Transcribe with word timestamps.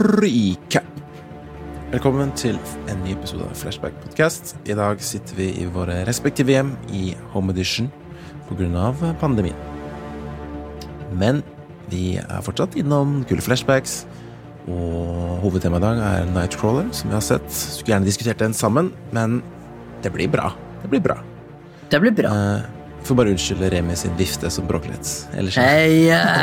Recap. 0.00 0.86
Velkommen 1.90 2.30
til 2.32 2.56
en 2.88 3.02
ny 3.04 3.10
episode 3.12 3.44
av 3.44 3.58
Flashback 3.60 3.98
Podcast. 4.00 4.54
I 4.64 4.72
dag 4.78 5.02
sitter 5.04 5.36
vi 5.36 5.48
i 5.60 5.66
våre 5.68 5.98
respektive 6.08 6.54
hjem 6.54 6.70
i 6.96 7.10
Home 7.34 7.52
Edition 7.52 7.90
pga. 8.48 8.94
pandemien. 9.20 9.58
Men 11.12 11.42
vi 11.92 12.16
er 12.16 12.40
fortsatt 12.40 12.78
innom 12.80 13.26
kule 13.28 13.44
flashbacks, 13.44 14.06
og 14.72 15.44
hovedtemaet 15.44 15.84
i 15.84 15.84
dag 15.84 16.02
er 16.06 16.32
Nightcrawler, 16.32 16.88
som 16.96 17.12
vi 17.12 17.18
har 17.18 17.26
sett. 17.28 17.52
Skulle 17.52 17.98
gjerne 17.98 18.08
diskutert 18.08 18.38
den 18.38 18.56
sammen, 18.56 18.94
men 19.12 19.42
det 20.00 20.14
blir 20.16 20.32
bra. 20.32 20.54
Det 20.80 20.88
blir 20.88 21.04
bra. 21.04 21.20
Det 21.90 22.00
blir 22.00 22.16
bra. 22.16 22.32
Eh, 22.32 23.04
får 23.04 23.20
bare 23.20 23.36
unnskylde 23.36 23.68
Remi 23.76 23.96
sin 23.96 24.16
vifte 24.16 24.48
som 24.48 24.64
bråker 24.64 24.96
litt. 24.96 25.16
Ellers 25.36 25.60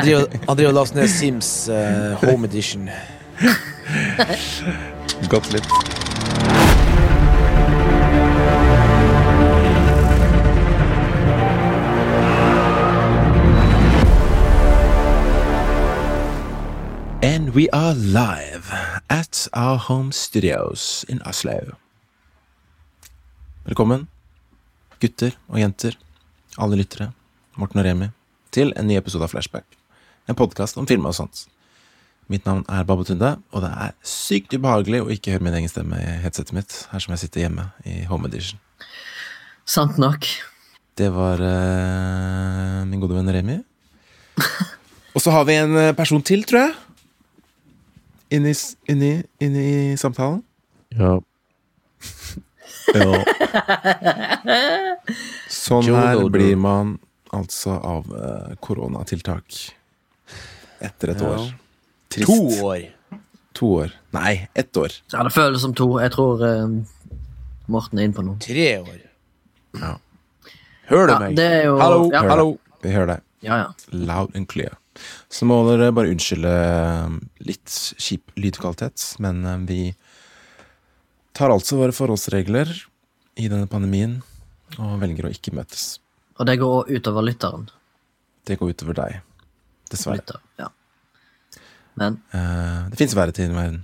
driver 0.06 0.68
og 0.68 0.74
laster 0.78 1.02
ned 1.02 1.10
Sims 1.10 1.68
uh, 1.68 2.14
Home 2.22 2.46
Edition. 2.46 2.90
Gått 5.28 5.52
litt. 5.52 5.66
And 17.22 17.54
we 17.54 17.68
are 17.70 17.94
live 17.94 18.72
at 19.08 19.48
our 19.52 19.78
home 19.78 20.10
studios 20.12 21.04
in 21.08 21.22
Oslo. 21.22 21.76
Velkommen, 23.64 24.08
gutter 24.98 25.36
og 25.46 25.60
jenter, 25.60 25.94
alle 26.58 26.80
lyttere, 26.80 27.12
Morten 27.54 27.78
og 27.78 27.86
Remi, 27.86 28.10
til 28.50 28.72
en 28.74 28.90
ny 28.90 28.98
episode 28.98 29.22
av 29.22 29.30
Flashback. 29.30 29.78
En 30.26 30.34
podkast 30.34 30.78
om 30.80 30.86
film 30.90 31.06
og 31.06 31.14
sånt. 31.14 31.46
Mitt 32.28 32.44
navn 32.44 32.64
er 32.68 32.84
Babatunde, 32.84 33.30
og 33.56 33.62
det 33.64 33.70
er 33.72 33.94
sykt 34.04 34.52
ubehagelig 34.52 35.00
å 35.00 35.08
ikke 35.14 35.32
høre 35.32 35.44
min 35.46 35.54
egen 35.56 35.70
stemme 35.72 35.96
i 35.96 36.16
headsetet 36.22 36.52
mitt, 36.56 36.74
her 36.92 37.00
som 37.00 37.14
jeg 37.14 37.22
sitter 37.22 37.46
hjemme 37.46 37.64
i 37.88 38.02
Home 38.10 38.28
Edition. 38.28 38.60
sant 39.68 39.96
nok. 40.00 40.26
Det 40.98 41.08
var 41.14 41.40
uh, 41.40 42.84
min 42.88 43.00
gode 43.00 43.16
venn 43.16 43.30
Remi. 43.32 43.58
Og 45.14 45.22
så 45.24 45.32
har 45.34 45.44
vi 45.48 45.56
en 45.58 45.72
eh, 45.76 45.94
person 45.96 46.20
til, 46.22 46.44
tror 46.46 46.60
jeg. 46.66 46.74
Inni, 48.36 48.52
inni, 48.92 49.12
inni 49.40 49.96
samtalen. 49.98 50.42
Ja. 50.98 51.16
Ja. 52.88 53.18
Sånn 55.52 55.84
Joe 55.84 55.98
her 56.00 56.14
Goldberg. 56.16 56.32
blir 56.38 56.54
man 56.56 56.94
altså 57.36 57.74
av 57.84 58.06
eh, 58.16 58.54
koronatiltak 58.64 59.58
etter 60.80 61.12
et 61.12 61.20
Ja. 61.20 61.34
Trist. 62.12 62.28
To 62.30 62.66
år. 62.66 62.86
To 63.58 63.70
år. 63.82 63.92
Nei, 64.16 64.48
ett 64.54 64.76
år. 64.80 64.94
Ja, 65.12 65.22
det 65.26 65.32
føles 65.34 65.60
som 65.64 65.74
to. 65.76 65.90
Jeg 66.00 66.12
tror 66.14 66.40
uh, 66.40 66.76
Morten 67.68 67.98
er 68.00 68.08
inne 68.08 68.16
på 68.16 68.24
noe. 68.24 68.38
Tre 68.42 68.68
år. 68.80 69.00
Ja. 69.78 69.94
Hører 70.88 71.06
du 71.06 71.12
Ja, 71.12 71.18
meg? 71.20 71.36
det 71.36 71.46
er 71.58 71.64
jo 71.68 71.74
Hallo, 71.82 72.04
ja. 72.14 72.22
Hallo. 72.30 72.46
Vi 72.84 72.92
hører 72.94 73.10
deg. 73.16 73.24
Ja, 73.44 73.58
ja. 73.60 73.66
Loud 73.92 74.36
and 74.38 74.48
clear. 74.48 74.78
Så 75.30 75.46
må 75.46 75.60
dere 75.68 75.92
bare 75.94 76.10
unnskylde 76.10 76.50
eh, 76.50 77.18
litt 77.46 77.74
kjip 78.02 78.32
lydkvalitet, 78.40 79.04
men 79.22 79.44
eh, 79.46 79.58
vi 79.68 79.80
tar 81.38 81.52
altså 81.54 81.76
våre 81.78 81.94
forholdsregler 81.94 82.72
i 83.38 83.46
denne 83.46 83.68
pandemien 83.70 84.16
og 84.80 84.96
velger 85.04 85.28
å 85.28 85.30
ikke 85.34 85.52
møtes. 85.54 85.98
Og 86.40 86.48
det 86.48 86.56
går 86.58 86.90
utover 86.96 87.22
lytteren. 87.28 87.68
Det 88.48 88.56
går 88.58 88.72
utover 88.74 88.96
deg. 88.98 89.20
Dessverre. 89.92 90.18
Lytter. 90.22 90.42
Ja. 90.58 90.72
Men 91.98 92.16
uh, 92.32 92.86
det 92.92 92.98
fins 93.00 93.14
verre 93.18 93.34
ting 93.34 93.52
i 93.52 93.56
verden. 93.58 93.82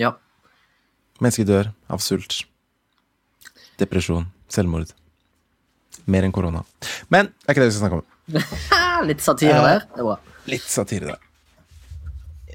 ja. 0.00 0.14
Mennesker 1.20 1.44
dør 1.44 1.66
av 1.92 2.00
sult, 2.00 2.38
depresjon, 3.76 4.24
selvmord. 4.48 4.88
Mer 6.08 6.24
enn 6.24 6.32
korona. 6.32 6.62
Men 7.12 7.28
det 7.28 7.44
er 7.44 7.52
ikke 7.52 7.60
det 7.66 7.68
vi 7.68 7.74
skal 7.76 7.82
snakke 7.90 7.98
om. 8.00 8.06
Litt 9.10 9.20
satire 9.24 9.58
der. 9.66 9.82
Det 9.90 10.00
er 10.00 10.06
bra. 10.08 10.14
Litt 10.48 10.64
satire 10.64 11.10
der. 11.12 11.26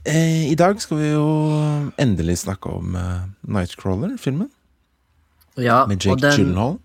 Eh, 0.05 0.47
I 0.49 0.55
dag 0.57 0.81
skal 0.81 0.97
vi 1.03 1.11
jo 1.11 1.27
endelig 2.01 2.39
snakke 2.41 2.73
om 2.73 2.97
Nightcrawler-filmen 3.45 4.49
Ja, 5.61 5.83
med 5.89 6.01
Jake 6.01 6.21
den 6.25 6.35
Gyllenhaal. 6.39 6.75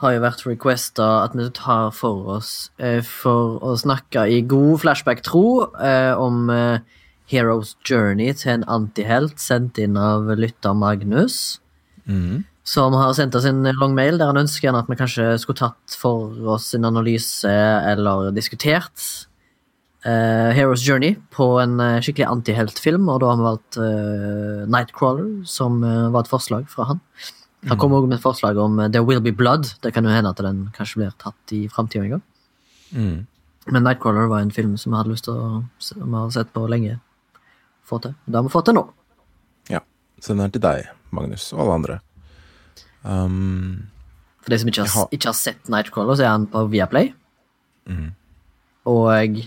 Har 0.00 0.14
jo 0.14 0.22
vært 0.24 0.44
requesta 0.46 1.06
at 1.26 1.34
vi 1.36 1.46
tar 1.56 1.90
for 1.92 2.28
oss 2.38 2.70
eh, 2.80 3.00
for 3.04 3.58
å 3.64 3.74
snakke 3.80 4.24
i 4.32 4.40
god 4.48 4.80
flashback-tro 4.84 5.44
eh, 5.76 6.12
om 6.16 6.48
eh, 6.54 6.80
Heroes 7.30 7.74
Journey 7.86 8.32
til 8.34 8.56
en 8.56 8.68
antihelt 8.80 9.40
sendt 9.42 9.78
inn 9.80 9.98
av 10.00 10.32
lytter 10.38 10.76
Magnus. 10.76 11.58
Mm. 12.10 12.46
som 12.66 12.94
har 12.96 13.12
sendt 13.14 13.36
oss 13.38 13.44
en 13.46 13.60
lang 13.62 13.92
mail 13.94 14.16
der 14.18 14.30
han 14.32 14.40
ønsker 14.40 14.74
at 14.74 14.88
vi 14.90 14.96
kanskje 14.98 15.26
skulle 15.38 15.60
tatt 15.60 15.94
for 16.00 16.32
oss 16.50 16.72
en 16.74 16.88
analyse 16.88 17.46
eller 17.46 18.32
diskutert 18.34 19.04
eh, 20.08 20.48
Heroes 20.56 20.82
Journey 20.82 21.18
på 21.30 21.52
en 21.62 21.76
skikkelig 22.02 22.26
antiheltfilm, 22.26 23.06
og 23.12 23.20
da 23.22 23.30
har 23.30 23.38
vi 23.38 23.46
valgt 23.46 23.78
Nightcrawler, 24.72 25.28
som 25.46 25.78
var 25.84 26.24
et 26.24 26.32
forslag 26.32 26.66
fra 26.72 26.88
han. 26.90 27.04
Han 27.68 27.76
kom 27.78 27.92
også 27.92 28.08
med 28.08 28.16
et 28.18 28.22
forslag 28.22 28.56
om 28.58 28.78
eh, 28.80 28.88
There 28.88 29.04
Will 29.04 29.20
Be 29.20 29.32
Blood. 29.36 29.74
Det 29.82 29.92
kan 29.92 30.04
jo 30.04 30.10
hende 30.10 30.30
at 30.30 30.36
den 30.40 30.70
kanskje 30.76 30.96
blir 31.02 31.10
tatt 31.18 31.52
i 31.52 31.66
framtida 31.68 32.04
en 32.04 32.10
gang. 32.10 32.22
Mm. 32.94 33.26
Men 33.66 33.82
Nightcrawler 33.84 34.28
var 34.30 34.40
en 34.40 34.50
film 34.50 34.76
som 34.80 34.92
vi 34.92 34.96
hadde 34.96 35.10
lyst 35.12 35.24
til 35.24 35.34
å 35.34 35.64
se- 35.78 35.94
vi 36.00 36.10
har 36.16 36.30
sett 36.30 36.52
på 36.54 36.66
lenge. 36.68 36.98
Få 37.84 38.00
til. 38.00 38.14
Det 38.26 38.34
har 38.34 38.42
vi 38.42 38.48
fått 38.48 38.64
til 38.70 38.74
nå. 38.74 38.86
Ja. 39.68 39.80
Så 40.20 40.32
den 40.32 40.40
er 40.40 40.48
til 40.48 40.60
deg, 40.64 40.88
Magnus, 41.12 41.52
og 41.52 41.60
alle 41.60 41.74
andre. 41.74 42.00
Um, 43.04 43.88
For 44.44 44.50
de 44.54 44.58
som 44.58 44.68
ikke 44.72 44.84
har, 44.86 44.88
har- 44.94 45.08
ikke 45.12 45.28
har 45.30 45.36
sett 45.36 45.68
Nightcrawler, 45.68 46.16
så 46.16 46.24
er 46.24 46.32
han 46.34 46.46
på 46.46 46.64
Viaplay. 46.72 47.12
Mm. 47.88 48.14
Og 48.86 49.44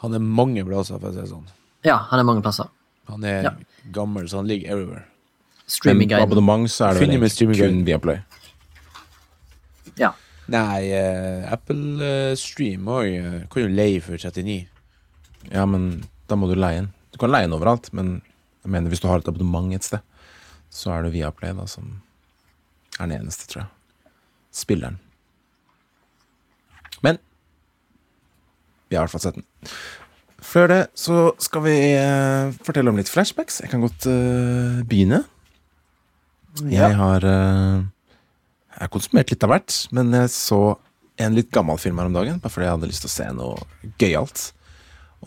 Han 0.00 0.14
er 0.14 0.18
mange 0.20 0.64
plasser, 0.64 0.98
for 0.98 1.08
å 1.08 1.12
si 1.14 1.20
det 1.20 1.28
sånn. 1.28 1.46
ja, 1.84 1.96
han 1.96 2.20
er 2.20 2.24
mange 2.24 2.42
plasser. 2.42 2.68
Han 3.08 3.24
er 3.24 3.42
Ja. 3.42 3.50
gammel, 3.92 4.28
så 4.28 4.36
han 4.36 4.46
ligger 4.46 4.70
everywhere. 4.72 5.04
Streamingguiden. 5.70 6.26
abonnement 6.26 6.70
så 6.70 6.88
er 6.88 6.98
det 6.98 7.06
vel 7.06 7.14
egentlig 7.14 7.58
kun. 7.60 7.82
Viaplay. 7.86 8.20
Ja. 10.00 10.12
Nei, 10.50 10.90
uh, 10.90 11.52
Apple 11.52 12.02
uh, 12.02 12.32
Stream 12.38 12.88
òg 12.90 13.46
kan 13.52 13.62
jo 13.62 13.70
leie 13.70 14.00
for 14.02 14.18
39. 14.18 14.64
Ja, 15.52 15.66
men 15.66 16.02
da 16.28 16.38
må 16.38 16.50
du 16.50 16.56
leie 16.58 16.82
den. 16.82 16.90
Du 17.14 17.20
kan 17.22 17.30
leie 17.30 17.46
den 17.46 17.54
overalt, 17.54 17.92
men 17.94 18.18
jeg 18.64 18.74
mener 18.74 18.90
hvis 18.90 19.02
du 19.02 19.08
har 19.10 19.22
et 19.22 19.30
abonnement 19.30 19.70
et 19.74 19.86
sted, 19.86 20.02
så 20.70 20.94
er 20.94 21.06
det 21.06 21.14
Viaplay 21.14 21.54
da 21.56 21.66
som 21.70 22.00
er 22.98 23.06
den 23.06 23.22
eneste, 23.22 23.46
tror 23.50 23.64
jeg. 23.64 23.70
Spilleren. 24.50 24.98
Men 27.06 27.18
vi 28.90 28.98
har 28.98 29.04
i 29.04 29.06
hvert 29.06 29.14
fall 29.14 29.22
sett 29.22 29.38
den. 29.38 29.46
Før 30.40 30.70
det 30.72 30.80
så 30.98 31.30
skal 31.42 31.62
vi 31.66 31.74
eh, 31.94 32.54
fortelle 32.64 32.90
om 32.90 32.98
litt 32.98 33.10
flashbacks. 33.12 33.60
Jeg 33.62 33.70
kan 33.72 33.84
godt 33.84 34.08
eh, 34.10 34.80
begynne. 34.88 35.22
Jeg 36.70 36.94
har 36.98 37.24
eh, 37.24 37.82
Jeg 38.74 38.80
har 38.82 38.90
konsumert 38.92 39.30
litt 39.30 39.44
av 39.46 39.52
hvert, 39.54 39.76
men 39.94 40.10
jeg 40.16 40.30
så 40.34 40.60
en 41.20 41.34
litt 41.36 41.50
gammel 41.52 41.76
film 41.78 41.98
her 42.00 42.08
om 42.08 42.14
dagen, 42.16 42.38
bare 42.40 42.50
fordi 42.52 42.64
jeg 42.66 42.74
hadde 42.76 42.88
lyst 42.88 43.04
til 43.04 43.10
å 43.10 43.14
se 43.16 43.26
noe 43.36 43.92
gøyalt. 44.00 44.44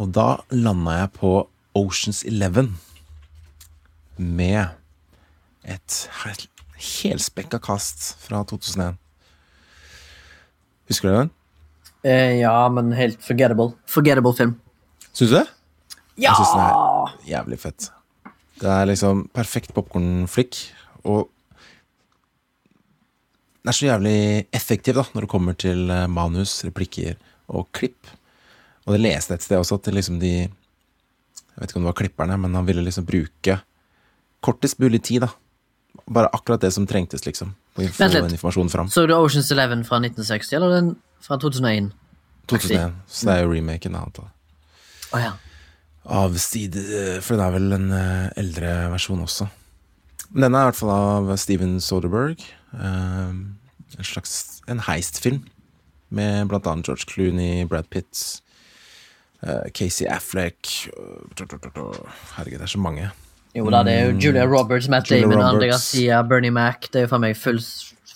Og 0.01 0.09
da 0.15 0.27
landa 0.51 0.95
jeg 1.03 1.11
på 1.19 1.33
Oceans 1.77 2.23
Eleven 2.25 2.71
med 4.17 4.71
et 5.63 5.99
he- 6.23 6.49
helspekka 7.03 7.59
kast 7.63 8.15
fra 8.25 8.41
2001. 8.49 8.97
Husker 10.89 11.09
du 11.09 11.15
den? 11.21 11.31
Eh, 12.03 12.39
ja, 12.41 12.55
men 12.73 12.91
helt 12.97 13.21
forgettable. 13.23 13.73
Forgettable 13.87 14.33
film. 14.35 14.55
Syns 15.13 15.29
du 15.31 15.37
det? 15.37 15.45
Ja! 16.17 16.33
Jeg 16.33 16.39
syns 16.41 16.55
den 16.57 16.65
er 16.65 17.13
jævlig 17.29 17.59
fett. 17.63 17.87
Det 18.59 18.69
er 18.69 18.85
liksom 18.89 19.27
perfekt 19.33 19.71
popkornflikk, 19.77 20.57
og 21.03 21.29
den 23.63 23.71
er 23.71 23.77
så 23.77 23.87
jævlig 23.87 24.17
effektiv 24.51 24.97
da, 24.97 25.05
når 25.15 25.23
det 25.23 25.31
kommer 25.31 25.55
til 25.55 25.87
eh, 25.87 26.07
manus, 26.11 26.57
replikker 26.67 27.15
og 27.47 27.69
klipp. 27.71 28.09
Og 28.83 28.97
det 28.97 29.03
leste 29.05 29.37
et 29.37 29.45
sted 29.45 29.55
også, 29.55 29.77
at 29.79 29.87
liksom 29.95 30.19
de 30.19 30.33
Jeg 31.53 31.61
vet 31.61 31.69
ikke 31.69 31.77
om 31.77 31.85
det 31.85 31.91
var 31.91 31.99
klipperne, 32.01 32.37
men 32.41 32.55
han 32.57 32.65
ville 32.65 32.81
liksom 32.81 33.05
bruke 33.05 33.59
kortest 34.43 34.79
mulig 34.81 35.03
tid, 35.05 35.21
da. 35.21 35.29
Bare 36.09 36.31
akkurat 36.33 36.59
det 36.59 36.73
som 36.73 36.87
trengtes, 36.89 37.23
liksom. 37.27 37.53
Å 37.77 37.85
få 37.93 38.07
den 38.09 38.33
informasjonen 38.33 38.71
fram. 38.73 38.89
Så 38.89 39.05
du 39.07 39.13
Oceans 39.13 39.51
Eleven 39.53 39.85
fra 39.85 40.01
1960, 40.01 40.55
eller 40.57 40.73
den 40.73 40.89
fra 41.21 41.37
2001? 41.39 41.91
2001. 42.49 42.97
Så 43.07 43.29
det 43.29 43.35
er 43.37 43.45
jo 43.45 43.53
remaken, 43.53 43.95
antar 43.95 44.25
jeg. 44.25 44.33
Oh, 45.13 45.21
ja. 45.21 45.33
Av 46.09 46.35
side 46.41 46.81
for 47.23 47.39
det 47.39 47.45
er 47.45 47.53
vel 47.53 47.77
en 47.77 47.91
eh, 47.95 48.31
eldre 48.41 48.73
versjon 48.91 49.21
også. 49.23 49.47
Men 50.33 50.47
denne 50.47 50.59
er 50.59 50.65
i 50.65 50.71
hvert 50.71 50.79
fall 50.79 50.93
av 50.93 51.33
Steven 51.37 51.77
Soderberg. 51.81 52.41
eh, 52.73 53.33
en 53.93 54.07
slags 54.07 54.61
en 54.67 54.79
heistfilm 54.87 55.43
med 56.09 56.47
blant 56.49 56.65
annet 56.69 56.87
George 56.87 57.05
Clooney, 57.09 57.65
Brad 57.69 57.89
Pitt, 57.89 58.41
uh, 59.45 59.69
Casey 59.73 60.07
Affleck 60.09 60.89
Herregud, 62.35 62.57
det 62.57 62.65
er 62.67 62.71
så 62.71 62.81
mange. 62.81 63.09
Jo 63.53 63.69
da, 63.69 63.83
det 63.85 63.93
er 63.93 64.07
jo 64.07 64.13
Julia 64.17 64.45
Roberts, 64.49 64.89
Matt 64.89 65.09
Julia 65.09 65.27
Damon, 65.27 65.37
Roberts. 65.37 65.53
Andre 65.53 65.67
Garcia, 65.67 66.21
Bernie 66.25 66.53
Mac. 66.53 66.87
Det 66.89 67.01
er 67.01 67.05
jo 67.05 67.11
for 67.11 67.21
meg 67.21 67.35
full, 67.37 67.59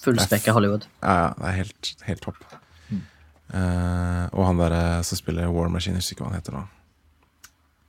fullspekka 0.02 0.54
Hollywood. 0.56 0.88
Ja, 1.04 1.18
ja, 1.20 1.28
det 1.38 1.50
er 1.52 1.60
helt, 1.60 1.92
helt 2.08 2.26
topp. 2.26 2.42
Uh, 3.48 4.26
og 4.36 4.42
han 4.44 4.58
der 4.60 4.74
eh, 4.76 5.04
som 5.08 5.16
spiller 5.16 5.48
War 5.48 5.70
Machine, 5.72 5.96
jeg 5.96 6.04
husker 6.04 6.18
ikke 6.18 6.26
hva 6.26 6.32
han 6.34 6.42
heter 6.42 6.58
nå. 6.58 6.64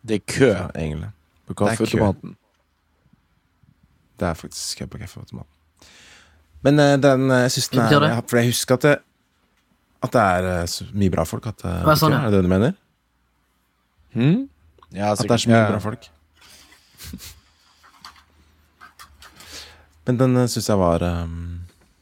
Det 0.07 0.21
er 0.21 0.27
kø 0.31 0.51
egentlig. 0.77 1.09
På 1.49 1.57
Det 1.57 1.73
er 1.73 2.13
kø. 2.23 2.35
Det 4.19 4.27
er 4.27 4.35
faktisk 4.39 4.83
kø 4.83 4.89
på 4.91 5.01
kaffeautomaten. 5.03 5.55
Men 6.67 6.79
eh, 6.83 6.97
den 6.99 7.31
eh, 7.31 7.45
jeg 7.47 7.55
synes 7.57 7.69
den 7.75 7.85
er? 7.85 8.21
For 8.27 8.41
jeg 8.41 8.51
husker 8.51 8.79
at 8.79 8.87
det, 8.87 8.97
at 10.03 10.15
det 10.15 10.23
er 10.23 10.49
eh, 10.53 10.67
så 10.71 10.87
mye 10.93 11.15
bra 11.15 11.25
folk. 11.29 11.47
At, 11.47 11.63
det 11.63 11.75
Hva 11.87 11.95
er 11.95 12.01
sånn, 12.01 12.17
ja? 12.17 12.23
er 12.25 12.33
det 12.33 12.41
det 12.41 12.47
du 12.49 12.53
mener? 12.53 12.75
Hmm? 14.17 14.49
Ja, 14.91 15.13
At 15.13 15.23
det 15.23 15.31
er 15.31 15.45
så 15.45 15.53
mye 15.53 15.67
bra 15.69 15.81
folk. 15.85 16.11
Men 20.09 20.19
den 20.19 20.41
uh, 20.41 20.47
syns 20.49 20.71
jeg 20.71 20.81
var 20.81 21.03
um, 21.05 21.59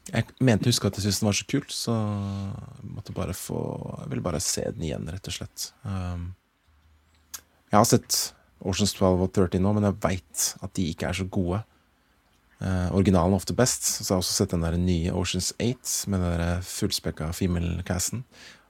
Jeg 0.07 0.29
mente 0.39 0.69
å 0.69 0.71
huske 0.71 0.87
at 0.87 0.95
jeg 0.95 1.03
syntes 1.03 1.19
den 1.19 1.27
var 1.27 1.35
så 1.35 1.47
kul, 1.51 1.65
så 1.75 1.95
jeg 1.97 2.91
måtte 2.95 3.15
bare 3.15 3.35
få 3.35 3.59
Jeg 4.05 4.11
ville 4.13 4.23
bare 4.23 4.39
se 4.41 4.63
den 4.63 4.85
igjen, 4.87 5.09
rett 5.11 5.27
og 5.27 5.35
slett. 5.35 5.65
Um, 5.83 6.29
jeg 7.67 7.75
har 7.75 7.87
sett 7.89 8.19
Oceans 8.63 8.95
12 8.95 9.25
og 9.27 9.27
13 9.35 9.59
nå, 9.61 9.73
men 9.75 9.89
jeg 9.89 9.99
veit 10.05 10.45
at 10.63 10.71
de 10.79 10.87
ikke 10.93 11.11
er 11.11 11.19
så 11.19 11.27
gode. 11.27 11.59
Uh, 12.57 12.89
originalen 12.97 13.37
ofte 13.37 13.53
best. 13.53 13.85
Så 13.85 14.01
jeg 14.01 14.15
har 14.15 14.23
også 14.23 14.33
sett 14.39 14.53
den 14.55 14.63
der 14.65 14.77
nye 14.81 15.13
Oceans 15.13 15.51
8 15.61 16.09
med 16.09 16.23
den 16.23 16.39
der 16.41 16.63
fullspekka 16.65 17.29
female-casten. 17.37 18.23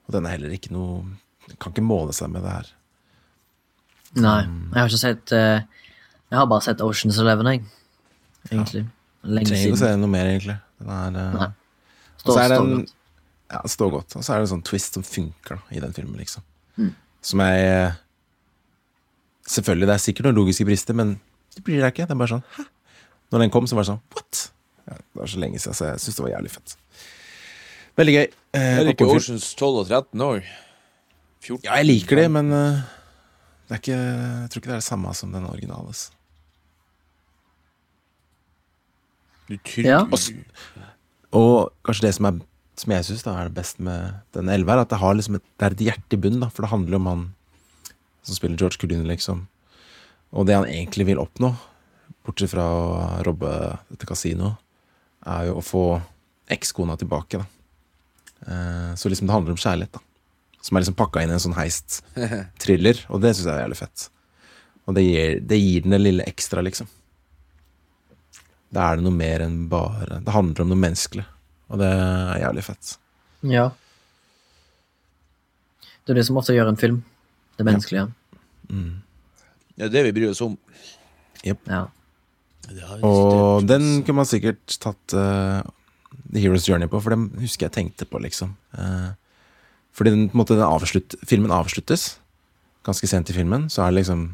Og 0.07 0.15
den 0.15 0.27
er 0.27 0.35
heller 0.35 0.55
ikke 0.55 0.73
noe 0.75 1.05
Kan 1.63 1.71
ikke 1.71 1.83
måle 1.87 2.11
seg 2.11 2.27
med 2.33 2.43
det 2.43 2.51
her. 2.51 2.69
Nei, 4.19 4.41
jeg 4.43 4.75
har 4.81 4.89
ikke 4.89 4.99
sett 4.99 5.31
uh, 5.35 5.61
Jeg 6.27 6.35
har 6.35 6.49
bare 6.51 6.65
sett 6.65 6.83
Oceans 6.83 7.19
Eleven, 7.23 7.47
jeg. 7.53 7.63
Egentlig. 8.51 8.83
Lenge 9.23 9.51
Trenger 9.51 9.69
ikke 9.69 9.77
å 9.77 9.79
siden. 9.79 9.95
se 9.95 10.01
noe 10.03 10.11
mer, 10.11 10.27
egentlig. 10.33 10.57
Den 10.83 10.91
er, 10.97 11.39
uh, 11.39 11.47
Står, 12.19 12.33
så 12.33 12.41
er 12.41 12.51
står 12.51 12.67
den 12.67 12.75
godt. 12.75 12.93
Ja, 13.47 13.61
stå 13.63 13.73
står 13.77 13.93
godt. 13.95 14.15
Og 14.19 14.25
så 14.27 14.33
er 14.33 14.41
det 14.41 14.47
en 14.49 14.53
sånn 14.57 14.67
twist 14.67 14.99
som 14.99 15.07
funker 15.07 15.55
da, 15.55 15.63
i 15.71 15.83
den 15.83 15.95
filmen, 15.95 16.19
liksom. 16.19 16.43
Mm. 16.75 16.91
Som 17.31 17.47
jeg 17.47 17.93
Selvfølgelig, 19.47 19.87
det 19.87 19.93
er 19.95 20.03
sikkert 20.03 20.27
noen 20.27 20.35
logiske 20.41 20.65
brister, 20.67 20.95
men 20.99 21.13
det 21.55 21.63
blir 21.63 21.79
det 21.79 21.93
ikke. 21.93 22.03
Det 22.09 22.11
er 22.11 22.19
bare 22.19 22.35
sånn 22.35 22.43
Hæ? 22.57 22.65
Når 23.33 23.43
den 23.43 23.53
kom, 23.53 23.67
så 23.67 23.77
var 23.77 23.83
det 23.85 23.91
sånn 23.91 24.03
What? 24.15 24.43
Ja, 24.87 24.97
det 24.97 25.19
var 25.19 25.31
så 25.31 25.41
lenge 25.43 25.59
siden, 25.59 25.75
så 25.75 25.89
jeg 25.89 26.03
syns 26.03 26.19
det 26.19 26.23
var 26.23 26.31
jævlig 26.31 26.51
fett. 26.53 26.75
Veldig 27.99 28.13
gøy. 28.13 28.27
Eh, 28.55 28.67
Er 28.67 28.85
det 28.87 28.93
ikke. 28.95 29.07
Oceans 29.17 29.47
12 29.57 29.81
og 29.81 29.89
13 29.89 30.23
òg? 30.27 30.51
Ja, 31.63 31.77
jeg 31.79 31.87
liker 31.87 32.19
det, 32.19 32.27
men 32.31 32.51
uh, 32.51 32.83
det 33.67 33.75
er 33.75 33.81
ikke, 33.81 33.97
jeg 33.97 34.51
tror 34.51 34.61
ikke 34.61 34.69
det 34.71 34.75
er 34.77 34.83
det 34.83 34.87
samme 34.87 35.13
som 35.15 35.33
den 35.35 35.47
originale. 35.47 35.91
altså. 35.91 36.11
Du 39.47 39.57
Ja. 39.83 40.03
Og 41.35 41.71
kanskje 41.83 42.07
det 42.07 42.13
som, 42.15 42.25
er, 42.25 42.39
som 42.75 42.91
jeg 42.91 43.05
syns 43.07 43.25
er 43.27 43.47
det 43.49 43.55
beste 43.55 43.83
med 43.83 44.19
den 44.35 44.49
11, 44.49 44.71
er 44.71 44.81
at 44.81 44.89
det, 44.91 44.99
har 44.99 45.15
liksom 45.15 45.35
et, 45.35 45.43
det 45.59 45.65
er 45.65 45.75
et 45.75 45.85
hjerte 45.87 46.15
i 46.15 46.21
bunnen. 46.23 46.39
da, 46.43 46.49
For 46.49 46.63
det 46.63 46.71
handler 46.71 46.99
om 46.99 47.07
han 47.07 47.23
som 48.23 48.35
spiller 48.35 48.57
George 48.59 48.79
Clooney, 48.79 49.07
liksom. 49.07 49.47
Og 50.31 50.47
det 50.47 50.55
han 50.55 50.67
egentlig 50.67 51.07
vil 51.07 51.19
oppnå, 51.19 51.53
bortsett 52.27 52.51
fra 52.51 52.65
å 52.67 52.87
robbe 53.25 53.51
dette 53.89 54.07
kasinoet, 54.09 54.59
er 55.27 55.47
jo 55.49 55.57
å 55.59 55.65
få 55.65 55.85
ekskona 56.51 56.97
tilbake. 56.99 57.39
da. 57.39 57.45
Eh, 58.47 58.91
så 58.95 59.09
liksom 59.09 59.27
det 59.27 59.33
handler 59.33 59.55
om 59.55 59.63
kjærlighet, 59.63 59.93
da. 59.93 60.03
Som 60.61 60.77
er 60.77 60.83
liksom 60.83 60.97
pakka 60.99 61.23
inn 61.23 61.31
i 61.31 61.37
en 61.37 61.43
sånn 61.43 61.57
heist-thriller, 61.57 63.05
og 63.11 63.23
det 63.23 63.33
syns 63.35 63.47
jeg 63.47 63.55
er 63.55 63.65
jævlig 63.65 63.79
fett. 63.79 64.09
Og 64.87 64.95
det 64.95 65.03
gir, 65.03 65.41
det 65.43 65.59
gir 65.59 65.83
den 65.83 65.95
det 65.97 66.03
lille 66.03 66.27
ekstra, 66.27 66.63
liksom. 66.65 66.89
Da 68.73 68.89
er 68.89 68.99
det 68.99 69.05
noe 69.05 69.15
mer 69.15 69.45
enn 69.45 69.61
bare 69.71 70.17
Det 70.19 70.33
handler 70.35 70.65
om 70.65 70.71
noe 70.73 70.81
menneskelig, 70.81 71.23
og 71.71 71.79
det 71.79 71.87
er 71.87 72.41
jævlig 72.43 72.63
fett. 72.67 72.93
Ja. 73.47 73.69
Det 76.03 76.13
er 76.13 76.19
det 76.19 76.25
som 76.27 76.39
ofte 76.39 76.55
gjør 76.55 76.71
en 76.71 76.79
film. 76.79 77.03
Det 77.57 77.65
menneskelige. 77.67 78.09
Det 79.77 79.87
er 79.87 79.93
det 79.93 80.03
vi 80.07 80.15
bryr 80.19 80.31
oss 80.31 80.43
om. 80.45 80.57
Ja. 81.45 81.87
Og 83.07 83.67
den 83.67 84.01
kunne 84.03 84.21
man 84.21 84.29
sikkert 84.29 84.77
tatt 84.83 85.15
uh, 85.15 85.61
The 86.27 86.43
Hero's 86.43 86.67
Journey 86.67 86.89
på, 86.91 87.01
for 87.03 87.15
den 87.15 87.29
husker 87.41 87.67
jeg 87.67 87.75
tenkte 87.77 88.07
på, 88.09 88.19
liksom. 88.23 88.55
Uh, 88.75 89.13
fordi 89.97 90.13
den, 90.13 90.27
på 90.29 90.37
en 90.37 90.43
måte, 90.43 90.57
den 90.57 90.67
avslutt, 90.67 91.15
filmen 91.27 91.53
avsluttes 91.53 92.17
ganske 92.87 93.09
sent 93.09 93.31
i 93.31 93.35
filmen, 93.35 93.67
så 93.73 93.85
er 93.85 93.91
det 93.91 94.03
liksom 94.03 94.27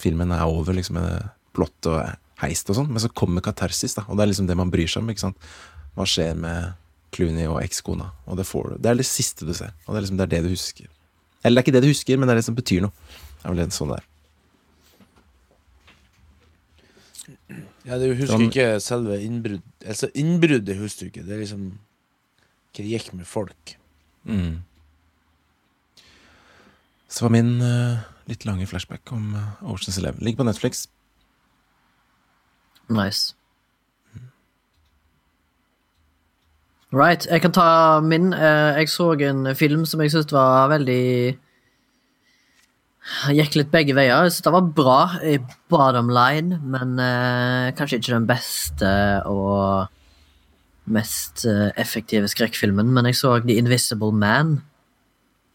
Filmen 0.00 0.30
er 0.32 0.48
over 0.48 0.72
liksom 0.72 0.96
med 0.96 1.26
plott 1.52 1.84
og 1.90 1.98
heist 2.40 2.70
og 2.72 2.78
sånn, 2.78 2.86
men 2.88 3.02
så 3.02 3.10
kommer 3.12 3.44
katarsis, 3.44 3.92
da, 3.98 4.06
og 4.08 4.16
det 4.16 4.24
er 4.24 4.30
liksom 4.30 4.46
det 4.48 4.56
man 4.56 4.70
bryr 4.72 4.88
seg 4.88 5.02
om. 5.02 5.10
ikke 5.12 5.26
sant? 5.26 5.48
Hva 5.92 6.06
skjer 6.08 6.38
med 6.40 6.70
Clooney 7.12 7.44
og 7.50 7.58
ekskona? 7.60 8.06
Og 8.24 8.38
det 8.40 8.46
får 8.48 8.70
du. 8.70 8.78
Det 8.80 8.88
er 8.88 8.96
det 8.96 9.04
siste 9.04 9.44
du 9.44 9.52
ser, 9.52 9.74
og 9.84 9.92
det 9.92 9.98
er 9.98 10.06
liksom 10.06 10.20
det 10.20 10.24
er 10.24 10.32
det 10.32 10.40
du 10.46 10.54
husker. 10.54 10.88
Eller 11.44 11.58
det 11.58 11.60
er 11.60 11.66
ikke 11.66 11.76
det 11.76 11.84
du 11.84 11.90
husker, 11.90 12.16
men 12.16 12.30
det 12.30 12.32
er 12.32 12.40
det 12.40 12.46
som 12.48 12.56
betyr 12.56 12.86
noe. 12.86 13.10
Det 13.34 13.44
er 13.44 13.52
vel 13.52 13.62
en 13.66 13.76
sånn 13.76 13.92
det 13.92 14.00
er. 14.00 14.08
Ja, 17.84 17.98
du 17.98 18.08
husker 18.14 18.34
Sånn- 18.34 18.48
ikke 18.48 18.80
selve 18.82 19.16
innbrudd 19.24 19.62
Altså, 19.86 20.10
innbruddet 20.14 20.76
husker 20.78 21.06
du 21.06 21.10
ikke. 21.12 21.26
Det 21.26 21.34
er 21.36 21.42
liksom 21.44 21.66
hva 22.70 22.84
det 22.84 22.90
gikk 22.92 23.12
med 23.14 23.26
folk. 23.26 23.74
Mm. 24.24 24.62
Så 27.10 27.24
var 27.26 27.32
min 27.34 27.56
uh, 27.62 27.98
litt 28.30 28.44
lange 28.46 28.66
flashback 28.70 29.10
om 29.12 29.34
uh, 29.34 29.56
Oceans 29.72 29.98
Eleven. 29.98 30.22
Ligger 30.22 30.44
på 30.44 30.46
Netflix. 30.46 30.84
Nice. 32.90 33.34
Right. 36.92 37.26
Jeg 37.30 37.42
kan 37.42 37.52
ta 37.54 38.00
min. 38.02 38.32
Eh, 38.34 38.78
Jeg 38.80 38.88
så 38.90 39.12
en 39.22 39.54
film 39.54 39.84
som 39.86 40.00
jeg 40.00 40.10
syntes 40.10 40.32
var 40.32 40.68
veldig 40.72 41.36
Gikk 43.32 43.56
litt 43.56 43.70
begge 43.72 43.94
veier. 43.96 44.26
Jeg 44.26 44.34
synes 44.34 44.44
det 44.44 44.52
var 44.54 44.66
bra 44.76 44.98
i 45.24 45.38
bottom 45.72 46.10
line, 46.12 46.60
men 46.62 46.98
eh, 47.00 47.70
kanskje 47.76 47.98
ikke 47.98 48.12
den 48.12 48.28
beste 48.28 48.90
og 49.28 49.88
mest 50.90 51.46
eh, 51.48 51.70
effektive 51.80 52.28
skrekkfilmen. 52.30 52.92
Men 52.92 53.08
jeg 53.08 53.18
så 53.18 53.38
The 53.40 53.56
Invisible 53.60 54.12
Man 54.12 54.60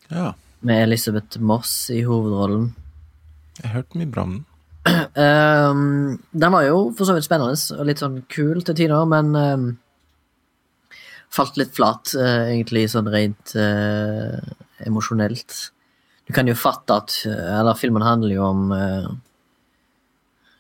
Ja, 0.10 0.34
med 0.66 0.88
Elisabeth 0.88 1.40
Moss 1.40 1.90
i 1.94 2.02
hovedrollen. 2.06 2.74
jeg 3.62 3.70
har 3.70 3.82
hørt 3.82 3.96
mye 3.96 4.10
bra 4.10 4.28
om 4.28 4.36
den. 4.40 4.46
Um, 5.16 6.20
den 6.36 6.52
var 6.52 6.66
jo 6.68 6.92
for 6.94 7.08
så 7.08 7.14
vidt 7.16 7.25
spennende 7.25 7.56
og 7.80 7.88
litt 7.88 8.02
sånn 8.04 8.20
kul 8.30 8.60
til 8.62 8.75
tider, 8.78 9.06
men 9.10 9.32
um, 9.34 9.64
falt 11.34 11.56
litt 11.58 11.72
flat, 11.74 12.12
uh, 12.20 12.52
egentlig, 12.52 12.84
sånn 12.92 13.08
rent 13.10 13.56
uh, 13.56 14.36
emosjonelt. 14.86 15.56
Du 16.25 16.34
kan 16.34 16.48
jo 16.50 16.55
fatte 16.58 16.96
at 16.98 17.13
Eller 17.29 17.77
filmen 17.77 18.01
handler 18.05 18.34
jo 18.34 18.44
om 18.48 18.72
uh, 18.74 19.10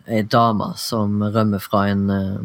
ei 0.05 0.21
dame 0.21 0.71
som 0.77 1.23
rømmer 1.23 1.61
fra 1.63 1.87
en, 1.89 2.09
uh, 2.09 2.41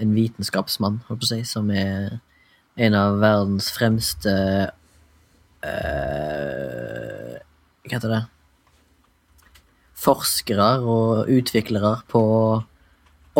en 0.00 0.14
vitenskapsmann, 0.16 1.02
holdt 1.08 1.20
på 1.20 1.28
å 1.28 1.32
si, 1.34 1.42
som 1.44 1.68
er 1.70 2.20
en 2.80 2.94
av 2.98 3.20
verdens 3.22 3.68
fremste 3.76 4.32
uh, 5.64 7.34
Hva 7.84 7.92
heter 7.98 8.16
det? 8.16 8.22
forskere 10.04 10.68
og 10.84 11.30
utviklere 11.32 11.98
på 12.12 12.22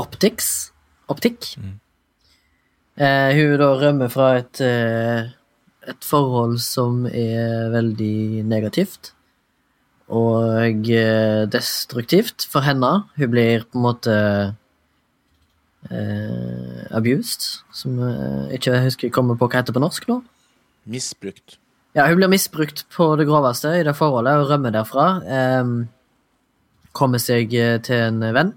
optics. 0.01 0.73
Optikk. 1.13 1.55
Eh, 2.95 3.31
hun 3.37 3.57
da 3.61 3.71
rømmer 3.81 4.13
fra 4.13 4.37
et, 4.39 4.61
eh, 4.61 5.33
et 5.91 6.07
forhold 6.07 6.59
som 6.63 7.05
er 7.09 7.71
veldig 7.75 8.45
negativt. 8.49 9.13
Og 10.13 10.85
destruktivt 11.53 12.45
for 12.51 12.65
henne. 12.67 12.91
Hun 13.17 13.33
blir 13.33 13.65
på 13.65 13.81
en 13.81 13.87
måte 13.87 14.15
eh, 15.91 16.81
abused, 16.95 17.65
som 17.73 17.99
jeg 18.03 18.61
ikke 18.61 18.75
jeg 18.75 18.89
husker 18.91 19.15
kommer 19.15 19.39
på 19.41 19.49
hva 19.49 19.63
heter 19.63 19.77
på 19.77 19.83
norsk 19.83 20.09
nå. 20.11 20.21
Misbrukt. 20.85 21.59
Ja, 21.97 22.09
hun 22.11 22.19
blir 22.19 22.33
misbrukt 22.33 22.85
på 22.93 23.15
det 23.17 23.29
groveste 23.31 23.73
i 23.79 23.85
det 23.87 23.97
forholdet 23.97 24.43
og 24.43 24.51
rømmer 24.53 24.75
derfra. 24.75 25.09
Eh, 25.25 25.65
kommer 26.95 27.23
seg 27.23 27.55
til 27.87 28.07
en 28.11 28.21
venn. 28.37 28.55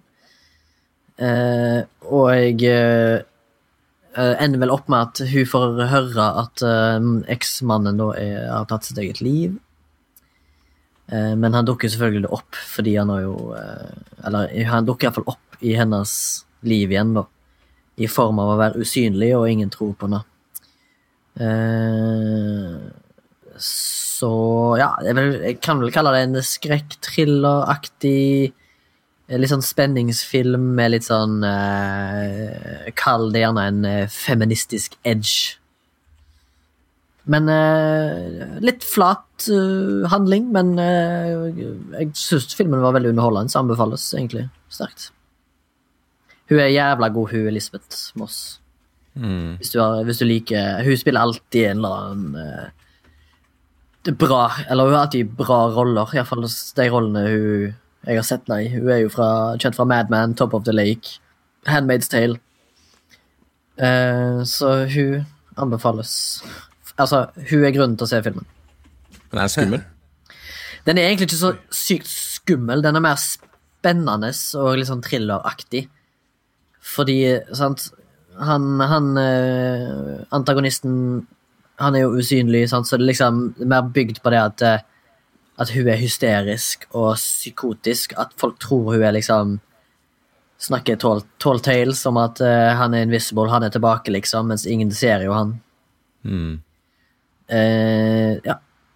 Eh, 1.18 1.82
og 2.06 2.28
jeg 2.38 2.62
eh, 2.70 3.26
ender 4.18 4.62
vel 4.64 4.74
opp 4.74 4.88
med 4.90 5.10
at 5.10 5.22
hun 5.30 5.48
får 5.50 5.80
høre 5.92 6.28
at 6.42 6.64
eh, 6.66 7.08
eksmannen 7.34 8.00
da 8.02 8.12
er, 8.18 8.38
har 8.50 8.68
tatt 8.70 8.88
sitt 8.90 9.00
eget 9.02 9.22
liv. 9.22 9.58
Eh, 11.12 11.34
men 11.40 11.56
han 11.56 11.68
dukker 11.68 11.92
selvfølgelig 11.92 12.32
opp 12.36 12.58
fordi 12.68 12.98
han 13.00 13.12
har 13.14 13.22
jo 13.24 13.36
eh, 13.56 13.92
Eller 14.28 14.52
han 14.68 14.88
dukker 14.88 15.08
iallfall 15.08 15.30
opp 15.32 15.62
i 15.64 15.76
hennes 15.78 16.12
liv 16.68 16.92
igjen, 16.92 17.14
da. 17.18 17.24
I 17.98 18.10
form 18.12 18.42
av 18.44 18.54
å 18.54 18.60
være 18.60 18.84
usynlig, 18.84 19.32
og 19.38 19.48
ingen 19.50 19.72
tror 19.74 19.96
på 19.98 20.10
henne. 20.10 20.22
Eh, 21.42 22.76
så 23.62 24.32
ja, 24.78 24.92
jeg, 25.06 25.58
kan 25.66 25.82
vel 25.82 25.94
kalle 25.94 26.14
det 26.14 26.24
en 26.28 26.40
skrekk-thriller-aktig 26.46 28.22
eh, 28.50 28.54
Litt 29.28 29.52
sånn 29.52 29.66
spenningsfilm 29.66 30.70
med 30.78 30.94
litt 30.94 31.08
sånn 31.10 31.42
uh, 31.44 32.88
Kall 32.96 33.28
det 33.34 33.42
gjerne 33.42 33.66
en 33.68 33.88
eh, 33.88 34.12
feministisk 34.12 34.96
edge. 35.04 35.58
Men 37.28 37.52
uh, 37.52 38.56
litt 38.64 38.88
flat 38.88 39.50
uh, 39.52 40.08
handling, 40.14 40.48
men 40.56 40.78
uh, 40.80 41.52
jeg 42.00 42.14
syns 42.16 42.56
filmen 42.56 42.80
var 42.80 42.96
veldig 42.96 43.12
underholdende, 43.12 43.52
så 43.52 43.66
anbefales 43.66 44.08
egentlig 44.16 44.46
sterkt. 44.72 45.10
Hun 46.48 46.62
er 46.64 46.72
jævla 46.72 47.12
god, 47.12 47.34
hun 47.34 47.52
Elisabeth 47.52 48.16
Moss. 48.16 48.62
Mm. 49.18 49.58
Hvis 49.60 49.74
du, 49.74 49.80
har, 49.82 50.04
hvis 50.06 50.20
du 50.22 50.28
liker 50.30 50.84
Hun 50.86 50.98
spiller 50.98 51.26
alltid 51.26 51.72
en 51.72 51.80
eller 51.80 51.94
annen 51.98 52.36
eh, 52.38 52.66
det 54.06 54.12
er 54.12 54.20
bra 54.22 54.44
Eller 54.70 54.86
hun 54.86 54.94
har 54.94 55.08
alltid 55.08 55.32
bra 55.40 55.58
roller. 55.74 56.12
Iallfall 56.14 56.46
de 56.46 56.86
rollene 56.94 57.24
hun 57.32 57.72
jeg 58.08 58.20
har 58.20 58.26
sett 58.28 58.48
henne 58.48 58.64
i. 58.64 58.70
Hun 58.72 58.92
er 58.94 59.02
jo 59.04 59.12
fra, 59.12 59.30
kjent 59.60 59.76
fra 59.76 59.86
Mad 59.88 60.12
Men, 60.14 60.36
Top 60.40 60.56
of 60.56 60.64
the 60.68 60.76
Lake, 60.76 61.18
Handmaid's 61.68 62.10
Tale. 62.12 62.40
Eh, 63.78 64.44
så 64.48 64.72
hun 64.94 65.26
anbefales. 65.58 66.44
Altså, 66.98 67.28
hun 67.52 67.66
er 67.66 67.76
grunnen 67.76 67.98
til 68.00 68.08
å 68.08 68.12
se 68.14 68.24
filmen. 68.26 68.48
Den 69.32 69.44
er 69.44 69.52
skummel? 69.52 69.86
Den 70.88 70.98
er 70.98 71.10
egentlig 71.10 71.28
ikke 71.28 71.42
så 71.42 71.54
sykt 71.76 72.08
skummel. 72.08 72.82
Den 72.86 72.96
er 72.96 73.04
mer 73.04 73.20
spennende 73.20 74.32
og 74.56 74.78
litt 74.80 74.90
sånn 74.90 75.04
thrilleraktig. 75.04 75.88
Fordi, 76.96 77.18
sant 77.58 77.90
Han, 78.38 78.78
han 78.80 79.18
eh, 79.18 80.22
Antagonisten 80.32 80.94
Han 81.82 81.96
er 81.98 82.06
jo 82.06 82.20
usynlig, 82.22 82.68
sant? 82.70 82.88
så 82.88 82.96
det 82.96 83.04
er 83.04 83.10
liksom 83.10 83.42
mer 83.68 83.90
bygd 83.94 84.22
på 84.24 84.32
det 84.32 84.40
at 84.40 84.64
eh, 84.64 84.86
At 85.58 85.72
hun 85.74 85.88
er 85.90 85.98
hysterisk 85.98 86.86
og 86.92 87.16
psykotisk. 87.18 88.14
At 88.18 88.36
folk 88.38 88.60
tror 88.62 88.94
hun 88.94 89.04
er 89.04 89.16
liksom 89.18 89.60
Snakker 90.58 90.98
tall, 90.98 91.20
tall 91.38 91.60
tales 91.62 92.00
om 92.10 92.18
at 92.18 92.40
uh, 92.42 92.74
han 92.80 92.96
er 92.98 93.04
invisible, 93.06 93.44
han 93.52 93.62
er 93.62 93.70
tilbake, 93.70 94.10
liksom, 94.10 94.48
mens 94.50 94.64
ingen 94.66 94.90
ser 94.90 95.22
jo 95.22 95.36
han. 95.36 95.52
Mm. 96.26 96.56
Uh, 97.46 98.32
ja. 98.42 98.56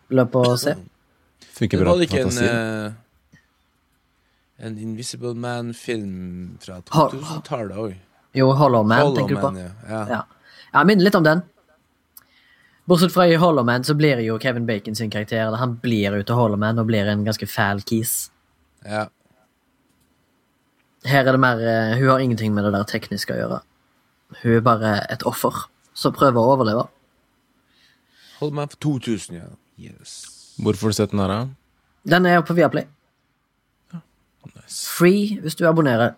Løp 0.09 0.39
og 0.41 0.55
se. 0.57 0.73
Funker 1.53 1.77
Det 1.77 1.85
bra 1.85 1.93
var 1.93 2.01
det 2.01 2.09
på 2.09 2.17
ikke 2.17 2.31
en 2.31 2.47
eh, 2.47 2.91
En 4.65 4.77
Invisible 4.81 5.35
Man-film 5.37 6.57
fra 6.65 6.81
2000-tallet 6.89 7.77
òg. 7.77 7.93
Jo, 8.37 8.51
Hollow 8.57 8.83
Man, 8.83 9.13
tenker 9.15 9.35
du 9.35 9.41
på? 9.41 9.53
ja. 9.59 9.69
ja. 9.89 10.01
Ja. 10.17 10.21
ja, 10.73 10.83
minner 10.83 11.05
litt 11.05 11.17
om 11.19 11.25
den. 11.29 11.45
Bortsett 12.91 13.13
fra 13.13 13.23
i 13.27 13.35
Hollow 13.39 13.63
Man 13.63 13.85
så 13.87 13.93
blir 13.95 14.19
jo 14.19 14.35
Kevin 14.39 14.65
Bacon 14.67 14.95
sin 14.95 15.09
karakter 15.09 15.45
eller 15.45 15.57
Han 15.61 15.77
blir 15.79 16.11
ute 16.19 16.35
Hollow 16.35 16.59
Man 16.59 16.79
og 16.81 16.89
blir 16.89 17.07
en 17.07 17.23
ganske 17.23 17.47
fæl 17.47 17.79
kis. 17.87 18.31
ja. 18.83 19.05
Her 21.07 21.23
er 21.25 21.31
det 21.31 21.39
mer 21.39 21.61
eh, 21.65 21.97
Hun 21.97 22.09
har 22.09 22.19
ingenting 22.19 22.53
med 22.53 22.67
det 22.67 22.73
der 22.75 22.83
tekniske 22.83 23.33
å 23.33 23.37
gjøre. 23.39 23.61
Hun 24.43 24.57
er 24.57 24.65
bare 24.65 24.91
et 25.09 25.23
offer 25.23 25.63
som 25.97 26.13
prøver 26.13 26.37
å 26.37 26.51
overleve. 26.57 26.83
Hold 28.41 28.53
meg 28.59 28.75
for 28.75 28.99
2000, 28.99 29.39
ja. 29.39 29.47
Yes. 29.79 30.53
Hvorfor 30.59 30.89
har 30.89 30.93
du 30.93 30.99
sett 30.99 31.15
den 31.15 31.23
her, 31.23 31.31
da? 31.31 31.39
Den 32.11 32.27
er 32.27 32.43
på 32.45 32.53
Viaplay. 32.53 32.85
Nice. 33.95 34.83
Free 34.91 35.39
hvis 35.41 35.55
du 35.55 35.63
abonnerer. 35.69 36.13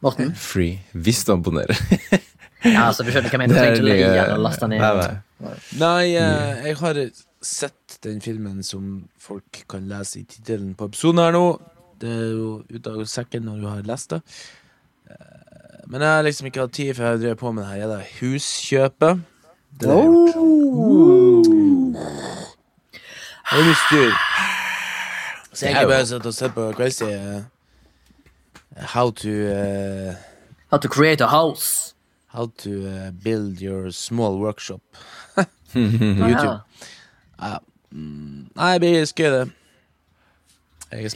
Morten? 0.00 0.32
Free. 0.38 0.80
Hvis 0.94 1.26
du 1.26 1.34
abonnerer. 1.34 1.76
Ja, 2.64 2.86
altså, 2.88 3.02
du 3.02 3.10
skjønner 3.10 3.28
hva 3.28 3.36
jeg 3.38 3.42
mener. 3.42 3.54
Du 3.54 3.58
trenger 3.82 3.92
ikke 3.94 4.14
den 4.14 4.32
og 4.36 4.42
laste 4.46 4.66
den 4.68 4.70
ned. 4.78 5.02
nei. 5.42 5.54
Nei, 5.80 6.06
eh, 6.14 6.66
jeg 6.68 6.76
har 6.78 7.00
sett 7.42 7.96
den 8.06 8.20
filmen 8.22 8.62
som 8.62 9.08
folk 9.18 9.64
kan 9.68 9.88
lese 9.90 10.20
i 10.20 10.24
tittelen 10.30 10.74
på 10.78 10.86
episoden 10.90 11.18
her 11.24 11.32
nå. 11.34 11.46
Det 12.02 12.10
er 12.10 12.28
jo 12.36 12.50
ut 12.70 12.86
av 12.90 13.02
sekken 13.10 13.44
når 13.46 13.60
du 13.62 13.66
har 13.70 13.82
lest 13.86 14.10
det. 14.14 14.20
Eh, 15.10 15.82
Men 15.90 16.00
jeg 16.06 16.08
har 16.16 16.22
liksom 16.24 16.46
ikke 16.48 16.60
hatt 16.62 16.72
tid, 16.72 16.94
for 16.96 17.04
jeg 17.10 17.20
drev 17.24 17.36
på 17.40 17.50
med 17.52 17.64
det 17.64 17.70
her 17.72 17.80
jævla 17.82 18.00
huskjøpet. 18.20 19.22
Det 19.80 19.88
har 19.88 19.96
jeg 19.98 20.06
gjort. 20.06 20.34
Det 23.52 23.58
er 23.58 23.64
mye 23.66 23.78
styr. 23.86 24.12
Så 25.52 25.66
jeg 25.66 25.74
har 25.76 25.86
bare 25.90 26.06
sittet 26.08 26.26
og 26.30 26.34
sett 26.34 26.54
på 26.56 26.70
Crazy 26.76 27.04
eh, 27.04 27.42
How 28.94 29.10
to 29.10 29.28
uh, 29.28 30.14
How 30.72 30.78
to 30.78 30.88
create 30.88 31.20
a 31.20 31.26
house. 31.28 31.94
How 32.32 32.46
to 32.62 32.70
uh, 32.88 33.10
build 33.12 33.60
your 33.60 33.90
small 33.92 34.38
workshop. 34.40 34.80
YouTube. 35.74 36.60
Ja. 37.38 37.58
Mm, 37.92 38.48
Nei, 38.56 38.72
det 38.72 38.80
blir 38.80 39.04
skøy, 39.08 39.28
det. 39.32 39.42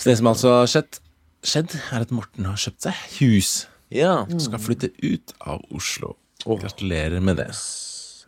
Det 0.04 0.16
som 0.18 0.28
altså 0.28 0.52
har 0.58 0.68
skjedd, 0.68 0.98
skjedd, 1.44 1.76
er 1.92 2.04
at 2.04 2.12
Morten 2.12 2.48
har 2.48 2.60
kjøpt 2.60 2.84
seg 2.88 3.00
hus. 3.18 3.54
Ja. 3.92 4.24
Mm. 4.28 4.40
skal 4.42 4.60
flytte 4.60 4.90
ut 5.00 5.32
av 5.40 5.64
Oslo. 5.72 6.16
Oh. 6.44 6.60
Gratulerer 6.60 7.20
med 7.24 7.40
det. 7.40 7.48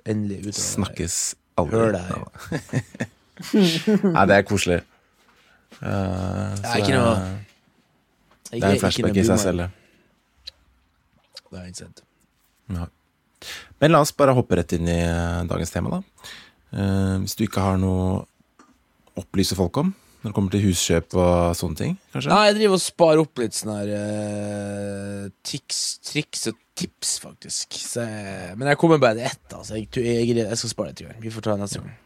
Endelig 0.08 0.38
ut 0.38 0.46
av 0.46 0.52
det. 0.52 0.64
Snakkes 0.64 1.18
aldri. 1.60 1.76
Hør 1.76 1.96
deg. 1.98 2.08
Nei, 4.08 4.26
det 4.30 4.40
er 4.40 4.48
koselig. 4.48 4.80
Uh, 5.78 6.56
så 6.56 6.62
Det 6.62 6.72
er 6.72 6.82
ikke 6.82 6.96
noe 6.96 7.14
Det 8.48 8.62
er 8.62 8.70
en 8.72 8.80
flashback 8.80 9.20
i 9.20 9.28
seg 9.28 9.42
selv, 9.44 9.66
det. 9.66 9.70
Det 11.48 11.58
er 11.58 11.64
ikke 11.64 11.68
innsett. 11.68 12.07
Ja. 12.74 12.88
Men 13.78 13.94
la 13.94 14.02
oss 14.02 14.14
bare 14.16 14.34
hoppe 14.36 14.58
rett 14.58 14.74
inn 14.76 14.88
i 14.90 14.98
eh, 14.98 15.46
dagens 15.48 15.72
tema, 15.74 15.98
da. 15.98 16.28
Eh, 16.74 17.14
hvis 17.22 17.38
du 17.38 17.46
ikke 17.46 17.64
har 17.64 17.78
noe 17.80 18.02
å 18.08 19.22
opplyse 19.22 19.56
folk 19.58 19.80
om 19.82 19.94
når 20.18 20.32
det 20.32 20.34
kommer 20.34 20.50
til 20.50 20.64
huskjøp 20.66 21.14
og 21.14 21.54
sånne 21.54 21.78
ting, 21.78 21.92
kanskje? 22.10 22.32
Nei, 22.32 22.48
jeg 22.48 22.56
driver 22.56 22.74
og 22.74 22.82
sparer 22.82 23.20
opp 23.22 23.38
litt 23.38 23.54
sånne 23.54 23.76
her 23.78 23.92
eh, 23.94 25.28
tics, 25.46 25.82
triks 26.10 26.48
og 26.50 26.58
tips, 26.78 27.12
faktisk. 27.22 27.78
Så 27.78 28.02
jeg, 28.02 28.58
men 28.58 28.72
jeg 28.72 28.80
kommer 28.82 28.98
bare 29.02 29.20
til 29.20 29.30
ett, 29.30 29.46
altså. 29.54 29.78
Jeg, 29.78 29.92
jeg, 29.94 30.34
jeg 30.42 30.58
skal 30.58 30.74
spare 30.74 30.92
det 30.92 31.00
til 31.00 31.06
i 31.06 31.12
år. 31.12 31.22
Vi 31.22 31.34
får 31.34 31.46
ta 31.46 31.54
det 31.54 31.62
neste 31.62 31.84
gang. 31.84 31.96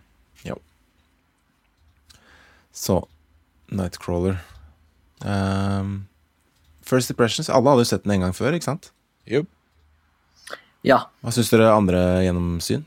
Så 2.73 3.09
Nightcrawler. 3.69 4.37
Um, 5.21 6.09
First 6.81 7.11
Impressions. 7.11 7.49
Alle 7.49 7.71
hadde 7.71 7.85
jo 7.85 7.90
sett 7.92 8.04
den 8.04 8.16
en 8.16 8.26
gang 8.26 8.35
før, 8.37 8.57
ikke 8.57 8.71
sant? 8.71 8.90
Jupp. 9.28 9.49
Ja. 10.87 11.05
Hva 11.23 11.35
syns 11.35 11.53
dere 11.53 11.71
andre 11.73 12.01
gjennomsyn? 12.25 12.87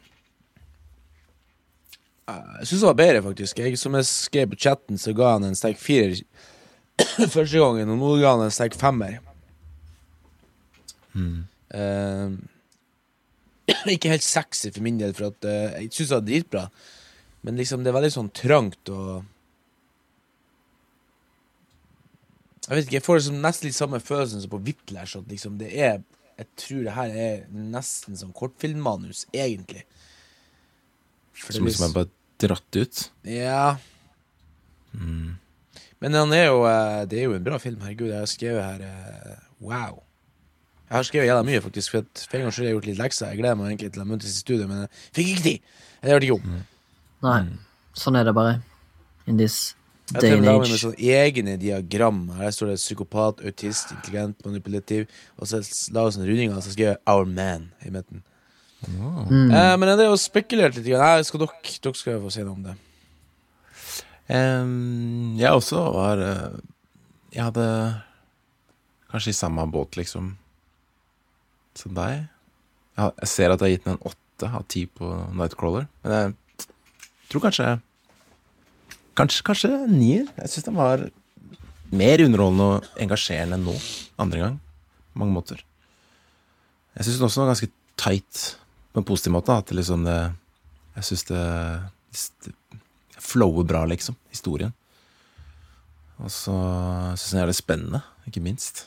Jeg 2.25 2.68
syns 2.68 2.82
det 2.82 2.90
var 2.90 2.98
bedre, 3.00 3.22
faktisk. 3.28 3.62
Jeg, 3.62 3.78
som 3.80 3.96
jeg 3.96 4.08
skrev 4.10 4.52
på 4.52 4.60
chatten, 4.66 4.98
så 5.00 5.14
ga 5.16 5.36
han 5.36 5.46
en 5.46 5.58
sterk 5.58 5.80
firer 5.80 6.18
første 7.36 7.62
gangen, 7.62 7.92
og 7.94 8.02
nå 8.02 8.16
ga 8.24 8.34
han 8.34 8.48
en 8.48 8.54
sterk 8.54 8.75
femmer. 8.80 9.20
Eh, 11.16 12.36
ikke 13.96 14.12
helt 14.12 14.25
sexy 14.25 14.72
for 14.74 14.84
min 14.86 15.00
del, 15.02 15.14
for 15.18 15.32
at 15.32 15.48
uh, 15.48 15.78
jeg 15.80 15.94
syns 15.94 16.10
det 16.10 16.18
var 16.18 16.28
dritbra. 16.28 16.66
Men 17.46 17.62
liksom, 17.62 17.86
det 17.86 17.92
er 17.92 17.98
veldig 18.00 18.14
sånn 18.18 18.34
trangt 18.36 18.94
og 18.94 19.32
Jeg 22.66 22.74
vet 22.74 22.88
ikke, 22.88 22.96
jeg 22.96 23.06
får 23.06 23.18
liksom 23.20 23.36
nesten 23.44 23.68
litt 23.68 23.78
samme 23.78 23.98
følelsen 24.02 24.42
som 24.42 24.50
på 24.50 24.60
Whiplash. 24.66 25.20
At 25.20 25.28
liksom 25.30 25.60
det 25.60 25.68
er 25.78 26.00
Jeg 26.38 26.48
tror 26.60 26.82
det 26.84 26.94
her 26.98 27.13
er 27.25 27.44
nesten 27.56 28.18
som 28.20 28.34
kortfilmmanus, 28.36 29.25
egentlig. 29.34 29.86
For 31.36 31.56
Som 31.56 31.68
liksom 31.68 31.89
er 31.89 31.94
bare 31.96 32.12
dratt 32.44 32.80
ut? 32.82 33.06
ja. 33.24 33.77
Men 36.00 36.13
han 36.13 36.32
er 36.36 36.46
jo 36.48 36.62
eh, 36.68 37.01
det 37.10 37.20
er 37.20 37.24
jo 37.30 37.34
en 37.36 37.44
bra 37.44 37.58
film. 37.60 37.82
Herregud, 37.82 38.12
jeg 38.12 38.20
har 38.20 38.30
skrevet 38.30 38.63
her 38.63 38.84
eh, 38.86 39.38
Wow. 39.63 40.01
Jeg 40.86 40.96
har 40.98 41.04
skrevet 41.08 41.27
jævla 41.27 41.44
mye, 41.48 41.62
faktisk. 41.63 41.92
For 41.92 42.04
at 42.04 42.25
for 42.30 42.38
en 42.38 42.44
gangs 42.46 42.56
skyld 42.56 42.65
har 42.68 42.70
jeg 42.70 42.75
gjort 42.77 42.89
litt 42.92 43.00
lekser. 43.00 43.32
Jeg 43.32 43.39
gleder 43.42 43.58
meg 43.60 43.72
egentlig 43.72 43.92
til 43.96 44.04
å 44.04 44.08
møtes 44.08 44.36
i 44.36 44.39
studio, 44.44 44.68
men 44.70 44.84
jeg 44.84 44.92
fikk 45.18 45.32
ikke 45.32 45.46
tid. 45.48 45.72
Jeg 46.04 46.12
hørte 46.13 46.27
ikke 46.27 46.38
om. 46.38 46.60
Nei. 47.25 47.39
Sånn 47.98 48.20
er 48.20 48.27
det 48.27 48.36
bare. 48.38 48.60
In 49.25 49.39
this 49.42 49.58
Jeg 50.14 50.22
day 50.22 50.36
and 50.36 50.46
med 50.46 50.70
sånn 50.78 51.00
egne 51.02 51.56
diagram. 51.58 52.28
Her 52.38 52.52
står 52.54 52.74
det 52.74 52.78
psykopat, 52.78 53.42
autist, 53.42 53.90
intelligent, 53.96 54.38
manipulativ. 54.46 55.08
Og 55.40 55.50
så 55.50 55.64
la 55.96 56.04
vi 56.06 56.14
sånne 56.14 56.30
rundinger, 56.30 56.58
og 56.60 56.66
så 56.66 56.74
skrev 56.76 56.92
jeg 56.92 57.00
'Our 57.10 57.26
Man' 57.26 57.72
i 57.82 57.90
midten. 57.90 58.22
Mm. 58.86 59.50
Eh, 59.52 59.78
men 59.78 59.90
jeg 59.90 59.98
drev 59.98 60.14
og 60.14 60.22
spekulerte 60.22 60.82
litt. 60.82 60.94
Nei, 60.94 61.24
skal 61.26 61.42
dere, 61.42 61.58
dere 61.82 61.96
skal 61.96 62.22
få 62.22 62.32
si 62.34 62.44
noe 62.46 62.54
om 62.54 62.68
det. 62.68 62.76
Um, 64.26 65.36
jeg 65.38 65.54
også 65.54 65.84
var 65.94 66.18
eh, 66.18 66.58
Jeg 67.30 67.44
hadde 67.44 68.02
kanskje 69.12 69.30
i 69.30 69.38
samme 69.38 69.66
båt, 69.72 69.98
liksom, 69.98 70.38
som 71.76 71.94
deg. 71.94 72.26
Jeg 72.98 73.28
ser 73.28 73.52
at 73.52 73.62
jeg 73.62 73.66
har 73.66 73.74
gitt 73.76 73.86
den 73.86 73.98
en 73.98 74.08
åtte 74.12 74.50
av 74.50 74.64
ti 74.72 74.86
på 74.86 75.10
Nightcrawler, 75.36 75.86
men 76.04 76.14
jeg 76.14 76.70
tror 77.30 77.44
kanskje 77.48 77.68
Kanskje, 79.15 79.45
kanskje 79.48 79.72
nier. 79.88 80.27
Jeg 80.41 80.51
syns 80.51 80.67
den 80.67 80.77
var 80.77 81.05
mer 81.95 82.24
underholdende 82.25 82.67
og 82.67 83.01
engasjerende 83.01 83.55
enn 83.57 83.67
nå, 83.67 83.75
andre 84.19 84.41
gang. 84.41 84.57
På 85.13 85.24
mange 85.24 85.36
måter. 85.38 85.62
Jeg 86.98 87.07
syns 87.07 87.19
den 87.19 87.27
også 87.27 87.43
var 87.43 87.53
ganske 87.53 87.72
tight 88.00 88.41
på 88.91 89.01
en 89.01 89.07
positiv 89.07 89.36
måte. 89.36 89.55
At 89.55 89.72
liksom 89.75 90.07
det 90.07 90.19
Jeg 90.95 91.03
syns 91.03 91.24
det, 91.27 91.43
det 92.45 92.53
flower 93.19 93.65
bra, 93.67 93.84
liksom. 93.86 94.15
Historien. 94.31 94.72
Og 96.24 96.31
så 96.31 96.55
syns 97.19 97.31
jeg 97.34 97.39
det 97.39 97.43
er 97.43 97.51
litt 97.51 97.60
spennende, 97.60 98.01
ikke 98.29 98.43
minst. 98.43 98.86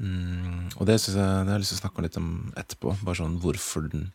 Mm, 0.00 0.72
og 0.80 0.88
det 0.88 0.96
syns 0.98 1.18
jeg 1.18 1.26
det 1.26 1.52
har 1.52 1.58
jeg 1.58 1.64
lyst 1.64 1.74
til 1.74 1.80
å 1.80 1.82
snakke 1.84 2.04
litt 2.06 2.16
om 2.20 2.30
etterpå. 2.56 2.96
Bare 3.04 3.20
sånn 3.20 3.38
hvorfor 3.42 3.88
den 3.92 4.10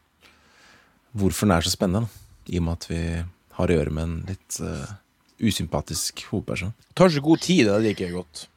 Hvorfor 1.17 1.47
den 1.47 1.55
er 1.55 1.65
så 1.65 1.71
spennende. 1.71 2.05
Da. 2.05 2.25
I 2.53 2.59
og 2.59 2.65
med 2.67 2.75
at 2.77 2.85
vi 2.91 3.01
har 3.57 3.71
å 3.73 3.77
gjøre 3.79 3.93
med 3.93 4.03
en 4.03 4.15
litt 4.29 4.59
uh, 4.61 4.95
usympatisk 5.41 6.23
hovedperson. 6.31 6.73
Tar 6.97 7.11
så 7.13 7.21
god 7.25 7.43
tid, 7.45 7.67
det 7.67 7.81
liker 7.83 8.07
jeg 8.07 8.15
godt. 8.17 8.47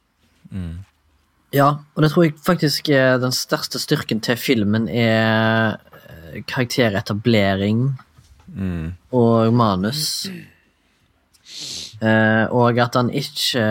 Ja, 1.55 1.69
og 1.95 2.05
det 2.05 2.11
tror 2.13 2.27
jeg 2.27 2.37
faktisk 2.47 2.89
er 2.95 3.19
den 3.23 3.35
største 3.35 3.81
styrken 3.83 4.21
til 4.23 4.39
filmen 4.39 4.89
er 4.89 5.77
eh, 6.11 6.41
karakteretablering 6.47 7.91
Mm. 8.51 8.97
og 9.15 9.53
manus. 9.55 10.27
Eh, 12.01 12.47
og 12.51 12.79
at 12.83 12.97
han 12.99 13.11
ikke 13.15 13.63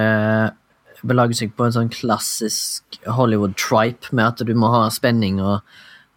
belager 1.04 1.40
seg 1.42 1.54
på 1.56 1.66
en 1.66 1.76
sånn 1.76 1.92
klassisk 1.92 3.00
Hollywood-tripe 3.08 4.14
med 4.16 4.26
at 4.26 4.44
du 4.48 4.54
må 4.56 4.70
ha 4.72 4.86
spenning 4.94 5.40
og 5.44 5.60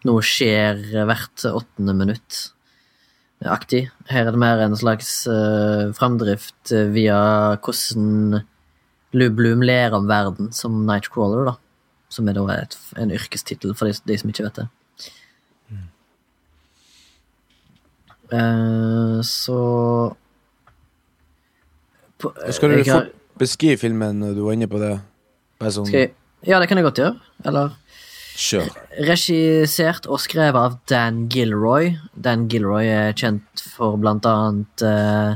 noe 0.07 0.23
skjer 0.23 0.79
hvert 1.07 1.45
åttende 1.47 1.95
minutt. 1.95 2.39
Aktig. 3.49 3.89
Her 4.07 4.27
er 4.27 4.31
det 4.31 4.39
mer 4.39 4.61
en 4.63 4.75
slags 4.79 5.09
uh, 5.27 5.91
framdrift 5.97 6.71
eh, 6.71 6.87
via 6.95 7.17
hvordan 7.59 8.41
Lou 9.13 9.29
Bloom 9.35 9.61
ler 9.65 9.93
om 9.97 10.07
verden 10.09 10.51
som 10.55 10.85
Nightcrawler, 10.87 11.49
da. 11.51 11.55
Som 12.13 12.29
er 12.29 12.37
da 12.37 12.45
et, 12.55 12.77
en 13.01 13.11
yrkestittel 13.11 13.73
for 13.75 13.89
de, 13.89 13.97
de 14.07 14.17
som 14.21 14.31
ikke 14.31 14.45
vet 14.47 14.61
det. 14.61 14.67
Eh, 18.33 19.19
så 19.27 19.57
på, 22.17 22.31
Skal 22.51 22.69
du 22.71 22.91
har- 22.91 23.09
beskrive 23.37 23.77
filmen 23.77 24.19
du 24.35 24.41
var 24.45 24.53
inne 24.53 24.67
på 24.67 24.79
det? 24.79 24.99
Sånn 25.71 25.91
jeg, 25.91 26.13
Ja, 26.45 26.59
det 26.59 26.67
kan 26.67 26.77
jeg 26.77 26.83
godt 26.85 26.97
gjøre. 26.99 27.19
Eller 27.45 27.71
Kjør. 28.33 28.69
Regissert 29.05 30.07
og 30.09 30.21
skrevet 30.23 30.57
av 30.57 30.77
Dan 30.89 31.27
Gilroy. 31.29 31.91
Dan 32.17 32.47
Gilroy 32.49 32.87
er 32.89 33.17
kjent 33.17 33.61
for 33.75 33.99
blant 34.01 34.25
annet 34.25 34.83
uh, 34.85 35.35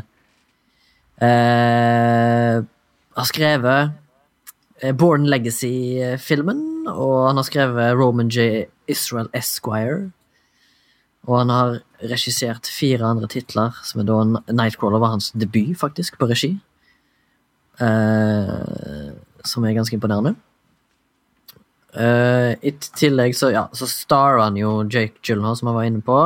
uh, 1.21 2.57
Har 3.17 3.29
skrevet 3.29 3.93
eh, 4.81 4.95
Born 4.97 5.27
Legacy-filmen, 5.29 6.63
og 6.89 7.29
han 7.29 7.41
har 7.41 7.45
skrevet 7.45 7.97
Roman 7.97 8.33
J. 8.33 8.65
Israel 8.89 9.29
Esquire. 9.37 10.07
Og 11.27 11.41
han 11.41 11.53
har 11.53 11.79
regissert 12.01 12.69
fire 12.71 13.05
andre 13.05 13.29
titler, 13.29 13.77
som 13.85 14.01
er 14.01 14.09
da 14.09 14.19
Nightcrawler 14.53 15.01
var 15.03 15.17
hans 15.17 15.29
debut, 15.37 15.75
faktisk, 15.77 16.17
på 16.17 16.29
regi. 16.29 16.55
Uh, 17.77 19.13
som 19.45 19.65
er 19.65 19.77
ganske 19.77 19.93
imponerende. 19.93 20.33
Eh, 21.97 22.53
I 22.61 22.73
tillegg 22.99 23.33
så, 23.37 23.49
ja, 23.53 23.65
så 23.73 23.87
starer 23.89 24.43
han 24.43 24.57
jo 24.59 24.83
Jake 24.85 25.17
Gyllenhaal, 25.25 25.57
som 25.57 25.71
han 25.71 25.77
var 25.79 25.89
inne 25.89 26.03
på. 26.05 26.19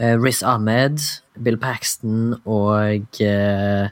Uh, 0.00 0.16
Riz 0.16 0.40
Ahmed, 0.42 0.96
Bill 1.44 1.58
Paxton 1.60 2.38
og 2.48 3.18
uh, 3.20 3.90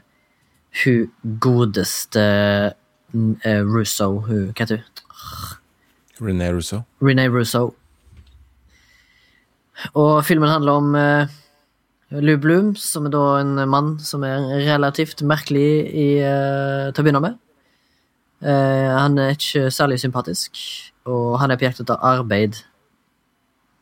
hun 0.81 1.35
godeste 1.37 2.23
uh, 2.73 3.61
Russo 3.69 4.07
hun, 4.25 4.47
Hva 4.57 4.65
heter 4.65 4.81
hun? 4.81 5.03
René 6.19 6.49
Russo. 6.51 6.81
René 7.05 7.27
Russo. 7.29 7.69
Og 9.93 10.25
filmen 10.25 10.49
handler 10.49 10.81
om 10.81 10.97
uh, 10.97 11.37
Lou 12.09 12.41
Bloom, 12.41 12.73
som 12.75 13.05
er 13.05 13.13
da 13.13 13.23
en 13.43 13.53
mann 13.69 13.93
som 14.03 14.25
er 14.27 14.49
relativt 14.65 15.21
merkelig 15.21 15.69
i, 15.93 16.09
uh, 16.25 16.89
til 16.89 17.03
å 17.03 17.05
begynne 17.05 17.23
med. 17.23 17.37
Eh, 18.39 18.89
han 18.95 19.17
er 19.19 19.35
ikke 19.35 19.67
særlig 19.71 19.99
sympatisk, 19.99 20.59
og 21.09 21.39
han 21.41 21.51
er 21.51 21.59
på 21.59 21.67
jakt 21.67 21.81
etter 21.83 21.99
arbeid. 22.05 22.61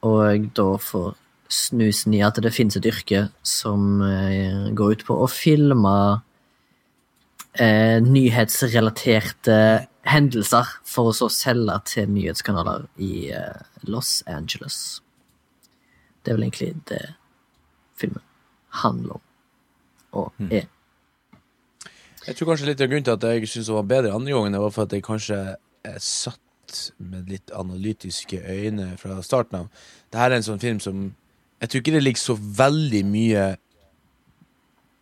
Og 0.06 0.50
da 0.58 0.68
får 0.82 1.16
snusen 1.50 2.16
i 2.18 2.24
at 2.26 2.40
det 2.44 2.54
finnes 2.56 2.78
et 2.78 2.88
yrke 2.90 3.28
som 3.46 4.02
eh, 4.04 4.72
går 4.76 4.98
ut 4.98 5.06
på 5.08 5.18
å 5.24 5.28
filme 5.32 5.98
eh, 7.60 7.98
nyhetsrelaterte 8.04 9.60
hendelser 10.08 10.70
for 10.88 11.12
å 11.12 11.16
så 11.16 11.30
selge 11.34 11.78
til 11.92 12.12
nyhetskanaler 12.12 12.88
i 13.04 13.30
eh, 13.36 13.62
Los 13.88 14.22
Angeles. 14.28 15.02
Det 16.24 16.34
er 16.34 16.40
vel 16.40 16.48
egentlig 16.50 16.74
det 16.90 17.04
filmen 17.98 18.24
handler 18.84 19.18
om, 19.18 19.24
og 20.22 20.50
er. 20.52 20.68
Jeg 22.28 22.36
tror 22.36 22.50
kanskje 22.50 22.68
litt 22.68 22.82
av 22.84 22.90
grunnen 22.92 23.06
til 23.08 23.16
at 23.16 23.24
jeg 23.24 23.48
syntes 23.48 23.70
det 23.70 23.76
var 23.78 23.86
bedre 23.88 24.16
andre 24.16 24.34
gangen, 24.36 24.60
var 24.60 24.74
for 24.76 24.84
at 24.84 24.92
jeg 24.92 25.04
kanskje 25.06 25.38
er 25.88 26.00
satt 26.04 26.80
med 27.00 27.30
litt 27.32 27.54
analytiske 27.56 28.42
øyne 28.44 28.90
fra 29.00 29.22
starten 29.24 29.62
av. 29.62 29.70
Dette 30.12 30.26
er 30.26 30.36
en 30.36 30.48
sånn 30.50 30.60
film 30.64 30.82
som 30.84 31.08
Jeg 31.58 31.70
tror 31.70 31.82
ikke 31.82 31.94
det 31.96 32.04
ligger 32.04 32.22
så 32.22 32.36
veldig 32.36 33.00
mye 33.08 33.46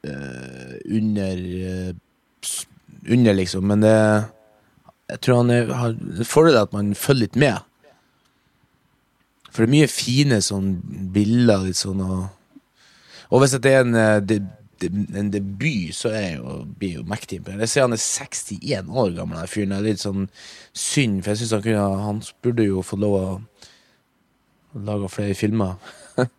uh, 0.06 0.76
under 0.86 1.42
uh, 1.42 1.92
Under, 3.10 3.34
liksom, 3.34 3.66
men 3.68 3.82
det 3.82 3.98
Jeg 5.10 5.20
tror 5.22 5.42
han 5.42 5.52
er, 5.52 5.74
har 5.74 5.98
fordel 6.26 6.62
at 6.62 6.74
man 6.74 6.94
følger 6.96 7.26
litt 7.26 7.36
med. 7.36 7.58
For 9.50 9.64
det 9.64 9.68
er 9.68 9.76
mye 9.76 9.90
fine 9.90 10.40
sånn 10.42 10.72
bilder, 11.14 11.66
litt 11.66 11.82
sånn 11.82 12.02
og 12.06 12.30
Og 13.34 13.42
hvis 13.42 13.58
det 13.58 13.74
er 13.74 13.82
en, 13.82 13.96
eh, 13.98 14.22
en 14.84 15.32
debut, 15.32 15.94
så 15.96 16.12
er 16.12 16.22
jeg 16.22 16.40
jo, 16.40 16.58
blir 16.80 16.92
jeg 16.92 17.00
jo 17.00 17.08
mektig 17.10 17.40
imponert. 17.40 17.64
Jeg 17.66 17.72
ser 17.72 17.86
han 17.86 17.96
er 17.96 18.02
61 18.02 18.92
år 18.92 19.14
gammel, 19.16 19.40
den 19.40 19.52
fyren. 19.52 19.72
Det 19.74 19.80
er 19.80 19.88
litt 19.88 20.04
sånn 20.04 20.28
synd, 20.76 21.22
for 21.24 21.32
jeg 21.34 21.42
syns 21.42 21.56
han 21.56 21.64
kunne 21.66 22.04
Han 22.06 22.22
burde 22.44 22.68
jo 22.68 22.84
få 22.86 23.00
lov 23.02 23.16
å 23.20 24.84
lage 24.90 25.12
flere 25.14 25.38
filmer. 25.38 25.80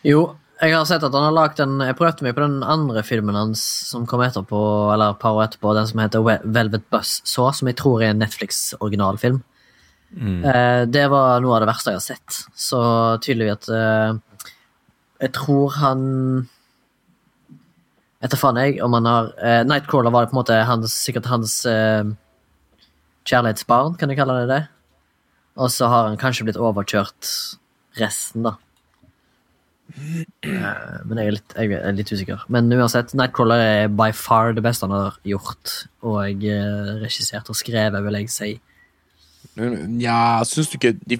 Jo, 0.00 0.30
jeg 0.60 0.72
har 0.72 0.86
sett 0.88 1.02
at 1.04 1.12
han 1.12 1.26
har 1.26 1.34
lagt 1.36 1.58
en 1.60 1.74
Jeg 1.84 1.96
prøvde 1.98 2.24
meg 2.24 2.32
på 2.32 2.40
den 2.40 2.62
andre 2.64 3.02
filmen 3.04 3.36
hans 3.36 3.60
som 3.90 4.06
kom 4.08 4.22
etterpå, 4.24 4.60
eller 4.94 5.12
et 5.12 5.20
par 5.20 5.36
år 5.36 5.44
etterpå, 5.44 5.74
den 5.76 5.88
som 5.90 6.00
heter 6.00 6.24
Velvet 6.24 6.86
Buzz 6.92 7.18
Saw, 7.28 7.50
som 7.52 7.68
jeg 7.68 7.76
tror 7.80 8.00
er 8.00 8.14
en 8.14 8.22
Netflix-originalfilm. 8.24 9.42
Eh, 10.10 10.82
det 10.90 11.04
var 11.12 11.42
noe 11.42 11.56
av 11.56 11.62
det 11.62 11.68
verste 11.70 11.92
jeg 11.92 12.00
har 12.00 12.06
sett. 12.06 12.38
Så 12.56 12.80
tydelig 13.22 13.52
at 13.52 13.68
eh, 13.70 14.16
Jeg 15.20 15.34
tror 15.36 15.76
han 15.76 16.00
Etter 18.20 18.36
faen 18.36 18.58
jeg 18.60 18.80
om 18.84 18.92
han 18.98 19.08
har 19.08 19.30
uh, 19.40 19.62
Nightcrawler 19.64 20.12
var 20.12 20.28
på 20.28 20.36
en 20.36 20.40
måte 20.42 20.56
hans, 20.68 20.96
sikkert 21.06 21.30
hans 21.30 21.60
uh, 21.64 22.04
kjærlighetsbarn, 23.28 23.96
kan 24.00 24.12
jeg 24.12 24.20
kalle 24.20 24.42
det 24.42 24.50
det. 24.50 24.64
Og 25.60 25.72
så 25.72 25.88
har 25.92 26.10
han 26.10 26.20
kanskje 26.20 26.46
blitt 26.48 26.60
overkjørt 26.60 27.30
resten, 28.00 28.44
da. 28.44 28.56
Uh, 29.90 31.00
Men 31.08 31.22
jeg 31.22 31.26
er, 31.30 31.36
litt, 31.38 31.56
jeg 31.56 31.78
er 31.80 31.96
litt 31.96 32.12
usikker. 32.12 32.44
Men 32.52 32.68
uansett, 32.76 33.16
Nightcrawler 33.16 33.64
er 33.64 33.94
by 33.94 34.10
far 34.16 34.52
det 34.56 34.64
beste 34.68 34.84
han 34.84 34.96
har 34.98 35.16
gjort. 35.26 35.78
Og 36.04 36.44
regissert 37.00 37.48
og 37.48 37.56
skrevet, 37.58 38.04
vil 38.04 38.20
jeg 38.20 38.34
si. 38.36 38.52
Ja, 40.00 40.40
syns 40.46 40.70
du 40.70 40.76
ikke 40.76 40.92
de, 41.08 41.16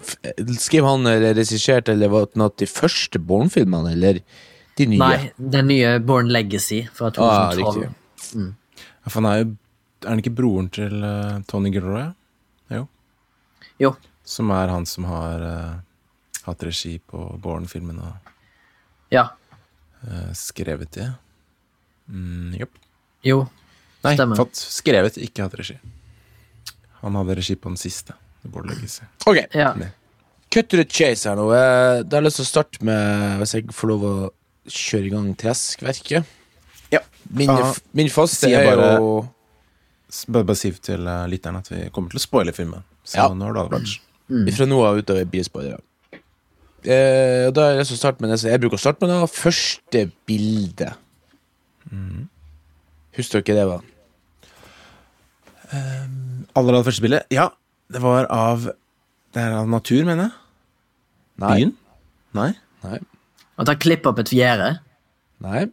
Skrev 0.60 0.86
han 0.86 1.08
eller 1.08 1.34
regisserte 1.34 1.92
eller 1.96 2.12
var 2.12 2.28
det 2.28 2.38
noe 2.38 2.52
de 2.60 2.68
første 2.68 3.18
Born-filmene, 3.18 3.96
eller 3.96 4.20
de 4.80 4.86
nye? 4.92 4.98
Nei, 5.00 5.30
den 5.56 5.68
nye 5.70 5.92
Born 6.04 6.30
Legacy 6.32 6.82
fra 6.96 7.10
Ah, 7.16 7.52
2012. 7.54 7.90
Ja, 8.40 9.08
for 9.10 9.20
han 9.20 9.28
er 9.32 9.38
jo 9.44 9.50
Er 10.04 10.08
han 10.14 10.20
ikke 10.22 10.32
broren 10.32 10.70
til 10.72 10.94
uh, 11.04 11.40
Tony 11.48 11.68
Gilroy? 11.74 12.06
Jo. 12.72 12.86
jo. 13.82 13.90
Som 14.24 14.48
er 14.56 14.70
han 14.72 14.86
som 14.88 15.04
har 15.10 15.42
uh, 15.44 15.74
hatt 16.46 16.62
regi 16.64 16.94
på 17.04 17.26
Born-filmen 17.44 17.98
og 18.00 18.32
Ja. 19.12 19.26
Uh, 20.00 20.30
skrevet 20.32 20.90
det. 20.96 21.10
Mm, 22.08 22.54
Jopp. 22.62 22.78
Jo. 23.28 23.42
Nei, 24.04 24.14
Stemmer. 24.16 24.40
fått 24.40 24.56
skrevet, 24.56 25.18
ikke 25.20 25.44
hatt 25.44 25.58
regi. 25.60 25.76
Han 27.02 27.16
hadde 27.20 27.36
regi 27.36 27.56
på 27.60 27.68
den 27.68 27.76
siste. 27.80 28.16
Born 28.42 28.68
Legacy. 28.72 29.04
Ok, 29.28 29.42
Ja. 29.52 29.74
To 30.50 30.62
the 30.64 30.84
chase 30.88 31.28
her 31.28 31.36
nå. 31.36 31.44
Eh, 31.52 32.02
Da 32.02 32.16
har 32.16 32.22
jeg 32.22 32.30
lyst 32.30 32.40
til 32.40 32.46
å 32.46 32.48
starte 32.48 32.82
med, 32.82 33.36
hvis 33.38 33.52
jeg 33.54 33.68
får 33.70 33.88
lov 33.92 34.02
å 34.08 34.14
kjøre 34.68 35.07
i 35.07 35.11
gang 35.11 35.35
Treskverket. 35.37 36.25
Ja. 36.92 37.01
Min, 37.31 37.49
Ja. 37.49 37.73
min 37.94 38.09
faste 38.09 38.51
er 38.53 38.77
bare- 38.77 38.96
jo 38.99 39.29
Bare, 40.29 40.42
bare 40.44 40.57
si 40.57 40.73
til 40.73 41.07
uh, 41.07 41.27
lytteren 41.31 41.57
at 41.57 41.68
vi 41.70 41.88
kommer 41.90 42.11
til 42.11 42.18
å 42.18 42.23
spoile 42.27 42.53
filmen. 42.53 42.83
Så 43.05 43.16
Ja. 43.16 43.29
nå 43.29 43.44
har 43.55 43.68
du 43.68 43.79
Mm. 44.31 44.53
Fra 44.55 44.64
nå 44.66 44.85
av 44.85 44.96
utover 44.96 45.25
blir 45.25 45.42
spoilere. 45.44 45.81
Eh, 46.85 47.51
da 47.51 47.61
har 47.61 47.70
jeg 47.75 47.79
lyst 47.81 47.88
til 47.90 47.96
å 47.96 47.99
starte 47.99 48.20
med 48.20 48.31
det 48.31 48.40
jeg 48.42 48.61
bruker 48.61 48.77
å 48.77 48.79
starte 48.79 49.01
med. 49.01 49.09
da 49.11 49.27
Første 49.27 50.12
bilde. 50.27 50.94
Husker 53.16 53.42
dere 53.42 53.57
det 53.57 53.66
var? 53.66 53.83
Aller 56.57 56.73
aller 56.75 56.83
første 56.87 57.03
bildet? 57.03 57.27
Ja, 57.31 57.49
det 57.90 58.01
var 58.03 58.27
av 58.31 58.64
Det 59.33 59.40
er 59.42 59.53
av 59.53 59.68
natur, 59.68 60.05
mener 60.05 60.25
jeg. 60.25 60.33
Nei. 61.38 61.55
Byen? 61.57 61.77
Nei? 62.35 62.53
Nei. 62.83 62.99
At 63.61 63.68
han 63.68 63.81
klipper 63.81 64.12
opp 64.12 64.23
et 64.23 64.33
fjerde. 64.33 64.70
Nei. 65.44 65.66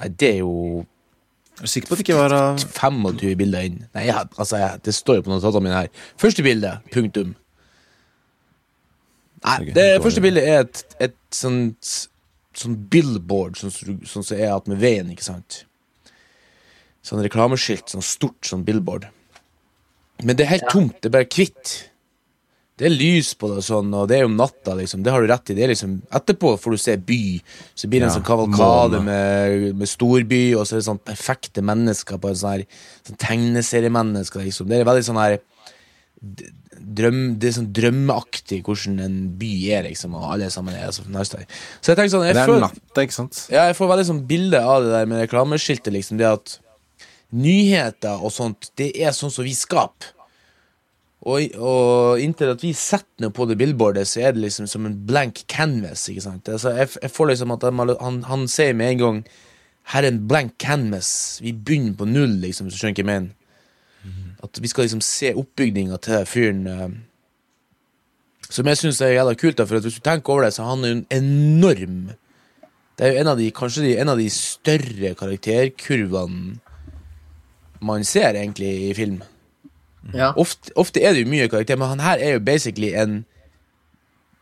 Nei, 0.00 0.10
det 0.10 0.30
er 0.32 0.40
jo 0.42 0.84
Er 1.62 1.70
sikker 1.70 1.86
på 1.86 1.94
at 1.94 2.00
det 2.00 2.08
ikke 2.08 2.18
var 2.18 2.32
25 2.58 3.36
bilder 3.38 3.68
inn. 3.68 3.76
Nei, 3.94 4.08
jeg, 4.08 4.26
altså, 4.38 4.58
jeg, 4.58 4.80
det 4.84 4.94
står 4.94 5.20
jo 5.20 5.26
på 5.26 5.30
notatene 5.30 5.62
mine 5.62 5.82
her. 5.84 6.08
Første 6.18 6.42
bilde, 6.42 6.72
punktum. 6.90 7.36
Nei, 9.44 9.58
det 9.76 9.84
første 10.02 10.24
bildet 10.24 10.48
er 10.48 10.64
et, 10.64 10.82
et 11.10 11.16
sånt 11.34 11.94
Sånn 12.54 12.76
billboard, 12.86 13.56
sånn 13.58 13.72
som 13.74 13.96
sånn 14.06 14.22
som 14.22 14.38
er 14.38 14.52
at 14.54 14.68
med 14.70 14.78
veien, 14.78 15.08
ikke 15.10 15.24
sant? 15.26 15.64
Sånn 17.02 17.18
reklameskilt, 17.24 17.90
sånn 17.90 18.04
stort 18.06 18.46
sånn 18.46 18.62
billboard. 18.62 19.08
Men 20.22 20.38
det 20.38 20.46
er 20.46 20.52
helt 20.52 20.68
tomt, 20.70 21.00
det 21.02 21.10
er 21.10 21.16
bare 21.16 21.26
hvitt. 21.26 21.72
Det 22.74 22.88
er 22.88 22.90
lys 22.90 23.28
på 23.38 23.46
det 23.52 23.60
og 23.60 23.66
sånn, 23.68 23.92
og 23.94 24.08
det 24.10 24.16
er 24.18 24.24
om 24.26 24.32
natta, 24.34 24.72
liksom. 24.74 25.04
Det 25.06 25.12
har 25.14 25.22
du 25.22 25.28
rett 25.30 25.50
i. 25.52 25.54
Det 25.54 25.62
er 25.62 25.70
liksom 25.70 25.92
Etterpå 26.18 26.56
får 26.58 26.74
du 26.74 26.80
se 26.82 26.96
by. 26.98 27.18
Så 27.78 27.86
blir 27.86 28.02
det 28.02 28.08
en 28.08 28.16
sånn 28.16 28.26
kavalkade 28.26 28.98
med, 29.06 29.76
med 29.78 29.90
storby, 29.90 30.40
og 30.58 30.66
så 30.66 30.74
er 30.74 30.82
det 30.82 30.88
sånn 30.88 30.98
perfekte 31.06 31.62
mennesker 31.62 32.18
på 32.18 32.32
en 32.32 32.40
sånn 32.40 32.56
her 32.56 32.64
sånn 33.06 33.20
tegneseriemennesker, 33.22 34.42
liksom. 34.48 34.66
Det 34.72 34.80
er 34.80 34.88
veldig 34.90 35.06
sånn 35.06 35.22
her 35.22 35.38
Drøm, 36.84 37.18
det 37.40 37.48
er 37.48 37.54
sånn 37.58 37.68
drømmeaktig 37.76 38.58
hvordan 38.66 38.98
en 39.04 39.16
by 39.38 39.50
er, 39.76 39.86
liksom, 39.86 40.16
og 40.18 40.26
alle 40.34 40.48
sammen 40.52 40.74
er 40.76 40.90
så 40.92 41.04
nice 41.06 41.32
der. 41.32 41.44
Så 41.78 41.92
jeg 41.92 41.98
tenker 42.00 42.12
sånn 42.12 42.26
jeg 42.26 42.34
Det 42.36 42.42
er 42.42 42.50
får, 42.50 42.60
natt, 42.64 43.00
ikke 43.04 43.16
sant? 43.16 43.40
ja, 43.52 43.66
jeg 43.70 43.76
får 43.78 43.90
veldig 43.92 44.06
sånn 44.08 44.22
bilde 44.28 44.60
av 44.60 44.84
det 44.84 44.90
der 44.96 45.08
med 45.10 45.22
reklameskiltet, 45.22 45.92
liksom. 45.94 46.18
Det 46.20 46.26
at 46.28 46.56
nyheter 47.34 48.20
og 48.24 48.32
sånt, 48.34 48.70
det 48.80 48.90
er 49.00 49.14
sånn 49.16 49.32
som 49.32 49.46
vi 49.46 49.54
skaper. 49.56 50.10
Og, 51.24 51.54
og 51.56 52.20
inntil 52.20 52.50
at 52.52 52.60
vi 52.60 52.74
setter 52.76 53.24
noe 53.24 53.32
på 53.32 53.46
det 53.48 53.56
billboardet, 53.56 54.04
så 54.08 54.26
er 54.26 54.34
det 54.34 54.42
liksom 54.42 54.68
som 54.68 54.84
en 54.84 54.98
blank 55.08 55.46
canvas. 55.48 56.04
ikke 56.12 56.24
sant? 56.26 56.48
Altså, 56.52 56.74
jeg, 56.76 56.90
jeg 57.00 57.12
får 57.14 57.30
liksom 57.30 57.54
at 57.54 57.64
han, 57.64 57.94
han, 58.00 58.20
han 58.28 58.44
sier 58.50 58.76
med 58.76 58.94
en 58.94 59.02
gang 59.04 59.24
Her 59.92 60.04
er 60.04 60.14
en 60.14 60.22
blank 60.28 60.54
canvas. 60.60 61.40
Vi 61.44 61.52
begynner 61.52 61.96
på 61.96 62.06
null, 62.08 62.38
liksom, 62.40 62.68
hvis 62.68 62.76
du 62.76 62.80
skjønner 62.80 62.96
hva 62.96 63.02
jeg 63.02 63.10
mener. 63.10 63.32
At 64.44 64.60
vi 64.60 64.68
skal 64.68 64.86
liksom 64.86 65.02
se 65.04 65.32
oppbygninga 65.36 65.98
til 66.04 66.24
fyren. 66.28 66.62
Uh, 66.68 66.88
som 68.48 68.68
jeg 68.68 68.80
syns 68.80 69.00
er 69.04 69.16
jævla 69.16 69.34
kult, 69.40 69.58
da, 69.58 69.66
for 69.68 69.80
hvis 69.80 69.98
du 69.98 70.04
tenker 70.04 70.32
over 70.32 70.46
det, 70.46 70.54
så 70.56 70.64
er 70.64 70.70
han 70.70 70.84
en 70.88 71.06
enorm 71.12 72.12
Det 72.94 73.06
er 73.06 73.12
jo 73.12 73.20
en 73.24 73.30
av 73.32 73.40
de, 73.40 73.50
kanskje 73.50 73.82
de, 73.82 73.92
en 73.98 74.12
av 74.12 74.20
de 74.20 74.28
større 74.30 75.14
karakterkurvene 75.18 76.60
man 77.84 78.04
ser 78.06 78.38
egentlig 78.38 78.70
i 78.88 78.92
film. 78.94 79.18
Ja. 80.12 80.32
Ofte, 80.36 80.72
ofte 80.76 81.00
er 81.02 81.14
det 81.14 81.22
jo 81.24 81.30
mye 81.30 81.48
karakter, 81.48 81.78
men 81.80 81.88
han 81.94 82.00
her 82.04 82.18
er 82.20 82.32
jo 82.36 82.40
basically 82.44 82.92
en 82.94 83.24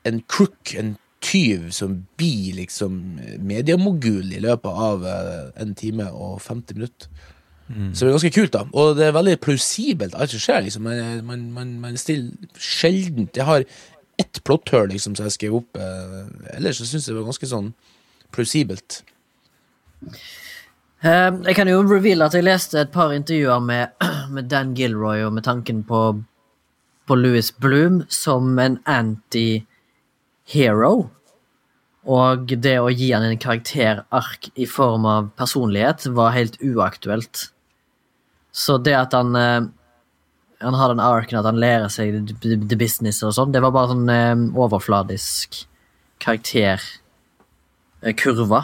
En 0.05 0.17
crook, 0.27 0.75
en 0.75 0.97
tyv, 1.23 1.69
som 1.71 2.07
blir 2.19 2.57
liksom 2.57 3.21
mediemogul 3.39 4.33
i 4.35 4.41
løpet 4.43 4.67
av 4.89 5.05
eh, 5.07 5.53
en 5.63 5.75
time 5.79 6.09
og 6.11 6.41
50 6.43 6.75
minutter. 6.75 7.07
Så 7.95 8.03
det 8.05 8.09
er 8.09 8.17
ganske 8.17 8.31
kult, 8.35 8.53
da. 8.53 8.65
Og 8.75 8.97
det 8.99 9.07
er 9.07 9.15
veldig 9.15 9.37
plausibelt, 9.41 10.15
alt 10.19 10.31
som 10.35 10.43
skjer. 10.43 10.61
liksom 10.67 10.83
Man, 10.83 11.23
man, 11.25 11.45
man, 11.55 11.71
man 11.81 11.97
stiller 11.97 12.33
sjelden 12.59 13.29
Jeg 13.37 13.45
har 13.47 13.63
ett 14.19 14.43
plotthull 14.45 14.91
liksom, 14.91 15.15
som 15.15 15.25
jeg 15.31 15.33
skrev 15.39 15.55
opp. 15.61 15.79
Eh, 15.79 16.57
ellers 16.59 16.83
så 16.83 16.85
syns 16.91 17.07
jeg 17.07 17.15
det 17.15 17.21
var 17.23 17.31
ganske 17.31 17.47
sånn 17.49 17.71
plausibelt. 18.35 19.05
Eh, 21.03 21.31
Jeg 21.47 21.55
kan 21.57 21.69
jo 21.71 21.81
reveale 21.87 22.27
at 22.27 22.35
jeg 22.37 22.45
leste 22.47 22.81
et 22.83 22.93
par 22.95 23.15
intervjuer 23.15 23.63
med, 23.65 23.95
med 24.35 24.51
Dan 24.51 24.75
Gilroy 24.79 25.25
og 25.27 25.35
med 25.37 25.47
tanken 25.47 25.83
på, 25.87 26.03
på 27.07 27.19
Louis 27.19 27.53
Bloom 27.63 28.03
som 28.13 28.59
en 28.59 28.79
anti-hero. 28.89 30.95
Og 32.03 32.51
det 32.59 32.81
å 32.83 32.91
gi 32.91 33.13
han 33.15 33.23
en 33.29 33.39
karakterark 33.39 34.51
i 34.59 34.67
form 34.67 35.07
av 35.07 35.31
personlighet 35.39 36.09
var 36.17 36.35
helt 36.35 36.59
uaktuelt. 36.63 37.53
Så 38.53 38.79
det 38.83 38.95
at 38.99 39.13
han 39.17 39.37
eh, 39.37 39.63
Han 40.63 40.75
har 40.79 40.89
den 40.93 41.01
arken 41.01 41.39
at 41.41 41.47
han 41.49 41.59
lærer 41.59 41.89
seg 41.91 42.29
the, 42.39 42.77
business 42.79 43.19
og 43.27 43.33
sånn, 43.35 43.51
det 43.51 43.59
var 43.65 43.73
bare 43.75 43.91
sånn 43.91 44.11
eh, 44.13 44.39
overfladisk 44.63 45.67
karakterkurve. 46.23 48.61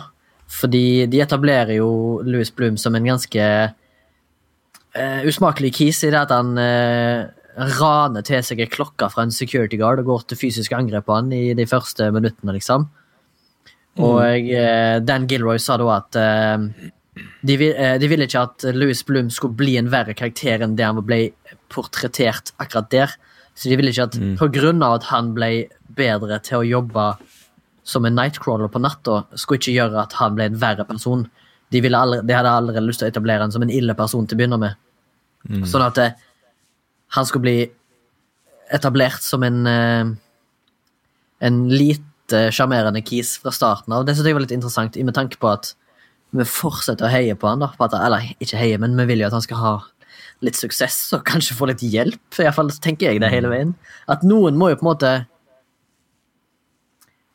Fordi 0.48 1.10
de 1.10 1.20
etablerer 1.20 1.74
jo 1.80 2.22
Louis 2.22 2.54
Bloom 2.54 2.76
som 2.78 2.94
en 2.94 3.08
ganske 3.10 3.74
eh, 4.96 5.26
usmakelig 5.28 5.72
kis 5.76 6.02
i 6.06 6.12
det 6.12 6.20
at 6.20 6.32
han 6.34 6.54
uh, 6.58 7.28
raner 7.78 8.24
til 8.26 8.44
seg 8.44 8.62
en 8.62 8.70
klokke 8.72 9.08
fra 9.12 9.26
en 9.26 9.34
security 9.34 9.80
guard 9.80 10.02
og 10.02 10.10
går 10.12 10.28
til 10.28 10.40
fysisk 10.40 10.76
angrep 10.76 11.08
på 11.08 11.16
han 11.18 11.32
i 11.34 11.52
de 11.58 11.66
første 11.68 12.10
minuttene, 12.14 12.54
liksom. 12.56 12.88
Og 13.98 14.52
uh, 14.52 14.98
Dan 15.02 15.26
Gilroy 15.30 15.58
sa 15.62 15.78
da 15.80 15.88
at 15.96 16.18
de, 17.42 17.54
vil, 17.58 17.72
de 17.74 18.10
ville 18.10 18.28
ikke 18.28 18.44
at 18.46 18.68
Louis 18.76 19.00
Blum 19.02 19.32
skulle 19.34 19.58
bli 19.58 19.74
en 19.80 19.90
verre 19.90 20.14
karakter 20.14 20.62
enn 20.62 20.76
det 20.78 20.86
han 20.86 21.00
ble 21.02 21.32
portrettert 21.72 22.52
akkurat 22.62 22.92
der. 22.94 23.16
Så 23.58 23.66
de 23.66 23.74
ville 23.74 23.90
ikke 23.90 24.06
at 24.06 24.20
på 24.38 24.46
grunn 24.54 24.84
av 24.86 25.00
at 25.00 25.08
han 25.10 25.32
ble 25.34 25.66
bedre 25.98 26.38
til 26.46 26.60
å 26.60 26.68
jobbe 26.68 27.08
som 27.88 28.04
en 28.04 28.16
nightcrawler 28.18 28.70
på 28.70 28.82
natta, 28.82 29.22
skulle 29.34 29.60
ikke 29.62 29.76
gjøre 29.78 30.02
at 30.02 30.16
han 30.20 30.36
ble 30.36 30.50
en 30.50 30.60
verre 30.60 30.84
person. 30.88 31.24
De, 31.72 31.82
allerede, 31.84 32.24
de 32.26 32.36
hadde 32.36 32.52
allerede 32.52 32.86
lyst 32.86 33.02
til 33.02 33.08
å 33.08 33.12
etablere 33.12 33.44
han 33.44 33.52
som 33.52 33.64
en 33.64 33.72
ille 33.72 33.94
person 33.98 34.26
til 34.26 34.36
å 34.36 34.40
begynne 34.40 34.60
med. 34.60 34.78
Sånn 35.68 35.84
at 35.84 35.98
det, 35.98 36.08
han 37.16 37.26
skulle 37.28 37.44
bli 37.44 37.58
etablert 38.74 39.24
som 39.24 39.44
en 39.46 39.66
eh, 39.68 40.16
en 41.38 41.68
lite 41.68 42.48
sjarmerende 42.54 43.02
kis 43.06 43.36
fra 43.42 43.52
starten 43.54 43.94
av. 43.94 44.06
Det 44.06 44.16
synes 44.16 44.28
jeg 44.28 44.36
var 44.36 44.44
litt 44.44 44.56
interessant, 44.56 44.96
i 44.98 45.06
med 45.06 45.16
tanke 45.16 45.38
på 45.40 45.50
at 45.50 45.72
vi 46.36 46.44
fortsetter 46.44 47.06
å 47.06 47.12
heie 47.12 47.36
på 47.38 47.48
han. 47.48 47.62
da, 47.62 47.70
på 47.76 47.86
at, 47.86 47.94
Eller 47.96 48.34
ikke 48.38 48.60
heie, 48.60 48.78
men 48.78 48.96
vi 48.98 49.06
vil 49.12 49.22
jo 49.22 49.30
at 49.30 49.36
han 49.36 49.44
skal 49.44 49.62
ha 49.62 49.74
litt 50.44 50.58
suksess 50.58 51.14
og 51.16 51.24
kanskje 51.26 51.56
få 51.56 51.70
litt 51.70 51.82
hjelp. 51.82 52.20
I 52.36 52.44
hvert 52.44 52.58
fall 52.58 52.70
tenker 52.70 53.10
jeg 53.10 53.22
det 53.22 53.32
hele 53.32 53.50
veien. 53.50 53.74
At 54.06 54.26
noen 54.26 54.58
må 54.58 54.70
jo 54.70 54.80
på 54.80 54.86
en 54.86 54.92
måte 54.92 55.12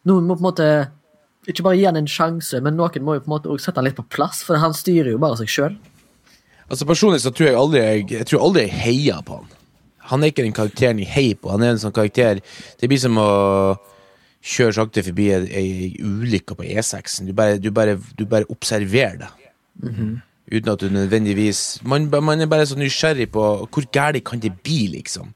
Noen 0.04 0.26
må 0.28 0.36
på 0.36 0.43
en 0.43 0.50
måte 0.50 0.67
ikke 1.47 1.65
bare 1.65 1.79
gi 1.79 1.88
han 1.88 1.99
en 1.99 2.10
sjanse, 2.10 2.62
men 2.63 2.77
noen 2.79 3.03
må 3.03 3.17
jo 3.17 3.23
på 3.23 3.29
en 3.29 3.36
måte 3.36 3.51
også 3.51 3.69
sette 3.69 3.82
han 3.82 3.88
litt 3.89 3.97
på 3.99 4.06
plass, 4.15 4.43
for 4.47 4.62
han 4.62 4.75
styrer 4.75 5.13
jo 5.13 5.21
bare 5.21 5.39
seg 5.41 5.51
sjøl. 5.51 5.75
Altså 6.69 6.88
Personlig 6.89 7.21
så 7.23 7.34
tror 7.36 7.49
jeg 7.49 7.60
aldri 7.60 7.82
jeg, 7.84 8.06
jeg 8.13 8.29
tror 8.29 8.45
aldri 8.47 8.67
jeg 8.67 8.79
heier 8.79 9.25
på 9.27 9.41
han. 9.41 9.49
Han 10.12 10.23
er 10.23 10.32
ikke 10.32 10.45
den 10.45 10.56
karakteren 10.56 10.99
jeg 10.99 11.12
heier 11.13 11.39
på. 11.39 11.51
Han 11.53 11.63
er 11.63 11.73
en 11.73 11.82
sånn 11.82 11.95
karakter 11.95 12.41
Det 12.79 12.89
blir 12.91 12.99
som 12.99 13.17
å 13.19 13.29
kjøre 14.43 14.75
sakte 14.75 15.03
forbi 15.06 15.29
ei, 15.32 15.67
ulykke 16.03 16.58
på 16.60 16.65
E6-en. 16.67 17.29
Du 17.29 17.36
bare, 17.38 17.60
du 17.62 17.69
bare, 17.71 17.95
du 18.19 18.25
bare 18.27 18.47
observerer 18.51 19.21
det. 19.21 19.29
Uten 20.51 20.73
at 20.73 20.82
du 20.84 20.89
nødvendigvis 20.91 21.82
man, 21.88 22.10
man 22.12 22.43
er 22.43 22.49
bare 22.51 22.65
så 22.67 22.75
nysgjerrig 22.75 23.29
på 23.32 23.45
hvor 23.63 23.88
gærent 23.95 24.25
kan 24.27 24.43
det 24.43 24.51
bli, 24.63 24.88
liksom. 24.97 25.32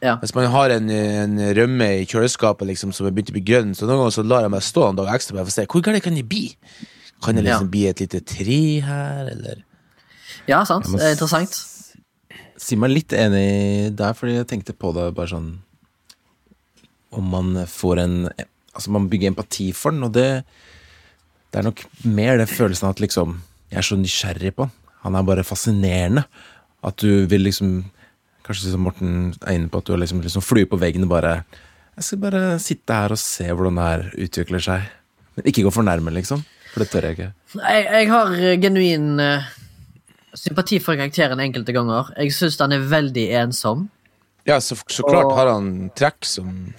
Ja. 0.00 0.14
Hvis 0.22 0.32
man 0.34 0.46
har 0.48 0.72
en, 0.72 0.88
en 0.90 1.34
rømme 1.58 1.86
i 2.00 2.06
kjøleskapet 2.08 2.66
liksom, 2.70 2.92
som 2.96 3.04
er 3.06 3.12
begynt 3.12 3.32
å 3.32 3.36
bli 3.36 3.42
grønn, 3.44 3.74
så 3.76 3.84
noen 3.84 3.98
ganger 4.00 4.14
så 4.16 4.24
lar 4.24 4.46
jeg 4.46 4.52
meg 4.54 4.62
stå 4.64 4.86
en 4.88 4.96
dag 5.00 5.10
ekstra 5.12 5.36
bare 5.36 5.44
for 5.44 5.52
å 5.52 5.56
se 5.58 5.66
hvor 5.68 5.82
gærent 5.84 6.04
kan 6.06 6.16
det 6.16 6.24
bli. 6.30 6.46
Kan 7.20 7.36
det 7.36 7.44
liksom 7.44 7.66
Ja. 7.68 7.72
bli 7.74 7.82
et 7.90 8.00
lite 8.00 8.20
tre 8.24 8.60
her, 8.80 9.26
eller 9.34 9.60
ja, 10.48 10.62
sant. 10.64 10.86
Det 10.88 11.02
er 11.04 11.12
interessant. 11.12 11.58
Si 12.60 12.76
meg 12.80 12.90
litt 12.94 13.12
enig 13.12 13.92
der, 13.96 14.14
fordi 14.16 14.38
jeg 14.38 14.48
tenkte 14.48 14.72
på 14.76 14.94
det 14.96 15.10
bare 15.16 15.28
sånn 15.28 15.50
Om 17.12 17.30
man 17.32 17.54
får 17.66 17.98
en 18.04 18.16
Altså, 18.74 18.90
man 18.94 19.08
bygger 19.10 19.32
empati 19.32 19.72
for 19.74 19.90
den, 19.90 20.04
og 20.06 20.12
det 20.14 20.44
Det 21.52 21.58
er 21.60 21.66
nok 21.66 21.82
mer 22.04 22.38
det 22.38 22.48
følelsen 22.48 22.86
av 22.88 22.94
at 22.96 23.00
liksom 23.04 23.40
Jeg 23.70 23.78
er 23.82 23.86
så 23.88 23.96
nysgjerrig 23.98 24.52
på 24.56 24.66
han. 24.68 24.72
Han 25.02 25.16
er 25.16 25.22
bare 25.28 25.44
fascinerende. 25.46 26.24
At 26.84 26.96
du 27.00 27.26
vil 27.26 27.40
liksom 27.46 27.84
Kanskje 28.50 28.72
som 28.72 28.82
Morten 28.82 29.10
er 29.46 29.54
inne 29.54 29.70
på, 29.70 29.78
at 29.78 29.86
du 29.86 29.92
har 29.94 30.00
liksom, 30.02 30.20
liksom 30.24 30.42
flue 30.42 30.66
på 30.66 30.78
veggen 30.80 31.04
og 31.06 31.12
bare 31.12 31.36
Jeg 31.94 32.02
skal 32.06 32.18
bare 32.24 32.40
sitte 32.62 32.96
her 32.96 33.14
og 33.14 33.20
se 33.22 33.46
hvordan 33.46 33.76
det 33.78 33.84
her 33.86 34.02
utvikler 34.26 34.62
seg. 34.64 34.88
Men 35.36 35.46
ikke 35.46 35.62
gå 35.66 35.70
for 35.74 35.86
nærme, 35.86 36.10
liksom. 36.16 36.42
For 36.72 36.82
det 36.82 36.88
tør 36.90 37.06
jeg 37.06 37.16
ikke. 37.18 37.28
Jeg, 37.60 37.84
jeg 37.86 38.08
har 38.10 38.32
eh, 38.38 38.56
genuin 38.62 39.06
uh, 39.22 39.46
sympati 40.38 40.78
for 40.82 40.98
karakteren 40.98 41.42
enkelte 41.44 41.74
ganger. 41.76 42.10
Jeg 42.18 42.34
syns 42.34 42.58
han 42.62 42.74
er 42.74 42.86
veldig 42.90 43.26
ensom. 43.44 43.84
Ja, 44.48 44.56
så, 44.64 44.78
så 44.90 45.04
klart 45.06 45.28
Og- 45.30 45.36
har 45.38 45.52
han 45.52 45.90
trekk 45.98 46.24
som 46.26 46.72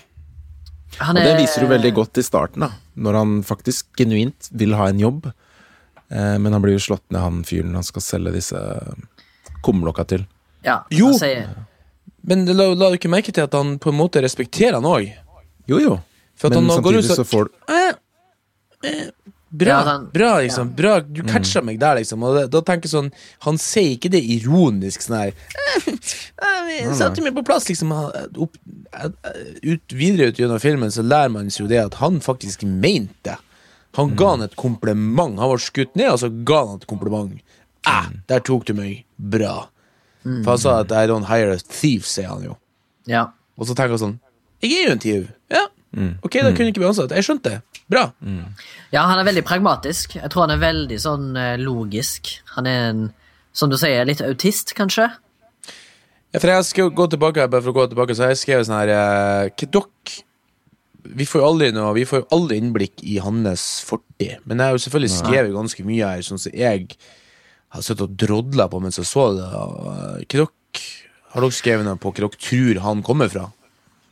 Han 0.99 1.15
Og 1.15 1.23
det 1.23 1.31
er- 1.35 1.39
viser 1.39 1.63
du 1.63 1.69
veldig 1.71 1.93
godt 1.95 2.17
i 2.19 2.25
starten, 2.25 2.65
da. 2.65 2.71
Når 2.99 3.13
han 3.15 3.37
faktisk 3.47 3.93
genuint 3.97 4.49
vil 4.51 4.73
ha 4.75 4.89
en 4.91 4.99
jobb. 4.99 5.29
Eh, 6.11 6.35
men 6.37 6.51
han 6.51 6.61
blir 6.61 6.75
jo 6.75 6.83
slått 6.83 7.05
ned, 7.09 7.21
han 7.23 7.43
fyren 7.47 7.77
han 7.79 7.83
skal 7.87 8.03
selge 8.03 8.33
disse 8.35 8.59
kumlokka 9.63 10.03
til. 10.11 10.25
Ja, 10.63 10.83
Jo. 10.91 11.11
Men 12.23 12.45
la, 12.45 12.67
la 12.77 12.89
du 12.91 12.97
ikke 12.99 13.09
merke 13.09 13.33
til 13.33 13.41
at 13.47 13.53
han 13.57 13.79
på 13.81 13.89
en 13.89 13.97
måte 13.97 14.21
respekterer 14.21 14.77
han 14.77 14.85
òg? 14.85 15.07
Jo, 15.67 15.79
jo. 15.81 15.95
For 16.37 16.51
at 16.51 16.57
Men 16.59 16.69
han 16.69 16.83
går 16.85 16.99
ut 16.99 17.05
samtidig 17.05 17.15
så 17.15 17.23
så 17.23 17.25
får 17.31 17.47
du 17.49 17.73
eh, 17.73 17.93
eh, 18.91 19.07
Bra, 19.51 19.67
Ja, 19.67 19.79
han- 19.83 20.05
bra, 20.13 20.29
liksom. 20.39 20.69
Bra, 20.77 20.99
du 21.01 21.23
catcha 21.27 21.61
meg 21.61 21.79
der, 21.81 21.95
liksom. 21.99 22.21
Og 22.23 22.35
da, 22.37 22.45
da 22.47 22.61
tenker 22.61 22.87
jeg 22.87 22.93
sånn 22.93 23.09
Han 23.43 23.57
sier 23.59 23.97
ikke 23.97 24.11
det 24.13 24.21
ironisk 24.37 25.01
sånn 25.03 25.17
her 25.17 25.33
eh, 25.89 26.61
Vi 26.69 26.93
satte 26.95 27.21
meg 27.25 27.33
på 27.35 27.43
plass, 27.49 27.67
liksom. 27.69 27.91
Opp, 27.91 28.55
eh, 28.93 29.09
ut, 29.73 29.91
videre 29.97 30.29
ut 30.31 30.39
gjennom 30.39 30.61
filmen 30.61 30.93
så 30.93 31.03
lærer 31.03 31.33
man 31.33 31.49
seg 31.51 31.65
jo 31.65 31.71
det 31.73 31.81
at 31.83 31.97
han 31.99 32.21
faktisk 32.23 32.63
mente 32.63 33.31
det. 33.33 33.37
Han 33.97 34.13
ga 34.15 34.29
han 34.37 34.45
et 34.45 34.55
kompliment. 34.55 35.35
Han 35.41 35.49
var 35.51 35.59
skutt 35.59 35.97
ned, 35.99 36.13
og 36.13 36.21
så 36.21 36.29
ga 36.47 36.61
han 36.69 36.77
et 36.79 36.87
kompliment. 36.87 37.41
Eh, 37.87 38.07
der 38.31 38.39
tok 38.39 38.63
du 38.69 38.73
meg 38.77 39.01
bra. 39.19 39.65
For 40.23 40.53
han 40.53 40.61
sa 40.61 40.79
at 40.83 40.91
I 40.93 41.07
don't 41.09 41.27
hire 41.29 41.55
a 41.55 41.61
thief, 41.61 42.05
sier 42.09 42.29
han 42.29 42.43
jo. 42.45 42.57
Ja. 43.09 43.27
Og 43.57 43.69
så 43.69 43.75
tenker 43.77 43.95
jeg 43.97 44.03
sånn 44.03 44.19
Jeg 44.61 44.77
er 44.77 44.89
jo 44.89 44.95
en 44.95 45.01
tyv. 45.01 45.23
Ja, 45.51 45.65
ok, 46.21 46.37
da 46.37 46.51
kunne 46.53 46.69
jeg 46.69 46.75
ikke 46.75 46.83
bli 46.83 46.91
ansatt. 46.91 47.15
Jeg 47.17 47.25
skjønte 47.27 47.55
det. 47.55 47.81
Bra. 47.91 48.05
ja, 48.93 49.01
han 49.09 49.19
er 49.19 49.27
veldig 49.27 49.43
pragmatisk. 49.43 50.15
Jeg 50.15 50.29
tror 50.31 50.45
han 50.45 50.53
er 50.55 50.61
veldig 50.61 50.99
sånn 51.01 51.31
eh, 51.35 51.57
logisk. 51.59 52.29
Han 52.55 52.69
er 52.69 52.85
en, 52.91 53.01
som 53.51 53.71
du 53.71 53.75
sier, 53.81 54.05
litt 54.07 54.21
autist, 54.23 54.75
kanskje. 54.77 55.09
Ja, 56.31 56.39
for 56.39 56.47
jeg 56.47 56.67
skal 56.69 56.93
gå 56.95 57.07
tilbake, 57.11 57.49
bare 57.51 57.65
for 57.65 57.73
å 57.73 57.79
gå 57.81 57.87
tilbake, 57.91 58.15
så 58.15 58.23
har 58.27 58.31
jeg 58.31 58.43
skrevet 58.45 58.69
sånn 58.69 58.79
her 58.79 58.93
eh, 58.95 59.65
dere 59.67 60.21
vi 61.01 61.25
får 61.25 61.41
jo 61.41 61.47
aldri 61.47 61.71
noe 61.73 61.95
Vi 61.97 62.05
får 62.05 62.21
jo 62.21 62.27
aldri 62.37 62.59
innblikk 62.61 63.01
i 63.03 63.17
hans 63.23 63.65
fortid. 63.87 64.37
Men 64.45 64.61
jeg 64.61 64.67
har 64.69 64.77
jo 64.77 64.83
selvfølgelig 64.85 65.13
skrevet 65.15 65.55
ganske 65.55 65.85
mye 65.87 66.11
her, 66.13 66.23
sånn 66.25 66.41
som 66.41 66.53
jeg 66.55 66.87
har 67.71 67.85
sittet 67.85 68.03
og 68.07 68.17
drodla 68.19 68.67
på 68.71 68.81
mens 68.83 68.99
jeg 68.99 69.07
så 69.07 69.29
det. 69.37 69.47
eh, 69.47 70.25
dere 70.27 70.47
Har 71.31 71.45
dere 71.45 71.55
skrevet 71.55 71.87
noe 71.87 71.99
på 71.99 72.11
dere 72.17 72.31
tror 72.35 72.81
han 72.83 73.03
kommer 73.03 73.31
fra? 73.31 73.47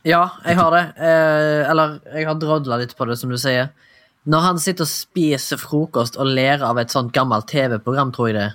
Ja, 0.08 0.22
jeg 0.46 0.56
har 0.56 0.72
det. 0.72 0.84
Eh, 0.96 1.68
eller, 1.68 1.98
jeg 2.14 2.26
har 2.26 2.38
drodla 2.40 2.80
litt 2.80 2.96
på 2.96 3.04
det, 3.04 3.18
som 3.20 3.32
du 3.32 3.36
sier. 3.36 3.68
Når 4.24 4.40
han 4.46 4.60
sitter 4.60 4.84
og 4.84 4.92
spiser 4.92 5.60
frokost 5.60 6.16
og 6.20 6.28
ler 6.28 6.64
av 6.64 6.78
et 6.80 6.92
sånt 6.92 7.12
gammelt 7.12 7.48
TV-program, 7.48 8.12
tror 8.16 8.30
jeg 8.30 8.38
det, 8.38 8.48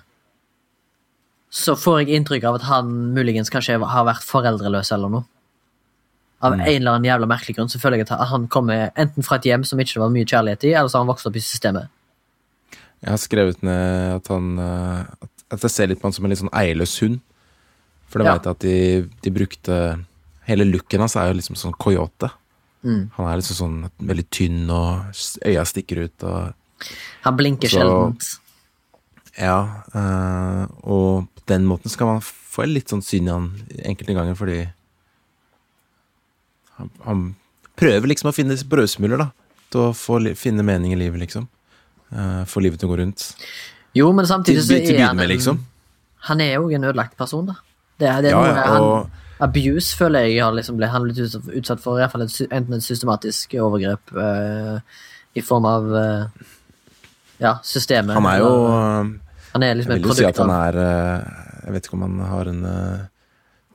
så 1.56 1.76
får 1.80 2.02
jeg 2.02 2.18
inntrykk 2.18 2.50
av 2.50 2.58
at 2.60 2.65
han 2.68 2.89
muligens 3.15 3.52
kanskje 3.54 3.78
har 3.80 4.08
vært 4.08 4.26
foreldreløs 4.28 4.91
eller 4.91 5.13
noe. 5.13 5.28
Av 6.44 6.54
en 6.54 6.65
eller 6.68 6.98
annen 6.98 7.08
jævla 7.08 7.30
merkelig 7.32 7.56
grunn 7.58 7.70
så 7.72 7.80
føler 7.80 8.02
jeg 8.02 8.10
at 8.12 8.26
han 8.30 8.50
kommer 8.52 8.89
enten 9.00 9.26
fra 9.26 9.38
et 9.39 9.48
hjem 9.48 9.63
som 9.65 9.80
ikke 9.82 10.02
var 10.02 10.12
mye 10.13 10.28
kjærlighet 10.28 10.65
i, 10.68 10.74
eller 10.76 10.91
så 10.91 11.00
har 11.00 11.06
han 11.06 11.13
vokst 11.13 11.30
opp 11.30 11.38
i 11.39 11.44
systemet. 11.46 11.94
Jeg 13.06 13.13
har 13.13 13.22
skrevet 13.22 13.62
ned 13.63 14.15
at 14.18 14.28
han 14.34 14.58
eh, 14.60 15.06
at- 15.22 15.62
jeg 15.62 15.70
ser 15.72 15.88
litt 15.88 16.00
på 16.02 16.08
han 16.10 16.15
som 16.15 16.26
en 16.26 16.32
litt 16.34 16.41
sånn 16.41 16.50
eierløs 16.58 16.98
hund. 17.04 17.20
For 18.10 18.20
da 18.20 18.26
Ja. 18.26 18.34
vet 18.34 18.44
jeg 18.44 18.52
at 18.56 18.60
de, 18.60 19.10
de 19.22 19.32
brukte 19.32 20.06
Hele 20.46 20.62
looken 20.65 21.00
hans 21.02 21.15
er 21.18 21.28
jo 21.32 21.34
liksom 21.39 21.56
sånn 21.58 21.74
coyote. 21.74 22.30
Mm. 22.86 23.10
Han 23.15 23.26
er 23.26 23.38
liksom 23.39 23.56
sånn 23.58 23.78
veldig 23.98 24.26
tynn, 24.30 24.70
og 24.70 25.08
øya 25.41 25.63
stikker 25.65 26.04
ut, 26.06 26.24
og 26.24 26.54
Han 27.24 27.36
blinker 27.38 27.68
Så- 27.68 27.80
sjeldent. 27.80 28.39
Ja. 29.39 29.82
øh, 29.96 30.68
og 30.86 31.28
på 31.36 31.46
den 31.48 31.65
måten 31.65 31.89
skal 31.89 32.06
man 32.08 32.20
få 32.22 32.68
litt 32.72 32.88
sånn 32.94 33.02
syn 33.04 33.28
i 33.28 33.32
han 33.32 33.50
enkelte 33.89 34.13
ganger, 34.13 34.36
fordi 34.38 34.72
han, 36.78 36.89
han 37.06 37.36
prøver 37.76 38.08
liksom 38.12 38.30
å 38.32 38.36
finne 38.36 38.56
brødsmuler, 38.70 39.18
da. 39.18 39.32
Til 39.72 39.82
å 39.89 39.94
få, 39.98 40.20
finne 40.38 40.63
mening 40.63 40.94
i 40.94 41.00
livet, 41.00 41.20
liksom. 41.26 41.48
Eh, 42.15 42.41
få 42.47 42.62
livet 42.63 42.80
til 42.80 42.88
å 42.88 42.93
gå 42.93 42.97
rundt. 43.01 43.23
Jo, 43.95 44.10
men 44.15 44.28
samtidig 44.28 44.63
så 44.63 44.78
er 44.80 45.01
han 45.04 45.17
med, 45.19 45.30
liksom. 45.34 45.60
han 46.30 46.41
er 46.43 46.54
jo 46.56 46.69
en 46.71 46.88
ødelagt 46.88 47.17
person, 47.19 47.45
da. 47.49 47.56
Det 47.99 48.10
det 48.23 48.32
er 48.32 48.36
Ja, 48.36 48.41
noe, 48.41 48.63
han, 48.67 48.82
og 48.84 49.43
abuse 49.43 49.95
føler 49.99 50.28
jeg 50.30 50.43
har 50.43 50.56
liksom 50.56 50.78
ble, 50.80 50.88
han 50.91 51.01
har 51.01 51.08
blitt 51.08 51.19
utsatt, 51.60 51.82
for 51.84 51.97
i 51.99 52.04
hvert 52.04 52.12
fall 52.12 52.23
et, 52.25 52.36
enten 52.51 52.75
et 52.78 52.84
systematisk 52.84 53.56
overgrep 53.60 54.13
uh, 54.15 54.80
i 55.36 55.43
form 55.43 55.67
av 55.67 55.88
uh, 55.91 56.45
ja, 57.39 57.58
systemet. 57.63 58.15
han 58.15 58.28
er 58.32 58.39
jo 58.43 58.51
eller- 58.51 59.13
han 59.56 59.63
er 59.63 59.75
liksom 59.75 59.91
Jeg 59.95 60.01
vil 60.04 60.12
jo 60.12 60.15
si 60.19 60.25
at 60.28 60.38
han 60.38 60.51
er 60.51 60.73
Jeg 61.65 61.73
vet 61.73 61.86
ikke 61.88 61.93
om 61.95 62.01
han 62.01 62.19
har 62.28 62.47
en 62.51 62.63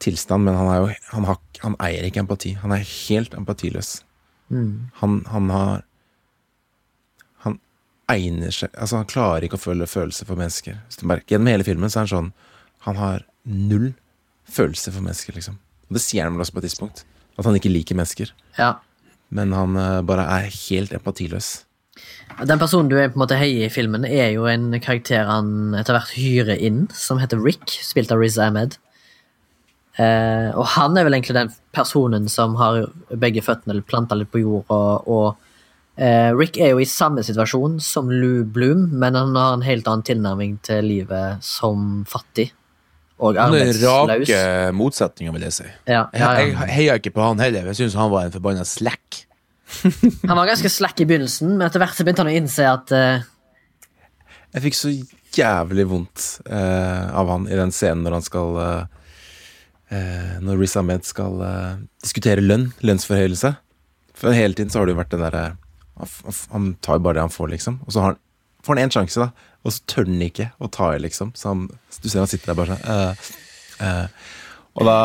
tilstand, 0.00 0.44
men 0.44 0.54
han 0.54 0.68
er 0.68 0.76
jo 0.80 0.88
han, 1.12 1.24
har, 1.24 1.38
han 1.62 1.76
eier 1.80 2.04
ikke 2.08 2.20
empati. 2.20 2.54
Han 2.60 2.72
er 2.72 2.84
helt 2.84 3.34
empatiløs. 3.34 4.02
mm, 4.48 4.90
Han, 5.00 5.24
han 5.28 5.48
har 5.50 5.82
egner 8.12 8.54
seg 8.54 8.74
Altså, 8.74 8.98
han 9.00 9.08
klarer 9.10 9.46
ikke 9.46 9.58
å 9.58 9.62
føle 9.62 9.88
følelser 9.88 10.28
for 10.28 10.40
mennesker. 10.40 10.78
Gjennom 11.30 11.50
hele 11.50 11.66
filmen 11.66 11.90
så 11.92 12.00
er 12.00 12.06
han 12.06 12.12
sånn 12.12 12.30
Han 12.86 13.00
har 13.00 13.24
null 13.44 13.92
følelser 14.50 14.94
for 14.94 15.04
mennesker, 15.04 15.36
liksom. 15.36 15.58
Og 15.88 15.96
det 15.96 16.02
sier 16.04 16.26
han 16.26 16.34
vel 16.34 16.44
også 16.44 16.56
på 16.56 16.62
et 16.62 16.68
tidspunkt. 16.70 17.04
At 17.38 17.46
han 17.46 17.56
ikke 17.58 17.72
liker 17.72 17.98
mennesker. 17.98 18.32
ja. 18.58 18.76
Men 19.30 19.52
han 19.54 19.76
eh, 19.78 20.00
bare 20.02 20.24
er 20.26 20.48
helt 20.50 20.90
empatiløs. 20.96 21.60
Den 22.46 22.58
personen 22.58 22.88
du 22.90 22.96
er 22.98 23.10
på 23.10 23.18
en 23.18 23.22
måte 23.24 23.38
høy 23.38 23.64
i 23.66 23.70
filmen, 23.72 24.02
er 24.06 24.32
jo 24.34 24.46
en 24.50 24.72
karakter 24.82 25.28
han 25.28 25.74
etter 25.78 25.94
hvert 25.96 26.14
hyrer 26.16 26.58
inn, 26.58 26.88
som 26.94 27.20
heter 27.22 27.38
Rick, 27.42 27.76
spilt 27.84 28.10
av 28.10 28.18
Riz 28.22 28.38
Ahmed. 28.42 28.74
Eh, 30.00 30.48
og 30.54 30.64
han 30.74 30.96
er 30.96 31.06
vel 31.06 31.18
egentlig 31.18 31.36
den 31.36 31.52
personen 31.76 32.28
som 32.32 32.56
har 32.58 32.86
begge 33.22 33.42
føttene 33.44 33.82
planta 33.86 34.18
litt 34.18 34.30
på 34.32 34.42
jord, 34.42 34.66
og, 34.72 35.06
og 35.10 35.49
Rick 36.00 36.56
er 36.56 36.70
jo 36.72 36.78
i 36.80 36.88
samme 36.88 37.20
situasjon 37.26 37.74
som 37.84 38.08
Lou 38.08 38.44
Bloom, 38.48 38.86
men 39.02 39.18
han 39.18 39.34
har 39.36 39.58
en 39.58 39.64
helt 39.66 39.88
annen 39.90 40.06
tilnærming 40.06 40.54
til 40.64 40.86
livet 40.88 41.44
som 41.44 42.06
fattig. 42.08 42.46
Og 43.20 43.36
Han 43.36 43.54
er 43.54 43.68
den 43.68 43.84
arbeidsløs. 43.84 44.30
rake 44.32 44.72
motsetninga, 44.76 45.32
vil 45.36 45.44
jeg 45.44 45.56
si. 45.58 45.66
Ja, 45.84 46.06
ja, 46.16 46.30
ja. 46.38 46.46
jeg 46.46 46.72
heia 46.72 46.96
ikke 46.96 47.12
på 47.12 47.24
han 47.24 47.42
heller. 47.42 47.68
Jeg 47.68 47.82
syns 47.82 47.98
han 48.00 48.12
var 48.12 48.24
en 48.24 48.32
forbanna 48.32 48.64
slack. 48.64 49.26
Han 50.26 50.34
var 50.34 50.48
ganske 50.48 50.66
slack 50.66 50.98
i 50.98 51.04
begynnelsen, 51.06 51.52
men 51.54 51.62
etter 51.62 51.78
hvert 51.78 51.94
så 51.94 52.02
begynte 52.02 52.24
han 52.24 52.30
å 52.32 52.34
innse 52.34 52.64
at 52.66 52.90
uh... 52.90 53.22
Jeg 54.50 54.64
fikk 54.64 54.74
så 54.74 54.90
jævlig 55.36 55.84
vondt 55.86 56.24
uh, 56.50 57.06
av 57.14 57.30
han 57.30 57.46
i 57.46 57.54
den 57.54 57.70
scenen 57.70 58.02
når 58.02 58.16
han 58.16 58.24
skal 58.26 58.58
uh, 58.58 59.04
eh, 59.94 60.32
Når 60.42 60.58
Riz 60.58 60.74
Ahmed 60.80 61.06
skal 61.06 61.38
eh, 61.46 61.78
diskutere 62.02 62.42
lønn, 62.42 62.72
lønnsforhøyelse. 62.82 63.52
For 64.18 64.34
hele 64.34 64.58
tiden 64.58 64.74
så 64.74 64.80
har 64.80 64.90
det 64.90 64.96
jo 64.96 65.00
vært 65.04 65.14
den 65.14 65.22
derre 65.22 65.44
han, 66.00 66.36
han 66.54 66.68
tar 66.84 66.98
jo 66.98 67.04
bare 67.06 67.20
det 67.20 67.26
han 67.28 67.34
får, 67.34 67.52
liksom. 67.54 67.80
Og 67.86 67.94
så 67.94 68.02
har 68.02 68.14
han, 68.14 68.20
får 68.66 68.76
han 68.76 68.82
én 68.84 68.94
sjanse, 68.94 69.26
da, 69.26 69.54
og 69.64 69.74
så 69.76 69.84
tør 69.92 70.08
han 70.08 70.24
ikke 70.26 70.50
å 70.58 70.70
ta 70.72 70.90
i, 70.96 71.02
liksom. 71.04 71.34
Så 71.38 71.52
han, 71.52 71.66
du 71.70 72.08
ser 72.08 72.22
han 72.22 72.30
sitter 72.30 72.52
der 72.52 72.60
bare 72.60 72.76
sånn 72.76 72.86
Uh, 72.90 73.30
uh. 73.80 74.06
Og 74.76 74.86
da 74.86 74.98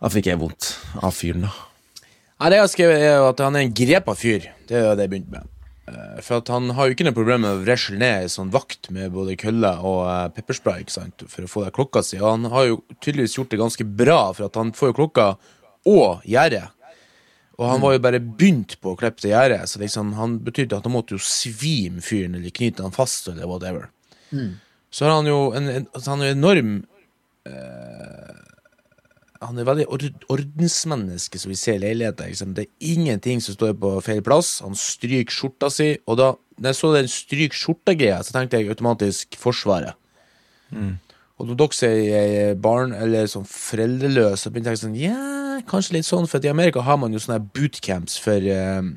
Da 0.00 0.08
fikk 0.12 0.30
jeg 0.30 0.40
vondt 0.40 0.74
av 1.04 1.12
fyren, 1.12 1.44
da. 1.44 1.54
Nei, 2.40 2.48
det 2.48 2.56
jeg 2.56 2.64
har 2.64 2.70
skrevet, 2.72 3.02
er 3.04 3.18
jo 3.20 3.24
at 3.28 3.40
han 3.44 3.56
er 3.58 3.66
en 3.66 3.72
grepa 3.76 4.14
fyr. 4.16 4.46
Det 4.68 4.78
er 4.78 4.86
jo 4.86 4.92
det 4.96 5.04
jeg 5.04 5.12
begynte 5.12 5.34
med. 5.34 5.48
Eh, 5.90 6.20
For 6.24 6.40
at 6.40 6.48
han 6.52 6.70
har 6.76 6.88
jo 6.88 6.94
ikke 6.94 7.04
noe 7.04 7.16
problem 7.16 7.44
med 7.44 7.52
å 7.52 7.60
vresle 7.60 7.98
ned 8.00 8.24
en 8.24 8.32
sånn 8.32 8.52
vakt 8.54 8.90
med 8.94 9.12
både 9.12 9.36
kølle 9.40 9.74
og 9.84 10.00
eh, 10.08 10.26
pepperspray 10.38 10.84
ikke 10.84 10.96
sant? 10.96 11.24
for 11.28 11.44
å 11.44 11.50
få 11.50 11.66
det 11.66 11.74
klokka 11.76 12.02
si. 12.06 12.16
Og 12.20 12.30
han 12.30 12.48
har 12.52 12.70
jo 12.70 12.80
tydeligvis 12.96 13.36
gjort 13.38 13.52
det 13.52 13.60
ganske 13.60 13.84
bra, 13.84 14.20
for 14.36 14.48
at 14.48 14.56
han 14.60 14.72
får 14.76 14.92
jo 14.92 14.98
klokka 15.02 15.26
og 15.90 16.24
gjerdet. 16.28 16.72
Og 17.60 17.66
han 17.68 17.82
var 17.82 17.92
jo 17.92 18.02
bare 18.02 18.22
begynt 18.24 18.78
på 18.80 18.94
å 18.94 18.98
klippe 18.98 19.20
det 19.20 19.34
gjerdet, 19.34 19.68
så 19.68 19.82
liksom, 19.82 20.14
han 20.16 20.38
betydde 20.46 20.78
at 20.78 20.86
han 20.88 20.94
måtte 20.94 21.16
jo 21.16 21.20
svime 21.20 22.00
fyren 22.04 22.38
eller 22.38 22.54
knyte 22.56 22.86
han 22.86 22.94
fast 22.96 23.28
eller 23.28 23.50
whatever. 23.50 23.90
Så 24.90 25.04
har 25.04 25.18
han 25.18 25.28
jo 25.28 25.50
en, 25.54 25.68
en, 25.68 25.88
altså 25.92 26.14
han 26.14 26.24
er 26.24 26.32
enorm 26.34 26.72
enorm 26.80 26.86
han 29.40 29.56
er 29.56 29.64
veldig 29.64 29.86
or 29.88 30.02
ordensmenneske, 30.34 31.40
som 31.40 31.52
vi 31.52 31.56
ser 31.58 31.78
i 31.78 31.84
leiligheten. 31.84 32.28
Liksom. 32.28 32.52
Det 32.56 32.66
er 32.66 32.92
ingenting 32.92 33.40
som 33.40 33.56
står 33.56 33.72
på 33.80 33.92
feil 34.04 34.20
plass. 34.24 34.58
Han 34.64 34.76
stryker 34.76 35.32
skjorta 35.32 35.70
si, 35.72 35.94
og 36.04 36.18
da 36.20 36.34
når 36.60 36.74
jeg 36.74 36.76
så 36.76 36.90
den 36.92 37.08
stryk 37.08 37.56
skjorta-greia, 37.56 38.18
så 38.20 38.36
tenkte 38.36 38.60
jeg 38.60 38.68
automatisk 38.68 39.38
Forsvaret. 39.40 39.96
Og 41.40 41.48
når 41.48 41.56
dere 41.56 41.76
sier 41.76 42.54
barn 42.60 42.92
eller 42.92 43.28
sånn 43.30 43.46
foreldreløs, 43.48 44.42
så 44.44 44.52
begynte 44.52 44.74
jeg 44.74 44.82
sånn 44.82 44.98
Ja, 45.00 45.60
kanskje 45.68 45.96
litt 45.96 46.08
sånn, 46.08 46.28
for 46.28 46.44
i 46.44 46.52
Amerika 46.52 46.84
har 46.84 46.98
man 47.00 47.16
jo 47.16 47.20
sånne 47.22 47.40
bootcamps 47.56 48.18
for 48.20 48.44
um, 48.44 48.94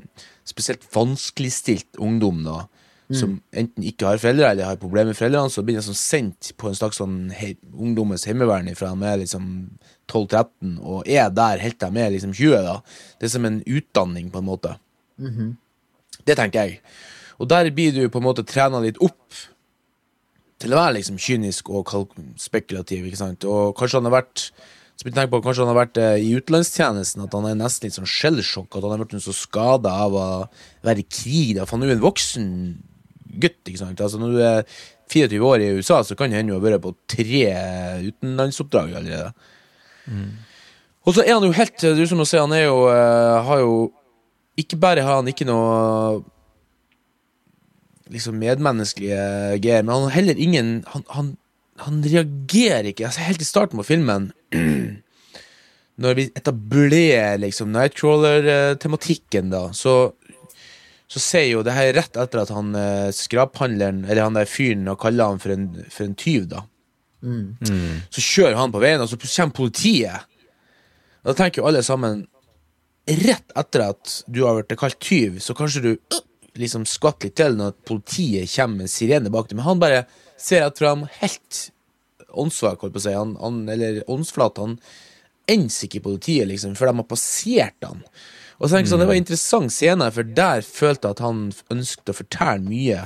spesielt 0.48 0.84
vanskeligstilt 0.92 2.02
ungdom, 2.04 2.44
da. 2.48 2.66
Som 3.14 3.34
enten 3.54 3.84
ikke 3.86 4.08
har 4.08 4.18
foreldre 4.18 4.48
eller 4.50 4.66
har 4.66 4.80
problemer 4.82 5.12
med 5.12 5.18
foreldrene, 5.20 5.52
så 5.54 5.62
blir 5.66 5.78
de 5.78 5.84
sånn 5.86 5.98
sendt 6.00 6.52
på 6.58 6.70
en 6.70 6.78
slags 6.78 6.98
sånn 6.98 7.18
he 7.36 7.52
ungdommens 7.72 8.24
heimevern 8.26 8.72
fra 8.80 8.90
de 8.96 9.06
er 9.06 9.20
liksom 9.22 9.48
12-13, 10.10 10.78
og 10.82 11.08
er 11.08 11.30
der 11.30 11.62
helt 11.62 11.78
til 11.80 11.94
de 11.94 12.02
er 12.02 12.14
liksom 12.16 12.34
20, 12.34 12.64
da. 12.66 12.78
Det 13.20 13.28
er 13.28 13.34
som 13.36 13.46
en 13.48 13.60
utdanning, 13.64 14.32
på 14.34 14.42
en 14.42 14.50
måte. 14.50 14.76
Det 16.26 16.40
tenker 16.40 16.66
jeg. 16.66 16.80
Og 17.40 17.50
der 17.52 17.70
blir 17.76 17.94
du 17.94 18.08
på 18.10 18.20
en 18.22 18.28
måte 18.28 18.46
trena 18.48 18.82
litt 18.84 19.00
opp 19.04 19.44
til 20.64 20.76
å 20.76 20.80
være 20.80 20.98
liksom 20.98 21.20
kynisk 21.22 21.70
og 21.74 21.92
spekulativ, 22.42 23.06
ikke 23.08 23.20
sant. 23.20 23.46
Og 23.50 23.76
kanskje 23.78 24.02
han 24.02 24.10
har 24.10 24.22
vært 24.22 24.48
så 24.94 25.10
jeg 25.10 25.30
på, 25.32 25.40
Kanskje 25.42 25.66
han 25.66 25.72
har 25.72 25.80
vært 25.82 25.98
eh, 26.00 26.22
i 26.22 26.34
utenlandstjenesten, 26.38 27.24
at 27.26 27.34
han 27.34 27.48
er 27.50 27.58
nesten 27.58 27.88
litt 27.88 27.96
sånn 27.98 28.10
skjellsjokk, 28.10 28.70
at 28.78 28.86
han 28.86 28.94
har 28.94 29.02
vært 29.02 29.16
så 29.26 29.34
skada 29.36 29.94
av 30.06 30.16
å 30.16 30.26
være 30.86 31.02
i 31.02 31.08
krig. 31.08 31.56
da, 31.58 31.66
For 31.66 31.76
han 31.76 31.86
er 31.88 31.94
jo 31.94 31.98
en 31.98 32.04
voksen 32.06 32.50
gutt, 33.42 33.60
ikke 33.66 33.82
sant. 33.82 34.04
Altså 34.06 34.22
Når 34.22 34.36
du 34.36 34.42
er 34.46 34.62
24 35.10 35.50
år 35.50 35.66
i 35.66 35.72
USA, 35.80 36.04
så 36.06 36.18
kan 36.18 36.30
det 36.30 36.40
hende 36.40 36.54
du 36.54 36.60
har 36.60 36.66
vært 36.68 36.86
på 36.86 36.94
tre 37.10 37.42
utenlandsoppdrag 38.12 38.94
allerede. 39.00 39.34
Og 41.04 41.18
så 41.18 41.26
er 41.26 41.34
han 41.34 41.46
jo 41.48 41.56
helt 41.56 41.80
Det 41.80 42.00
er 42.00 42.10
som 42.12 42.22
å 42.24 42.28
si, 42.28 42.40
han 42.40 42.52
er 42.56 42.66
jo 42.66 42.90
eh, 42.92 43.38
Har 43.48 43.62
jo 43.62 43.76
Ikke 44.60 44.76
bare 44.80 45.04
har 45.04 45.22
han 45.22 45.30
ikke 45.32 45.48
noe 45.48 46.20
liksom 48.12 48.40
medmenneskelige 48.42 49.60
greier, 49.64 49.86
men 49.86 49.94
han 49.96 50.08
har 50.10 50.18
heller 50.18 50.40
ingen 50.42 50.74
Han, 50.92 51.06
han, 51.08 51.30
han 51.80 52.02
reagerer 52.04 52.90
ikke. 52.92 53.08
Altså 53.08 53.24
Helt 53.24 53.42
i 53.42 53.48
starten 53.48 53.80
på 53.80 53.88
filmen, 53.88 54.32
når 56.04 56.18
vi 56.18 56.28
etablerer 56.36 57.40
liksom 57.42 57.72
Nightcrawler-tematikken, 57.74 59.54
da, 59.54 59.70
så 59.78 60.14
så 61.14 61.22
sier 61.22 61.52
jo 61.52 61.62
det 61.62 61.76
her 61.76 61.92
er 61.92 61.98
rett 62.00 62.18
etter 62.18 62.42
at 62.42 62.50
han 62.50 62.72
eh, 62.74 63.12
skraphandleren, 63.14 64.02
eller 64.08 64.26
han 64.26 64.38
der 64.38 64.50
fyren, 64.50 64.88
og 64.90 64.98
kaller 65.04 65.30
han 65.30 65.42
for 65.44 65.54
en, 65.54 65.68
for 65.94 66.08
en 66.08 66.16
tyv, 66.18 66.48
da. 66.50 66.64
Så 68.10 68.24
kjører 68.24 68.58
han 68.58 68.74
på 68.74 68.82
veien, 68.82 69.04
og 69.04 69.12
så 69.12 69.20
kommer 69.22 69.54
politiet. 69.56 70.26
Og 71.22 71.32
da 71.32 71.36
tenker 71.38 71.62
jo 71.62 71.68
alle 71.70 71.84
sammen 71.86 72.26
Rett 73.04 73.52
etter 73.60 73.82
at 73.84 74.12
du 74.32 74.46
har 74.46 74.62
vært 74.62 74.78
kalt 74.80 74.96
tyv, 75.04 75.42
så 75.44 75.52
kanskje 75.58 75.82
du 75.84 75.90
liksom 76.60 76.86
skvatt 76.90 77.26
litt 77.26 77.38
til 77.40 77.58
når 77.58 77.78
politiet 77.88 78.52
kommer 78.54 78.84
med 78.84 78.92
sirene 78.92 79.32
bak 79.34 79.50
deg, 79.50 79.58
men 79.58 79.68
han 79.68 79.82
bare 79.82 80.04
ser 80.40 80.66
rett 80.66 80.82
fram, 80.82 81.08
helt 81.22 81.64
åndssvak, 82.34 82.82
holdt 82.82 82.96
på 82.96 83.02
å 83.02 83.06
si, 83.06 83.16
han, 83.16 83.36
han, 83.42 83.64
eller 83.70 84.04
åndsflat. 84.12 84.62
Han 84.62 84.78
ender 85.50 85.88
ikke 85.88 86.04
politiet, 86.08 86.48
liksom, 86.50 86.78
før 86.78 86.92
de 86.92 87.00
har 87.02 87.10
passert 87.10 87.86
han. 87.86 88.04
Og 88.60 88.68
så 88.68 88.76
tenker 88.76 88.88
jeg 88.88 88.94
sånn, 88.94 89.04
Det 89.04 89.10
var 89.10 89.18
en 89.18 89.24
interessant 89.24 89.74
scene, 89.74 90.08
for 90.16 90.34
der 90.40 90.66
følte 90.66 91.10
jeg 91.10 91.18
at 91.18 91.24
han 91.26 91.44
ønsket 91.74 92.14
å 92.14 92.18
fortelle 92.18 92.66
mye. 92.70 93.04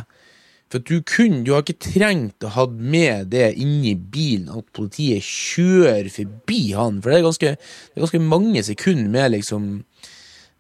For 0.68 0.84
du 0.84 1.00
kunne, 1.08 1.46
du 1.48 1.54
har 1.56 1.64
ikke 1.64 1.94
trengt 1.94 2.44
å 2.44 2.52
ha 2.58 2.66
med 2.68 3.30
det 3.32 3.54
inni 3.56 3.94
bilen, 3.96 4.50
at 4.52 4.68
politiet 4.76 5.24
kjører 5.24 6.10
forbi 6.12 6.74
han. 6.76 7.00
For 7.02 7.12
det 7.12 7.22
er 7.22 7.28
ganske, 7.30 7.54
det 7.56 7.96
er 7.96 8.04
ganske 8.04 8.24
mange 8.24 8.64
sekunder 8.68 9.14
med 9.14 9.32
liksom 9.38 9.70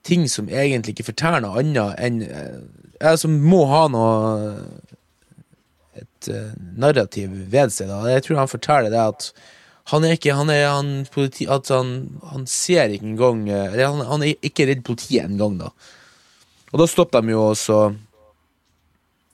ting 0.07 0.25
som 0.31 0.47
egentlig 0.49 0.95
ikke 0.95 1.09
forteller 1.11 1.43
noe 1.43 1.59
annet 1.61 1.99
enn 1.99 2.21
Jeg 2.97 3.19
Som 3.21 3.35
må 3.45 3.65
ha 3.69 3.83
noe 3.91 4.15
et 5.97 6.29
eh, 6.31 6.55
narrativ 6.77 7.29
ved 7.51 7.73
seg. 7.73 7.91
da. 7.91 8.01
Jeg 8.09 8.25
tror 8.25 8.41
han 8.41 8.49
forteller 8.51 8.93
det 8.93 9.03
at 9.03 9.29
han 9.91 10.03
er 10.03 10.17
ikke 10.17 10.35
han 10.35 10.49
er 10.51 10.65
han 10.67 10.89
politi, 11.13 11.45
At 11.47 11.69
han, 11.71 12.19
han 12.31 12.47
ser 12.49 12.91
ikke 12.91 13.13
engang 13.13 13.45
eh, 13.49 13.77
han, 13.79 14.03
han 14.05 14.25
er 14.25 14.35
ikke 14.45 14.67
redd 14.69 14.83
politiet 14.87 15.29
engang, 15.29 15.59
da. 15.61 15.71
Og 16.73 16.81
da 16.81 16.87
stopper 16.89 17.23
de 17.23 17.31
jo, 17.31 17.45
og 17.53 17.57
så 17.59 17.79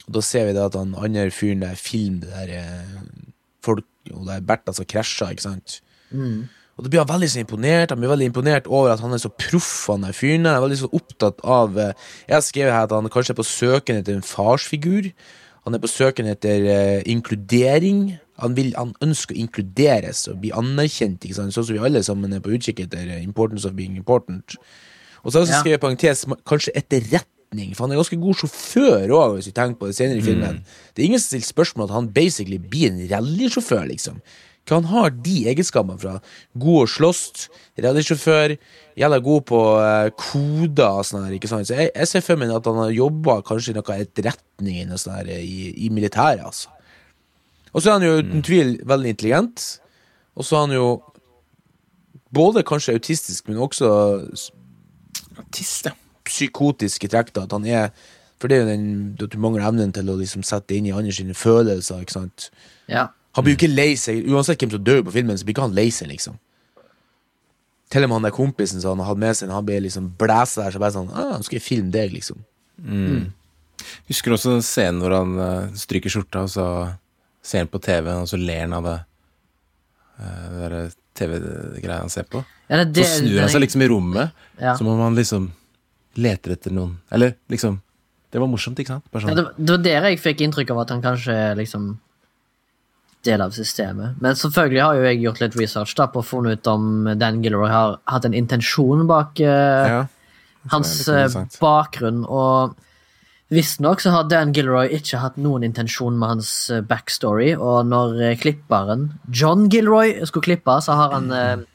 da 0.04 0.22
ser 0.22 0.50
vi 0.50 0.56
det 0.58 0.66
at 0.66 0.76
han 0.76 0.96
andre 1.00 1.30
fyren 1.32 1.64
der 1.64 1.80
filmer 1.80 2.28
det 2.28 2.34
der 2.36 2.56
eh, 2.60 3.00
folk 3.64 3.88
Og 4.12 4.26
det 4.28 4.36
er 4.36 4.44
Bertha 4.44 4.74
som 4.76 4.86
krasjer, 4.86 5.32
ikke 5.32 5.46
sant? 5.46 5.78
Og 6.78 6.84
da 6.86 6.90
blir 6.90 7.04
han 7.04 7.10
veldig 7.12 7.28
så 7.30 7.40
imponert 7.44 7.92
Han 7.94 8.00
blir 8.02 8.10
veldig 8.10 8.28
imponert 8.32 8.66
over 8.68 8.90
at 8.96 9.00
han 9.04 9.14
er 9.14 9.22
så 9.22 9.30
proff, 9.30 9.88
han 9.92 10.02
der 10.08 10.16
fyren. 10.18 10.46
Han 10.50 10.56
er 10.58 10.64
veldig 10.66 10.80
så 10.82 10.90
opptatt 10.92 11.44
av 11.46 11.78
eh, 11.78 11.94
Jeg 12.28 12.36
har 12.36 12.42
skrevet 12.42 12.74
her 12.74 12.88
at 12.88 12.92
han 12.98 13.10
kanskje 13.14 13.36
er 13.36 13.40
på 13.42 13.46
søken 13.46 14.00
etter 14.02 14.16
en 14.18 14.26
farsfigur. 14.26 15.12
Han 15.68 15.78
er 15.78 15.80
på 15.84 15.88
søken 15.92 16.28
etter 16.28 16.66
eh, 16.68 17.04
inkludering. 17.14 18.18
Han, 18.42 18.56
vil, 18.58 18.74
han 18.76 18.96
ønsker 19.06 19.36
å 19.38 19.40
inkluderes 19.44 20.26
og 20.32 20.40
bli 20.42 20.50
anerkjent, 20.58 21.22
ikke 21.24 21.38
sant? 21.38 21.54
sånn 21.54 21.68
som 21.68 21.76
vi 21.78 21.84
alle 21.86 22.02
sammen 22.04 22.34
er 22.34 22.42
på 22.44 22.52
utkikk 22.58 22.82
etter. 22.88 23.06
eh, 23.06 23.22
Importance 23.24 23.68
of 23.70 23.76
being 23.78 23.96
important. 24.00 24.58
Og 25.24 25.32
så 25.32 25.40
har 25.40 25.46
jeg 25.46 25.48
også 25.48 25.54
Ja. 25.54 25.62
skrevet 25.62 25.82
parentes 25.86 26.26
kanskje 26.50 26.74
etterretning, 26.76 27.76
for 27.78 27.86
han 27.86 27.94
er 27.94 28.02
ganske 28.02 28.18
god 28.20 28.36
sjåfør 28.42 29.14
òg, 29.14 29.36
hvis 29.38 29.46
vi 29.52 29.54
tenker 29.56 29.78
på 29.80 29.88
det 29.88 29.96
senere 29.96 30.18
i 30.18 30.26
filmen. 30.26 30.64
Det 30.96 31.04
er 31.04 31.06
ingen 31.06 31.22
som 31.22 31.30
stiller 31.38 31.48
spørsmål 31.54 31.86
at 31.88 31.94
han 31.96 32.10
basically 32.10 32.58
blir 32.58 32.90
en 32.90 33.08
rallysjåfør, 33.14 33.86
liksom. 33.94 34.18
Hva 34.63 34.80
han 34.80 34.88
har 34.93 35.12
de 35.26 35.36
egenskapene 35.52 35.99
fra? 35.99 36.13
God 36.56 36.86
å 36.86 36.89
slåss, 36.89 37.49
rallysjåfør, 37.84 38.56
jævla 38.99 39.19
god 39.26 39.45
på 39.49 39.62
uh, 39.76 40.08
koder 40.19 41.02
og 41.02 41.08
sånn 41.08 41.26
her, 41.28 41.36
ikke 41.36 41.52
sant. 41.52 41.67
Så 41.67 41.76
jeg, 41.76 41.91
jeg 41.91 42.12
ser 42.12 42.23
for 42.23 42.39
meg 42.39 42.54
at 42.56 42.69
han 42.69 42.80
har 42.80 42.93
jobba 42.95 43.41
kanskje 43.43 43.73
i 43.73 43.78
noe 43.78 43.97
etterretning 43.99 44.80
i, 44.80 44.88
sånn 44.95 45.17
her, 45.17 45.34
i, 45.36 45.73
i 45.84 45.91
militæret, 45.91 46.45
altså. 46.47 46.71
Og 47.73 47.82
så 47.82 47.89
er 47.89 47.97
han 47.97 48.06
jo 48.06 48.19
uten 48.21 48.45
tvil 48.45 48.76
veldig 48.86 49.15
intelligent, 49.15 49.63
og 50.38 50.45
så 50.45 50.60
er 50.60 50.67
han 50.67 50.76
jo 50.78 50.88
både 52.34 52.63
kanskje 52.65 52.95
autistisk, 52.97 53.47
men 53.49 53.62
også 53.62 53.89
Autist, 55.38 55.88
ja. 55.89 55.93
psykotiske 56.26 57.10
trekk. 57.10 57.34
da, 57.34 57.43
At 57.47 57.52
han 57.52 57.65
er 57.65 57.89
For 58.38 58.47
det 58.47 58.58
er 58.58 58.62
jo 58.62 58.69
den 58.69 59.17
at 59.21 59.32
du 59.32 59.38
mangler 59.39 59.65
evnen 59.65 59.93
til 59.95 60.10
å 60.12 60.17
liksom 60.19 60.43
sette 60.43 60.76
inn 60.76 60.86
i 60.86 60.91
andre 60.91 61.13
sine 61.15 61.34
følelser. 61.34 62.02
ikke 62.04 62.12
sant? 62.12 62.49
Ja. 62.91 63.08
Han 63.36 63.43
blir 63.46 63.56
jo 63.56 63.60
ikke 63.62 63.74
lei 63.76 63.93
seg, 63.98 64.26
uansett 64.30 64.62
hvem 64.62 64.72
som 64.76 64.84
dør 64.84 65.04
på 65.08 65.13
filmen, 65.15 65.38
så 65.38 65.46
blir 65.48 65.56
ikke 65.56 65.65
han 65.67 65.74
lei 65.78 65.88
seg, 65.93 66.08
liksom. 66.12 66.36
Til 67.93 68.04
og 68.06 68.10
med 68.10 68.15
han 68.19 68.28
der 68.28 68.34
kompisen 68.36 68.82
som 68.82 68.98
han 69.00 69.08
hadde 69.08 69.19
med 69.24 69.38
seg, 69.38 69.50
han 69.54 69.65
ble 69.65 69.80
liksom 69.86 70.12
blæsa 70.17 70.63
der, 70.65 70.72
så 70.76 70.80
bare 70.82 70.96
sånn 70.96 71.10
ah, 71.13 71.34
'Nå 71.38 71.43
skal 71.46 71.58
jeg 71.60 71.65
filme 71.65 71.91
deg', 71.93 72.13
liksom. 72.13 72.43
Husker 74.10 74.32
du 74.32 74.36
også 74.38 74.58
scenen 74.65 75.02
hvor 75.02 75.13
han 75.17 75.34
eh, 75.39 75.74
stryker 75.78 76.10
skjorta, 76.13 76.43
og 76.46 76.50
så 76.54 76.65
ser 77.43 77.65
han 77.65 77.72
på 77.74 77.82
TV, 77.84 78.10
og 78.13 78.28
så 78.30 78.38
ler 78.39 78.62
han 78.65 78.74
av 78.78 78.84
det, 78.88 78.98
eh, 80.19 80.69
det 80.69 80.84
TV-greia 81.17 82.00
han 82.02 82.10
ser 82.10 82.24
på. 82.30 82.43
Ja, 82.69 82.84
det, 82.86 83.04
Så 83.06 83.22
snur 83.22 83.39
han 83.43 83.50
seg 83.54 83.62
liksom 83.65 83.82
i 83.86 83.89
rommet, 83.91 84.32
Ja. 84.60 84.76
som 84.78 84.88
om 84.88 85.00
han 85.00 85.15
liksom 85.15 85.52
leter 86.15 86.52
etter 86.54 86.72
noen 86.72 87.00
Eller 87.12 87.34
liksom 87.50 87.82
Det 88.32 88.39
var 88.39 88.48
morsomt, 88.48 88.78
ikke 88.80 88.88
sant? 88.88 89.04
Bare 89.12 89.22
Ja, 89.22 89.28
sånn. 89.30 89.36
det, 89.36 89.65
det 89.65 89.69
var 89.69 89.84
der 89.84 90.10
jeg 90.10 90.19
fikk 90.22 90.41
inntrykk 90.41 90.72
av 90.72 90.80
at 90.80 90.89
han 90.89 91.02
kanskje 91.02 91.56
liksom 91.58 92.00
del 93.24 93.44
av 93.44 93.54
systemet. 93.56 94.18
Men 94.24 94.38
selvfølgelig 94.40 94.82
har 94.84 94.98
jo 94.98 95.06
jeg 95.08 95.22
gjort 95.24 95.44
litt 95.44 95.58
research 95.60 95.96
da, 96.00 96.08
på 96.12 96.22
å 96.22 96.28
funne 96.28 96.56
ut 96.58 96.70
om 96.72 97.10
Dan 97.20 97.44
Gilroy 97.44 97.72
har 97.72 97.98
hatt 98.10 98.28
en 98.28 98.36
intensjon 98.38 99.06
bak 99.10 99.40
uh, 99.44 99.94
ja. 99.94 100.02
hans 100.74 100.96
eh, 101.08 101.38
bakgrunn. 101.62 102.24
Og 102.28 102.76
visstnok 103.54 104.02
så 104.04 104.14
har 104.14 104.30
Dan 104.30 104.54
Gilroy 104.56 104.92
ikke 104.98 105.22
hatt 105.24 105.38
noen 105.42 105.66
intensjon 105.68 106.18
med 106.20 106.36
hans 106.36 106.54
eh, 106.74 106.84
backstory. 106.88 107.54
Og 107.56 107.86
når 107.90 108.18
klipperen 108.42 109.12
John 109.32 109.70
Gilroy 109.72 110.18
skulle 110.26 110.50
klippe, 110.52 110.80
så 110.84 110.98
har 111.00 111.16
han 111.18 111.32
eh, 111.38 111.68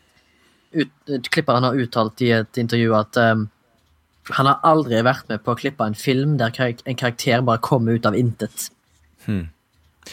ut, 0.78 0.90
Klipperen 1.32 1.64
har 1.64 1.78
uttalt 1.80 2.20
i 2.24 2.32
et 2.36 2.60
intervju 2.60 2.96
at 2.98 3.20
eh, 3.20 3.46
han 4.36 4.50
har 4.50 4.58
aldri 4.68 5.00
vært 5.06 5.30
med 5.32 5.40
på 5.44 5.54
å 5.54 5.60
klippe 5.60 5.86
en 5.88 5.96
film 5.96 6.36
der 6.40 6.52
en 6.60 6.98
karakter 6.98 7.44
bare 7.46 7.64
kommer 7.64 7.96
ut 7.96 8.08
av 8.08 8.16
intet. 8.18 8.68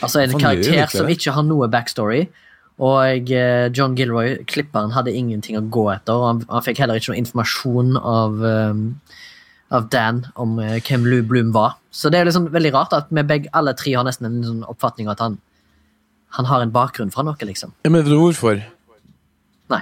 Altså 0.03 0.23
en 0.23 0.36
karakter 0.39 0.91
som 0.91 1.10
ikke 1.12 1.36
har 1.36 1.45
noe 1.47 1.69
backstory. 1.71 2.25
Og 2.84 3.31
eh, 3.31 3.69
John 3.71 3.95
Gilroy, 3.95 4.41
klipperen, 4.51 4.91
hadde 4.91 5.13
ingenting 5.15 5.55
å 5.60 5.63
gå 5.71 5.86
etter. 5.93 6.17
Og 6.17 6.27
han, 6.27 6.41
han 6.49 6.65
fikk 6.65 6.81
heller 6.84 6.99
ikke 6.99 7.13
noe 7.13 7.21
informasjon 7.21 7.95
av, 8.01 8.43
um, 8.43 8.84
av 9.75 9.88
Dan 9.93 10.25
om 10.41 10.58
uh, 10.60 10.75
hvem 10.84 11.08
Lou 11.08 11.21
Bloom 11.23 11.53
var. 11.55 11.77
Så 11.95 12.12
det 12.12 12.19
er 12.19 12.27
liksom 12.27 12.49
veldig 12.51 12.73
rart 12.75 12.95
at 12.97 13.12
vi 13.15 13.23
begge, 13.23 13.51
alle 13.55 13.75
tre 13.79 13.95
har 13.95 14.08
nesten 14.08 14.27
en 14.27 14.43
sånn 14.43 14.63
oppfatning 14.67 15.08
av 15.08 15.15
at 15.15 15.23
han, 15.23 15.39
han 16.36 16.49
har 16.51 16.65
en 16.65 16.75
bakgrunn 16.75 17.13
fra 17.15 17.23
noe, 17.23 17.47
liksom. 17.47 17.71
Ja, 17.88 17.93
men 17.93 18.03
vet 18.03 18.12
du 18.12 18.19
hvorfor? 18.19 18.60
Nei. 19.71 19.81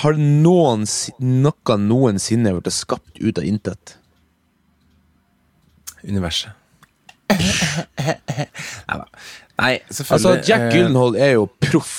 Har 0.00 0.16
noen, 0.16 0.88
noe 1.20 1.78
noensinne 1.84 2.56
blitt 2.56 2.72
skapt 2.72 3.20
ut 3.20 3.36
av 3.36 3.44
intet? 3.44 3.98
Universet. 6.00 6.56
Nei, 9.54 9.78
Altså, 9.86 10.02
selvfølgelig. 10.02 10.42
Jack 10.48 10.60
eh, 10.60 10.72
Gyllenhaal 10.74 11.16
er 11.16 11.32
jo 11.36 11.46
proff. 11.62 11.94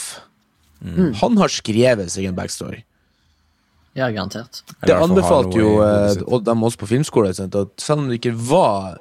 Han 1.21 1.37
har 1.39 1.49
skrevet 1.49 2.11
seg 2.13 2.27
en 2.29 2.35
backstory. 2.37 2.83
Ja, 3.95 4.09
garantert. 4.11 4.59
Det 4.83 4.91
anbefalte 4.91 5.57
jo 5.57 5.79
og 6.27 6.43
dem 6.45 6.63
også 6.67 6.81
på 6.81 6.89
filmskole 6.89 7.31
sant, 7.33 7.55
at 7.55 7.71
selv 7.81 8.03
om 8.03 8.09
det 8.11 8.19
ikke 8.19 8.35
var 8.49 8.97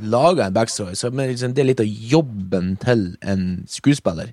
laga 0.00 0.46
en 0.48 0.54
backstory, 0.56 0.94
så 0.96 1.10
men 1.10 1.26
det 1.26 1.34
liksom, 1.36 1.54
det 1.54 1.62
er 1.62 1.68
litt 1.68 1.82
av 1.84 1.90
jobben 2.14 2.76
til 2.80 3.04
en 3.28 3.44
skuespiller. 3.70 4.32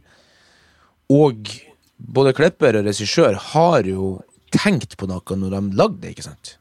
Og 1.12 1.52
både 1.98 2.34
klipper 2.38 2.80
og 2.80 2.88
regissør 2.88 3.38
har 3.52 3.90
jo 3.90 4.16
tenkt 4.56 4.96
på 4.98 5.10
noe 5.10 5.38
når 5.42 5.58
de 5.58 5.78
lagde 5.78 6.00
det, 6.04 6.16
ikke 6.16 6.28
sant? 6.30 6.56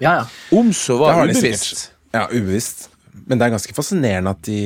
Ja, 0.00 0.22
ja. 0.22 0.24
Om 0.56 0.72
så 0.74 0.96
Det 0.96 1.04
var 1.04 1.18
har 1.20 1.28
de 1.30 1.36
ubevisst. 1.36 1.84
Ja, 2.14 2.24
ubevisst. 2.32 2.88
Men 3.14 3.38
det 3.38 3.46
er 3.46 3.54
ganske 3.54 3.76
fascinerende 3.76 4.34
at 4.34 4.42
de 4.46 4.58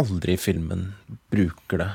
aldri 0.00 0.34
i 0.36 0.40
filmen 0.40 0.90
bruker 1.32 1.80
det. 1.82 1.92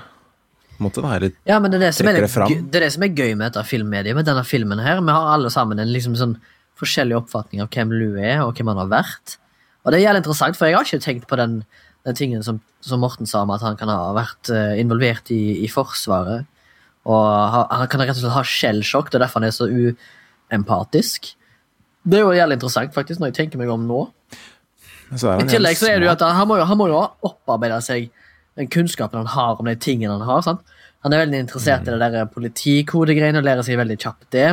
Måtte. 0.81 1.03
Eller 1.05 1.33
Ja, 1.45 1.59
men 1.61 1.69
det 1.69 1.77
er 1.77 1.87
det, 1.87 1.91
som 1.97 2.09
er 2.09 2.17
det, 2.17 2.29
det 2.71 2.79
er 2.79 2.85
det 2.87 2.93
som 2.95 3.05
er 3.05 3.13
gøy 3.13 3.35
med 3.35 3.51
dette 3.51 3.63
filmmediet, 3.69 4.17
med 4.17 4.25
denne 4.25 4.43
filmen 4.47 4.81
her. 4.81 5.01
Vi 5.01 5.13
har 5.13 5.35
alle 5.35 5.51
sammen 5.53 5.81
en 5.81 5.91
liksom 5.93 6.15
sånn 6.17 6.39
forskjellig 6.81 7.19
oppfatning 7.19 7.61
av 7.61 7.69
hvem 7.73 7.93
Lou 7.93 8.17
er, 8.17 8.41
og 8.41 8.57
hvem 8.57 8.71
han 8.71 8.81
har 8.81 8.89
vært. 8.89 9.37
Og 9.83 9.91
det 9.91 9.99
er 9.99 10.07
jævlig 10.07 10.23
interessant, 10.23 10.57
for 10.57 10.69
jeg 10.69 10.77
har 10.77 10.87
ikke 10.87 11.05
tenkt 11.05 11.27
på 11.29 11.37
den, 11.37 11.59
den 12.07 12.17
tingen 12.17 12.45
som, 12.45 12.61
som 12.85 13.01
Morten 13.03 13.29
sa 13.29 13.43
om 13.45 13.53
at 13.53 13.65
han 13.65 13.77
kan 13.77 13.91
ha 13.93 14.13
vært 14.17 14.49
eh, 14.53 14.79
involvert 14.81 15.29
i, 15.33 15.41
i 15.65 15.69
Forsvaret. 15.69 16.49
Og 17.09 17.27
ha, 17.53 17.65
han 17.81 17.89
kan 17.89 18.03
rett 18.03 18.13
og 18.13 18.21
slett 18.21 18.37
ha 18.37 18.45
skjellsjokk, 18.45 19.09
det 19.09 19.19
er 19.19 19.25
derfor 19.25 19.41
han 19.41 19.49
er 19.49 19.55
så 19.57 19.69
uempatisk. 19.69 21.31
Det 22.01 22.17
er 22.17 22.25
jo 22.25 22.33
jævlig 22.33 22.57
interessant, 22.57 22.93
faktisk, 22.97 23.21
når 23.21 23.31
jeg 23.31 23.39
tenker 23.43 23.61
meg 23.61 23.69
om 23.73 23.85
nå. 23.89 24.03
Så 25.19 25.35
I 25.41 25.47
tillegg 25.49 25.79
så 25.79 25.89
er 25.91 25.99
det 25.99 26.07
jo 26.07 26.13
at 26.13 26.23
han, 26.23 26.47
må 26.47 26.59
jo, 26.61 26.65
han 26.69 26.79
må 26.79 26.87
jo 26.91 26.99
opparbeide 27.27 27.81
seg 27.83 28.11
den 28.59 28.69
kunnskapen 28.71 29.21
han 29.23 29.31
har 29.31 29.59
om 29.59 29.67
de 29.67 29.75
tingene 29.79 30.13
han 30.15 30.27
har. 30.27 30.43
sant? 30.45 30.61
Han 31.01 31.13
er 31.13 31.23
veldig 31.23 31.41
interessert 31.47 31.87
i 31.87 31.93
det 31.93 32.11
der 32.13 32.29
politikodegreiene 32.29 33.41
og 33.41 33.47
lærer 33.47 33.65
seg 33.65 33.79
veldig 33.79 33.97
kjapt 33.99 34.27
det. 34.35 34.49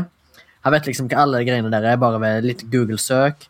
Han 0.65 0.75
vet 0.75 0.89
liksom 0.89 1.09
hva 1.11 1.23
alle 1.25 1.43
de 1.43 1.49
greiene 1.49 1.71
der 1.73 1.87
er, 1.93 2.01
bare 2.01 2.21
ved 2.23 2.47
litt 2.47 2.65
Google-søk. 2.73 3.47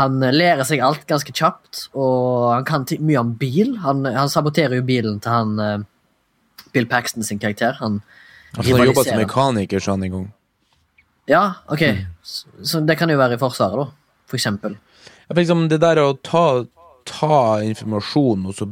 Han 0.00 0.18
lærer 0.18 0.66
seg 0.66 0.82
alt 0.82 1.04
ganske 1.06 1.30
kjapt, 1.30 1.86
og 1.94 2.50
han 2.50 2.66
kan 2.66 2.86
mye 2.98 3.20
om 3.20 3.34
bil. 3.38 3.76
Han, 3.84 4.02
han 4.10 4.32
saboterer 4.32 4.80
jo 4.80 4.86
bilen 4.86 5.20
til 5.22 5.30
han 5.30 5.60
uh, 5.62 5.84
Bill 6.74 6.88
Paxton 6.90 7.22
sin 7.22 7.38
karakter. 7.38 7.78
Han 7.78 8.02
Han 8.56 8.66
har 8.66 8.90
jobba 8.90 9.04
som 9.06 9.18
mekaniker, 9.18 9.82
sa 9.82 9.94
han 9.94 10.02
en 10.06 10.16
gang. 10.16 10.26
Ja, 11.30 11.44
ok. 11.66 11.82
Så, 12.22 12.46
så 12.62 12.80
det 12.80 12.98
kan 12.98 13.10
jo 13.10 13.18
være 13.18 13.38
i 13.38 13.40
Forsvaret, 13.40 13.78
da. 13.78 14.18
for 14.26 14.38
eksempel. 14.38 14.76
Liksom 15.32 15.68
det 15.72 15.80
der 15.80 15.96
å 16.02 16.18
ta, 16.20 16.66
ta 17.08 17.62
informasjon 17.64 18.44
og 18.50 18.58
så 18.58 18.68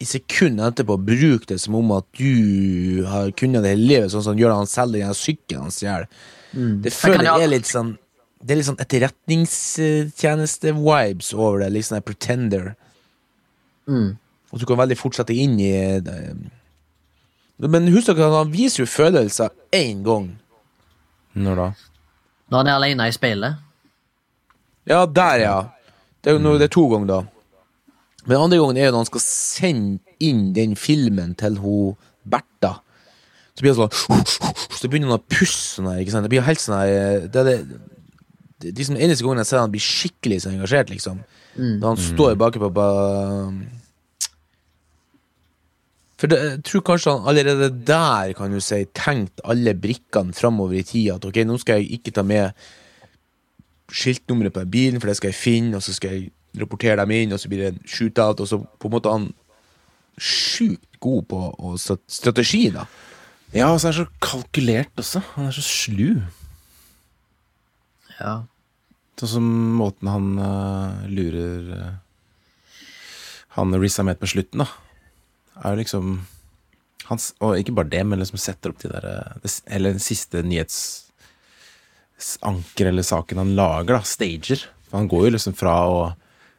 i 0.00 0.06
sekundet 0.08 0.72
etterpå 0.72 0.94
bruke 1.04 1.44
det 1.50 1.58
som 1.60 1.74
om 1.76 1.90
at 1.92 2.06
du 2.16 3.04
har 3.04 3.28
kunnet 3.36 3.62
det 3.64 3.72
hele 3.74 3.88
livet, 3.90 4.10
sånn 4.14 4.24
som 4.30 4.38
gjør 4.38 4.56
han 4.56 4.70
selger 4.70 5.00
den 5.04 5.18
sykkelen 5.18 5.64
han 5.66 5.74
stjeler. 5.74 6.06
Det 6.50 6.92
føler 6.94 7.24
jeg 7.28 7.42
er 7.44 7.52
litt 7.52 7.68
sånn 7.68 7.90
Det 8.40 8.50
er 8.54 8.58
litt 8.58 8.70
sånn 8.70 8.80
etterretningstjeneste-vibes 8.80 11.28
over 11.36 11.56
det. 11.60 11.68
Litt 11.74 11.86
sånn 11.90 11.98
en 11.98 12.08
pretender. 12.08 12.64
Mm. 13.84 14.16
Og 14.48 14.56
du 14.56 14.64
kan 14.64 14.80
veldig 14.80 14.96
fort 14.96 15.12
sette 15.18 15.36
inn 15.36 15.60
i 15.60 16.00
det. 16.00 16.32
Men 17.60 17.92
husk 17.92 18.08
at 18.14 18.32
han 18.32 18.54
viser 18.54 18.86
jo 18.86 18.88
følelser 18.88 19.52
én 19.76 20.00
gang. 20.06 20.40
Når 21.36 21.54
da? 21.60 21.68
Når 22.48 22.56
han 22.62 22.70
er 22.70 22.76
alene 22.78 23.10
i 23.10 23.12
speilet. 23.12 23.60
Ja, 24.88 25.04
der, 25.04 25.36
ja. 25.44 25.68
Det 26.20 26.32
er, 26.32 26.36
jo 26.36 26.58
det 26.60 26.68
er 26.68 26.74
to 26.74 26.84
ganger, 26.92 27.08
da. 27.08 27.20
Men 28.26 28.36
andre 28.36 28.60
gangen 28.60 28.76
er 28.76 28.88
jo 28.88 28.94
når 28.94 29.04
han 29.04 29.08
skal 29.08 29.24
sende 29.24 30.16
inn 30.20 30.50
den 30.56 30.76
filmen 30.76 31.32
til 31.40 31.56
hun 31.62 31.96
Bertha. 32.28 32.76
Så 33.56 33.64
blir 33.64 33.74
han 33.74 33.88
sånn 33.88 34.24
Så 34.76 34.88
begynner 34.88 35.10
han 35.10 35.18
å 35.18 35.24
pusse 35.32 35.76
sånn 35.76 35.88
her. 35.90 36.02
ikke 36.02 36.14
sant? 36.14 36.28
Det 36.28 36.32
blir 36.32 36.44
helt 36.46 36.62
sånn 36.62 36.76
her 36.78 37.26
det 37.26 37.40
er 37.40 37.48
det, 37.48 37.56
det, 38.60 38.72
De 38.76 38.86
som 38.86 38.98
eneste 38.98 39.24
gangen 39.24 39.40
jeg 39.42 39.50
ser 39.50 39.62
han 39.62 39.72
blir 39.72 39.84
skikkelig 39.84 40.42
så 40.44 40.52
engasjert, 40.52 40.92
liksom. 40.92 41.22
Når 41.56 41.86
han 41.88 42.00
står 42.00 42.36
baki 42.40 42.60
på 42.62 42.70
For 46.20 46.28
det, 46.28 46.38
jeg 46.44 46.60
tror 46.68 46.84
kanskje 46.84 47.14
han 47.16 47.28
allerede 47.32 47.70
der 47.88 48.34
kan 48.36 48.52
du 48.52 48.60
si 48.60 48.82
tenkt 48.92 49.40
alle 49.48 49.72
brikkene 49.72 50.36
framover 50.36 50.76
i 50.76 50.84
tida. 50.84 51.16
At 51.16 51.24
ok, 51.24 51.40
nå 51.48 51.56
skal 51.62 51.80
jeg 51.80 51.96
ikke 51.96 52.12
ta 52.12 52.24
med 52.28 52.52
skiltnummeret 53.92 54.54
på 54.54 54.64
den 54.64 54.72
bilen, 54.72 55.00
for 55.00 55.10
det 55.10 55.16
skal 55.18 55.32
jeg 55.32 55.40
finne, 55.40 55.76
og 55.76 55.84
så 55.84 55.94
skal 55.96 56.16
jeg 56.16 56.30
rapportere 56.60 56.98
dem 57.02 57.14
inn, 57.14 57.32
og 57.34 57.40
så 57.40 57.50
blir 57.50 57.64
det 57.64 57.72
en 57.74 57.82
shootout, 57.86 58.42
og 58.42 58.48
så 58.50 58.58
på 58.58 58.88
en 58.88 58.94
måte 58.96 59.12
han 59.12 59.30
sjukt 60.20 60.98
god 61.00 61.24
på 61.30 61.40
og 61.58 61.78
strategi, 61.80 62.68
da. 62.74 62.84
Ja, 63.54 63.70
og 63.72 63.80
så 63.80 63.88
er 63.88 63.96
han 63.96 64.04
så 64.04 64.22
kalkulert 64.22 65.00
også. 65.00 65.22
Han 65.34 65.48
er 65.48 65.56
så 65.56 65.64
slu. 65.64 66.20
Ja. 68.20 68.34
Sånn 69.18 69.32
som 69.34 69.48
måten 69.76 70.08
han 70.08 70.28
uh, 70.38 71.00
lurer 71.10 71.72
uh, 71.74 71.88
han 73.56 73.74
Riz 73.76 73.98
Ahmed 74.00 74.20
på 74.20 74.30
slutten, 74.30 74.62
da. 74.62 74.68
Er 75.60 75.74
jo 75.74 75.80
liksom 75.82 76.12
hans, 77.10 77.32
Og 77.42 77.58
ikke 77.58 77.74
bare 77.76 77.90
det, 77.92 78.04
men 78.06 78.20
liksom 78.22 78.40
setter 78.40 78.72
opp 78.72 78.78
de 78.80 78.88
der 78.88 79.06
eh, 79.10 79.56
Eller 79.66 79.96
den 79.96 80.00
siste 80.00 80.40
nyhetsanker 82.20 82.86
eller 82.90 83.02
saken 83.02 83.38
han 83.38 83.54
lager, 83.56 83.96
da. 83.96 84.02
Stager. 84.04 84.66
For 84.90 84.98
han 84.98 85.08
går 85.08 85.26
jo 85.28 85.32
liksom 85.36 85.54
fra 85.56 85.74
å 85.88 86.00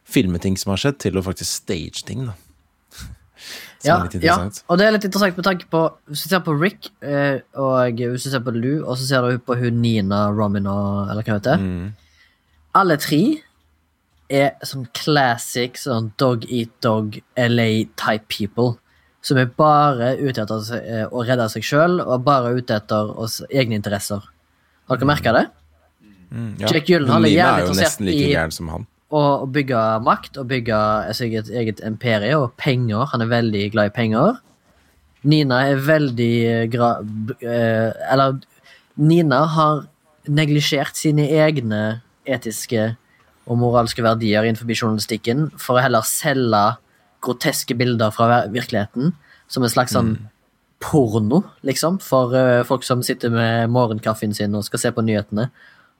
filme 0.04 0.40
ting 0.42 0.58
som 0.58 0.72
har 0.72 0.78
skjedd, 0.82 0.98
til 1.00 1.18
å 1.20 1.24
faktisk 1.24 1.62
stage 1.64 2.04
ting, 2.06 2.26
da. 2.28 2.34
Som 3.82 3.88
Ja, 3.90 3.96
er 3.98 4.04
litt 4.06 4.24
ja, 4.24 4.36
og 4.70 4.78
det 4.78 4.86
er 4.86 4.92
litt 4.94 5.06
interessant 5.08 5.36
med 5.36 5.44
tanke 5.48 5.66
på 5.72 5.80
Hvis 6.08 6.28
du 6.28 6.30
ser 6.30 6.44
på 6.46 6.54
Rick, 6.62 6.92
eh, 7.02 7.40
og 7.58 7.98
hvis 7.98 8.28
du 8.28 8.30
ser 8.30 8.44
på 8.46 8.54
Lou, 8.54 8.84
og 8.86 8.96
så 9.00 9.08
ser 9.08 9.22
du 9.26 9.40
på 9.40 9.56
hun 9.58 9.82
Nina 9.82 10.28
Romina, 10.30 11.08
eller 11.10 11.24
hva 11.24 11.34
hun 11.34 11.40
heter 11.40 11.58
Mm. 11.58 11.94
Alle 12.76 12.96
tre 12.98 13.42
er 14.30 14.52
sånn 14.64 14.86
classic 14.94 15.74
sånn 15.76 16.12
dog 16.18 16.46
eat 16.50 16.70
dog 16.82 17.18
LA-type 17.36 18.28
people. 18.30 18.78
Som 19.22 19.38
er 19.38 19.46
bare 19.46 20.16
ute 20.18 20.40
etter 20.42 20.62
seg- 20.64 20.86
eh, 20.88 21.06
å 21.12 21.26
redde 21.26 21.50
seg 21.50 21.64
sjøl, 21.64 22.00
og 22.06 22.24
bare 22.24 22.56
ute 22.56 22.70
etter 22.76 23.12
oss 23.18 23.42
egne 23.52 23.76
interesser. 23.76 24.22
Har 24.92 25.00
dere 25.00 25.08
merka 25.10 25.32
det? 25.38 25.46
Mm, 26.32 26.52
ja. 26.60 26.68
Jack 26.72 26.88
Gyllenhaal 26.92 27.26
er 27.28 27.32
jævlig 27.34 27.64
er 27.64 27.66
interessert 27.70 28.04
like 28.06 28.24
i- 28.28 28.34
gæren 28.36 28.52
som 28.56 28.68
han. 28.72 28.88
Å 29.12 29.22
bygge 29.52 29.80
makt 30.06 30.38
og 30.40 30.48
bygge 30.52 30.78
sitt 31.16 31.28
eget, 31.32 31.50
eget 31.52 31.82
imperie 31.88 32.36
og 32.38 32.54
penger. 32.60 33.06
Han 33.12 33.22
er 33.26 33.32
veldig 33.32 33.66
glad 33.74 33.90
i 33.92 33.96
penger. 33.96 34.38
Nina 35.28 35.58
er 35.70 35.82
veldig 35.84 36.30
eh, 36.50 36.68
gra... 36.72 36.94
Eh, 37.44 37.92
eller 38.12 38.40
Nina 38.98 39.42
har 39.56 39.84
neglisjert 40.32 40.96
sine 41.00 41.28
egne 41.28 42.02
etiske 42.30 42.96
og 43.50 43.58
moralske 43.60 44.04
verdier 44.06 44.46
innenfor 44.48 44.70
journalistikken 44.72 45.50
for 45.60 45.78
å 45.80 45.84
heller 45.84 46.06
selge 46.08 46.64
groteske 47.22 47.76
bilder 47.78 48.12
fra 48.16 48.46
virkeligheten 48.52 49.12
som 49.52 49.64
en 49.66 49.70
slags 49.74 49.94
sånn 49.96 50.16
porno, 50.82 51.44
liksom, 51.68 52.00
for 52.04 52.34
uh, 52.36 52.66
folk 52.68 52.86
som 52.88 53.04
sitter 53.06 53.34
med 53.34 53.72
morgenkaffen 53.74 54.34
sin 54.34 54.56
og 54.58 54.66
skal 54.68 54.82
se 54.82 54.92
på 54.96 55.06
nyhetene 55.06 55.50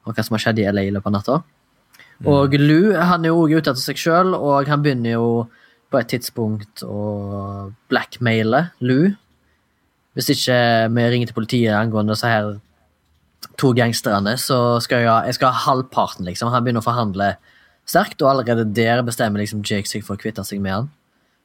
og 0.02 0.16
hva 0.16 0.26
som 0.26 0.36
har 0.36 0.46
skjedd 0.46 0.62
i 0.62 0.68
LA 0.72 0.88
i 0.88 0.94
løpet 0.94 1.12
av 1.12 1.16
natta. 1.18 1.42
Og 2.30 2.54
Lou 2.58 2.94
han 2.98 3.26
er 3.26 3.34
jo 3.34 3.44
også 3.44 3.58
ute 3.58 3.74
etter 3.74 3.84
seg 3.84 4.02
sjøl, 4.02 4.36
og 4.38 4.70
han 4.70 4.82
begynner 4.84 5.16
jo 5.18 5.28
på 5.92 6.00
et 6.00 6.10
tidspunkt 6.14 6.84
å 6.86 7.72
blackmaile 7.92 8.68
Lou. 8.86 9.12
Hvis 10.18 10.30
ikke 10.34 10.58
vi 10.92 11.08
ringer 11.14 11.30
til 11.30 11.38
politiet 11.38 11.76
angående 11.78 12.16
disse 12.16 12.30
her 12.30 12.54
to 13.60 13.72
gangsterne, 13.78 14.36
så 14.38 14.80
skal 14.84 15.06
jeg, 15.06 15.30
jeg 15.30 15.38
skal 15.38 15.54
ha 15.54 15.66
halvparten, 15.66 16.28
liksom. 16.28 16.52
Han 16.54 16.66
begynner 16.66 16.84
å 16.84 16.88
forhandle 16.88 17.34
sterkt, 17.90 18.22
og 18.22 18.32
allerede 18.32 18.68
der 18.76 19.02
bestemmer 19.06 19.42
liksom 19.42 19.64
Jake 19.66 19.90
seg 19.90 20.06
for 20.06 20.18
å 20.18 20.22
kvitte 20.22 20.46
seg 20.48 20.62
med 20.64 20.76
han. 20.76 20.90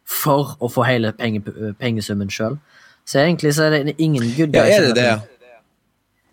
For 0.06 0.54
å 0.62 0.70
få 0.70 0.84
hele 0.86 1.12
penge, 1.16 1.42
pengesummen 1.80 2.30
sjøl. 2.32 2.60
Så 3.06 3.22
egentlig 3.22 3.54
så 3.54 3.68
er 3.68 3.70
det 3.76 3.94
ingen 3.98 4.22
good 4.36 4.54
Ja, 4.54 4.66
er 4.66 4.88
det 4.88 4.96
det? 4.96 5.10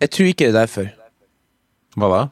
Jeg 0.00 0.10
tror 0.10 0.26
ikke 0.26 0.44
det 0.44 0.54
er 0.54 0.58
derfor. 0.58 0.88
Hva 1.94 2.08
da? 2.10 2.22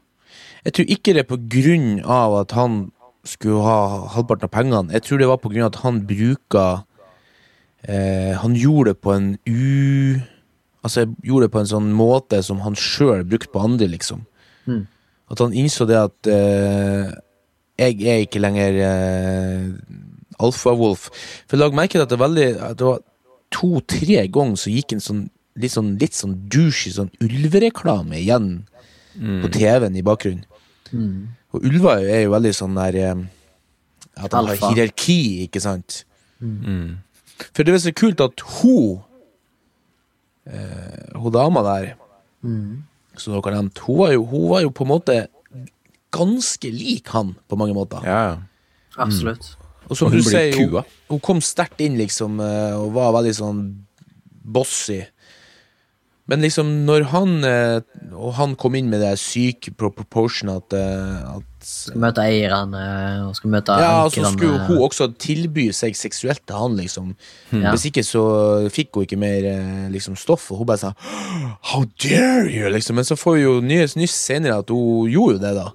Jeg 0.64 0.74
tror 0.74 0.90
ikke 0.95 1.14
det 1.14 1.22
er 1.22 1.30
på 1.30 1.38
grunn 1.51 2.03
av 2.03 2.34
at 2.40 2.55
han 2.59 2.80
skulle 3.26 3.62
ha 3.62 4.09
halvparten 4.14 4.49
av 4.49 4.53
pengene. 4.53 4.95
Jeg 4.95 5.07
tror 5.07 5.22
det 5.22 5.28
var 5.30 5.38
på 5.43 5.53
grunn 5.53 5.66
av 5.66 5.70
at 5.72 5.80
han 5.84 6.01
bruka 6.07 6.66
eh, 7.86 8.34
Han 8.43 8.59
gjorde 8.59 8.93
det 8.93 9.01
på 9.03 9.14
en 9.14 9.32
u... 9.47 10.20
Altså, 10.82 11.07
gjorde 11.22 11.47
det 11.47 11.55
på 11.55 11.61
en 11.62 11.70
sånn 11.70 11.93
måte 11.95 12.40
som 12.43 12.59
han 12.64 12.74
sjøl 12.74 13.22
brukte 13.22 13.53
på 13.55 13.62
andre, 13.62 13.86
liksom. 13.86 14.24
Mm. 14.66 14.88
At 15.30 15.38
han 15.38 15.55
innså 15.55 15.86
det 15.86 16.01
at 16.01 16.30
eh, 16.30 17.12
jeg 17.78 18.03
er 18.03 18.24
ikke 18.24 18.43
lenger 18.43 18.78
eh, 18.88 19.68
alfa-wolf. 20.43 21.07
For 21.47 21.61
lag 21.61 21.74
merke 21.78 21.95
til 21.95 22.03
at 22.03 22.11
det, 22.11 22.18
er 22.18 22.24
veldig, 22.24 22.49
at 22.59 22.80
det 22.80 22.88
var 22.88 22.99
to-tre 23.55 24.26
ganger 24.32 24.57
så 24.61 24.72
gikk 24.72 24.96
en 24.96 25.03
sånn 25.05 25.22
litt 25.61 25.74
sånn, 25.74 25.90
litt 26.00 26.16
sånn 26.16 26.34
douchey 26.48 26.92
sånn 26.94 27.11
ulvereklame 27.20 28.16
igjen 28.22 28.46
på 29.12 29.50
TV-en 29.53 29.96
i 30.00 30.05
bakgrunnen. 30.07 30.46
Mm. 30.92 31.28
Og 31.53 31.64
ulver 31.68 32.00
er 32.09 32.22
jo 32.24 32.30
veldig 32.32 32.53
sånn 32.57 32.74
der 32.78 32.96
eh, 33.00 33.22
At 34.16 34.32
han 34.36 34.48
har 34.48 34.57
hierarki, 34.61 35.44
ikke 35.46 35.61
sant? 35.64 36.03
Mm. 36.40 36.98
For 37.53 37.64
det 37.64 37.74
er 37.74 37.82
så 37.84 37.92
kult 37.96 38.20
at 38.24 38.40
hun 38.59 39.00
eh, 40.46 41.12
Hun 41.16 41.32
dama 41.32 41.62
der, 41.68 41.94
Mm. 42.42 42.82
som 43.16 43.34
dere 43.34 43.42
har 43.44 43.62
nevnt, 43.62 43.78
hun 43.86 43.98
var, 44.00 44.12
jo, 44.16 44.24
hun 44.26 44.48
var 44.50 44.62
jo 44.64 44.70
på 44.74 44.82
en 44.82 44.88
måte 44.90 45.16
ganske 46.12 46.70
lik 46.74 47.09
han 47.14 47.36
på 47.48 47.57
mange 47.57 47.74
måter. 47.76 48.03
Ja, 48.03 48.22
ja. 48.32 48.38
Absolutt. 48.98 49.53
Og 49.93 49.99
som 50.01 50.09
Og 50.09 50.16
hun 50.16 50.22
du 50.24 50.30
sier, 50.32 50.53
hun, 50.57 50.70
kua. 50.72 50.84
hun 51.12 51.20
kom 51.24 51.40
sterkt 51.45 51.80
inn, 51.84 51.99
liksom, 52.01 52.40
eh, 52.43 52.74
og 52.80 52.95
var 52.97 53.12
veldig 53.20 53.34
sånn 53.38 53.64
bossy. 54.43 55.03
Men 56.30 56.38
liksom, 56.40 56.68
når 56.86 57.03
han 57.11 57.30
eh, 57.45 57.80
Og 58.14 58.36
han 58.38 58.53
kom 58.57 58.76
inn 58.78 58.86
med 58.88 59.01
det 59.03 59.16
syke 59.18 59.72
proportion 59.76 60.53
at, 60.53 60.72
eh, 60.72 61.32
at 61.34 61.66
Skal 61.66 61.99
møte 62.05 62.22
eierne 62.22 62.82
og 63.26 63.34
skal 63.36 63.51
møte 63.51 63.74
Ja, 63.82 64.05
og 64.07 64.12
så 64.14 64.22
ankerne. 64.22 64.38
skulle 64.38 64.68
hun 64.68 64.84
også 64.86 65.09
tilby 65.18 65.66
seg 65.74 65.99
seksuelt 65.99 66.40
til 66.47 66.57
han, 66.59 66.76
liksom. 66.78 67.11
Ja. 67.53 67.74
Hvis 67.74 67.88
ikke 67.90 68.05
så 68.07 68.22
fikk 68.70 68.95
hun 68.95 69.05
ikke 69.07 69.18
mer 69.18 69.51
liksom, 69.90 70.14
stoff, 70.18 70.47
og 70.55 70.62
hun 70.62 70.70
bare 70.70 70.78
sa 70.84 70.93
How 71.72 71.84
dare 72.03 72.47
you! 72.51 72.70
liksom 72.70 72.95
Men 73.03 73.05
så 73.11 73.18
får 73.18 73.36
vi 73.40 73.43
jo 73.43 73.57
nyss, 73.61 73.99
nyss 73.99 74.14
senere 74.30 74.59
at 74.62 74.70
hun 74.70 75.11
gjorde 75.11 75.36
jo 75.36 75.43
det, 75.43 75.55
da. 75.59 75.68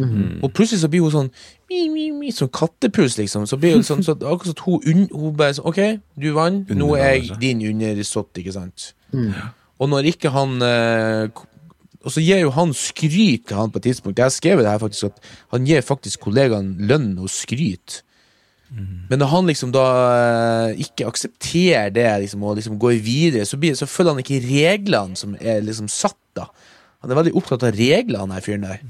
Mhm. 0.00 0.40
Og 0.44 0.52
plutselig 0.56 0.80
så 0.80 0.88
blir 0.88 1.04
hun 1.04 1.12
sånn 1.12 1.30
mi, 1.70 1.84
mi, 1.92 2.08
mi, 2.16 2.32
Sånn 2.34 2.50
kattepus, 2.52 3.16
liksom. 3.20 3.46
Så 3.48 3.58
blir 3.60 3.78
det 3.78 3.86
sånn 3.88 4.02
så, 4.06 4.16
Akkurat 4.18 4.50
sånn 4.50 4.58
at 4.58 4.88
hun, 4.88 5.06
hun 5.14 5.38
bare 5.38 5.56
sånn 5.56 5.70
OK, 5.70 5.80
du 6.20 6.30
vant, 6.36 6.74
nå 6.74 6.90
er 6.98 7.20
jeg 7.20 7.38
din 7.42 7.62
undersått, 7.70 8.32
ikke 8.42 8.56
sant? 8.56 8.90
Mm. 9.14 9.32
Og 9.80 9.90
når 9.90 10.10
ikke 10.12 10.30
han 10.30 10.60
eh, 10.62 11.40
Og 12.04 12.12
så 12.14 12.22
gir 12.22 12.42
jo 12.42 12.52
han 12.54 12.74
skryt 12.76 13.48
til 13.48 13.58
han 13.58 13.72
på 13.72 13.80
et 13.80 13.88
tidspunkt. 13.88 14.20
Jeg 14.20 14.28
har 14.28 14.34
skrevet 14.34 14.64
det 14.66 14.74
her 14.74 14.82
faktisk 14.82 15.10
at 15.10 15.32
han 15.54 15.66
gir 15.68 15.82
faktisk 15.84 16.22
kollegaen 16.28 16.74
lønn 16.90 17.12
og 17.20 17.32
skryt. 17.32 18.02
Men 19.10 19.18
når 19.18 19.30
han 19.32 19.48
liksom 19.50 19.72
da 19.74 19.84
eh, 20.14 20.80
ikke 20.84 21.08
aksepterer 21.10 21.90
det 21.90 22.06
liksom, 22.22 22.44
og 22.46 22.54
liksom 22.60 22.78
går 22.78 23.00
videre, 23.02 23.46
så, 23.48 23.58
blir, 23.58 23.74
så 23.74 23.88
følger 23.90 24.14
han 24.14 24.22
ikke 24.22 24.38
reglene 24.44 25.18
som 25.18 25.34
er 25.40 25.64
liksom 25.66 25.90
satt. 25.90 26.18
da 26.38 26.46
Han 27.02 27.10
er 27.10 27.18
veldig 27.18 27.34
opptatt 27.40 27.66
av 27.66 27.74
reglene, 27.74 28.22
han 28.22 28.36
her 28.36 28.46
fyren 28.46 28.68
der. 28.68 28.84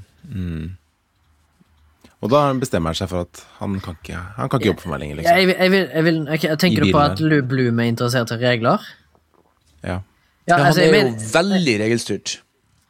Og 2.20 2.28
da 2.28 2.40
bestemmer 2.60 2.92
han 2.92 2.98
seg 2.98 3.08
for 3.08 3.24
at 3.24 3.40
han 3.60 3.78
kan 3.80 3.96
ikke, 3.96 4.18
han 4.36 4.50
kan 4.52 4.60
ikke 4.60 4.68
jobbe 4.74 4.82
for 4.84 4.92
meg 4.92 5.00
lenger, 5.00 5.22
Ja, 5.22 5.22
liksom. 5.22 5.36
jeg, 5.40 5.56
jeg, 5.56 5.70
vil, 5.72 5.84
jeg, 5.94 6.04
vil, 6.04 6.18
ok, 6.36 6.46
tenker 6.60 6.84
du 6.84 6.92
på 6.92 7.00
at 7.00 7.22
Lou 7.24 7.40
Bloom 7.48 7.80
er 7.80 7.88
interessert 7.94 8.34
i 8.36 8.38
regler? 8.42 8.84
Ja. 9.80 10.00
Ja, 10.48 10.56
Ja, 10.56 10.56
altså, 10.66 10.82
han 10.82 10.82
er 10.82 10.98
jo 10.98 11.04
men, 11.12 11.14
veldig 11.32 11.74
regelstyrt. 11.84 12.34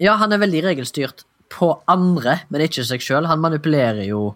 ja, 0.00 0.14
han 0.16 0.32
er 0.32 0.40
veldig 0.42 0.62
regelstyrt 0.64 1.24
på 1.50 1.68
andre, 1.90 2.40
men 2.48 2.62
ikke 2.64 2.84
seg 2.86 3.02
sjøl. 3.04 3.26
Han 3.30 3.42
manipulerer 3.42 4.06
jo 4.08 4.34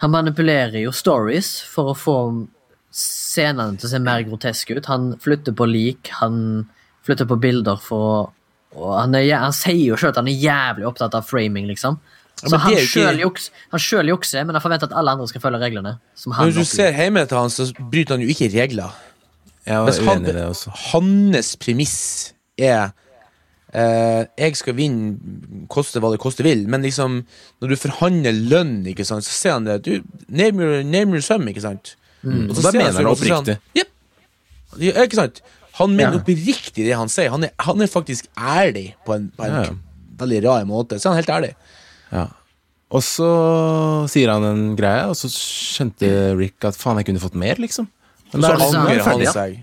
Han 0.00 0.10
manipulerer 0.14 0.80
jo 0.80 0.92
stories 0.96 1.58
for 1.68 1.90
å 1.92 1.96
få 1.98 2.16
scenene 2.90 3.76
til 3.76 3.84
å 3.84 3.90
se 3.92 3.98
mer 4.00 4.22
groteske 4.24 4.78
ut. 4.78 4.86
Han 4.88 5.10
flytter 5.20 5.52
på 5.52 5.66
lik, 5.68 6.08
han 6.22 6.70
flytter 7.04 7.28
på 7.28 7.36
bilder 7.40 7.76
for 7.84 8.06
å 8.12 8.20
og 8.70 8.92
han, 8.94 9.14
er, 9.18 9.32
han 9.34 9.50
sier 9.50 9.80
jo 9.82 9.96
sjøl 9.98 10.12
at 10.12 10.20
han 10.20 10.28
er 10.30 10.36
jævlig 10.38 10.86
opptatt 10.86 11.14
av 11.18 11.24
framing, 11.26 11.64
liksom. 11.66 11.96
Ja, 12.42 12.48
Så 12.48 12.50
men 12.54 12.60
han 12.60 12.70
det 12.72 12.78
er 12.78 12.80
jo 12.80 12.86
ikke- 12.86 13.10
sjøl 13.10 13.18
juks, 13.20 13.50
jukser, 14.08 14.44
men 14.46 14.54
han 14.54 14.62
forventer 14.62 14.84
at 14.88 14.92
alle 14.96 15.10
andre 15.10 15.28
skal 15.28 15.40
følge 15.40 15.58
reglene. 15.60 15.98
Som 16.14 16.32
han 16.32 16.48
Når 16.48 16.54
du 16.54 16.64
ser 16.64 16.92
hjemme 16.92 17.26
til 17.28 17.36
han, 17.36 17.50
så 17.50 17.72
bryter 17.90 18.16
han 18.16 18.20
jo 18.20 18.28
ikke 18.28 18.48
regler. 18.54 18.90
Jeg 19.66 19.76
var 19.76 19.84
Mens 19.84 19.98
han, 19.98 20.22
i 20.24 20.32
det 20.32 20.44
også. 20.48 20.70
hans 20.92 21.56
premiss 21.56 22.32
er 22.58 22.92
eh, 23.74 24.24
Jeg 24.38 24.56
skal 24.56 24.74
vinne, 24.74 25.18
koste 25.68 26.00
hva 26.00 26.10
det 26.10 26.18
koste 26.20 26.42
vil, 26.42 26.66
men 26.66 26.82
liksom 26.82 27.24
når 27.60 27.68
du 27.68 27.76
forhandler 27.76 28.32
lønn, 28.32 28.86
ikke 28.86 29.04
sant, 29.06 29.22
så 29.24 29.30
ser 29.30 29.52
han 29.52 29.64
det 29.68 29.82
du, 29.84 30.00
Name 30.28 30.58
your, 30.62 30.82
name 30.82 31.12
your 31.12 31.20
sum, 31.20 31.46
ikke 31.46 31.60
sant? 31.60 31.94
Og 32.24 32.56
så 32.56 32.62
da 32.62 32.72
mener 32.72 32.92
han 32.92 33.04
så 33.04 33.12
oppriktig. 33.14 33.58
Jep. 33.76 33.88
Ja, 34.80 35.04
ikke 35.04 35.14
sant? 35.20 35.40
Han 35.78 35.94
mener 35.96 36.12
Ja. 36.12 36.18
oppriktig 36.18 36.84
det 36.84 36.96
han 36.96 37.08
sier. 37.08 37.30
Han 37.30 37.44
er, 37.44 37.50
han 37.60 37.80
er 37.80 37.86
faktisk 37.86 38.26
ærlig 38.36 38.94
på 39.06 39.14
en, 39.14 39.30
på 39.36 39.44
en 39.44 39.52
Ja, 39.52 39.62
ja. 39.62 39.76
veldig 40.18 40.44
rar 40.44 40.64
måte. 40.68 40.98
Så 41.00 41.06
er 41.08 41.14
han 41.14 41.22
helt 41.24 41.28
ærlig. 41.30 41.54
Ja. 42.12 42.26
Og 42.90 43.02
så 43.06 43.26
sier 44.10 44.32
han 44.32 44.44
en 44.48 44.62
greie, 44.78 45.04
og 45.06 45.14
så 45.18 45.28
skjønte 45.30 46.08
Rick 46.38 46.64
at 46.66 46.78
faen, 46.78 46.98
jeg 46.98 47.06
kunne 47.10 47.22
fått 47.22 47.36
mer, 47.38 47.60
liksom. 47.62 47.86
Men 48.32 48.42
Så 48.42 48.46
da 48.46 48.48
er 48.50 48.58
det, 48.58 48.64
er 48.64 48.80
angrer 48.80 49.04
han 49.06 49.22
seg. 49.34 49.60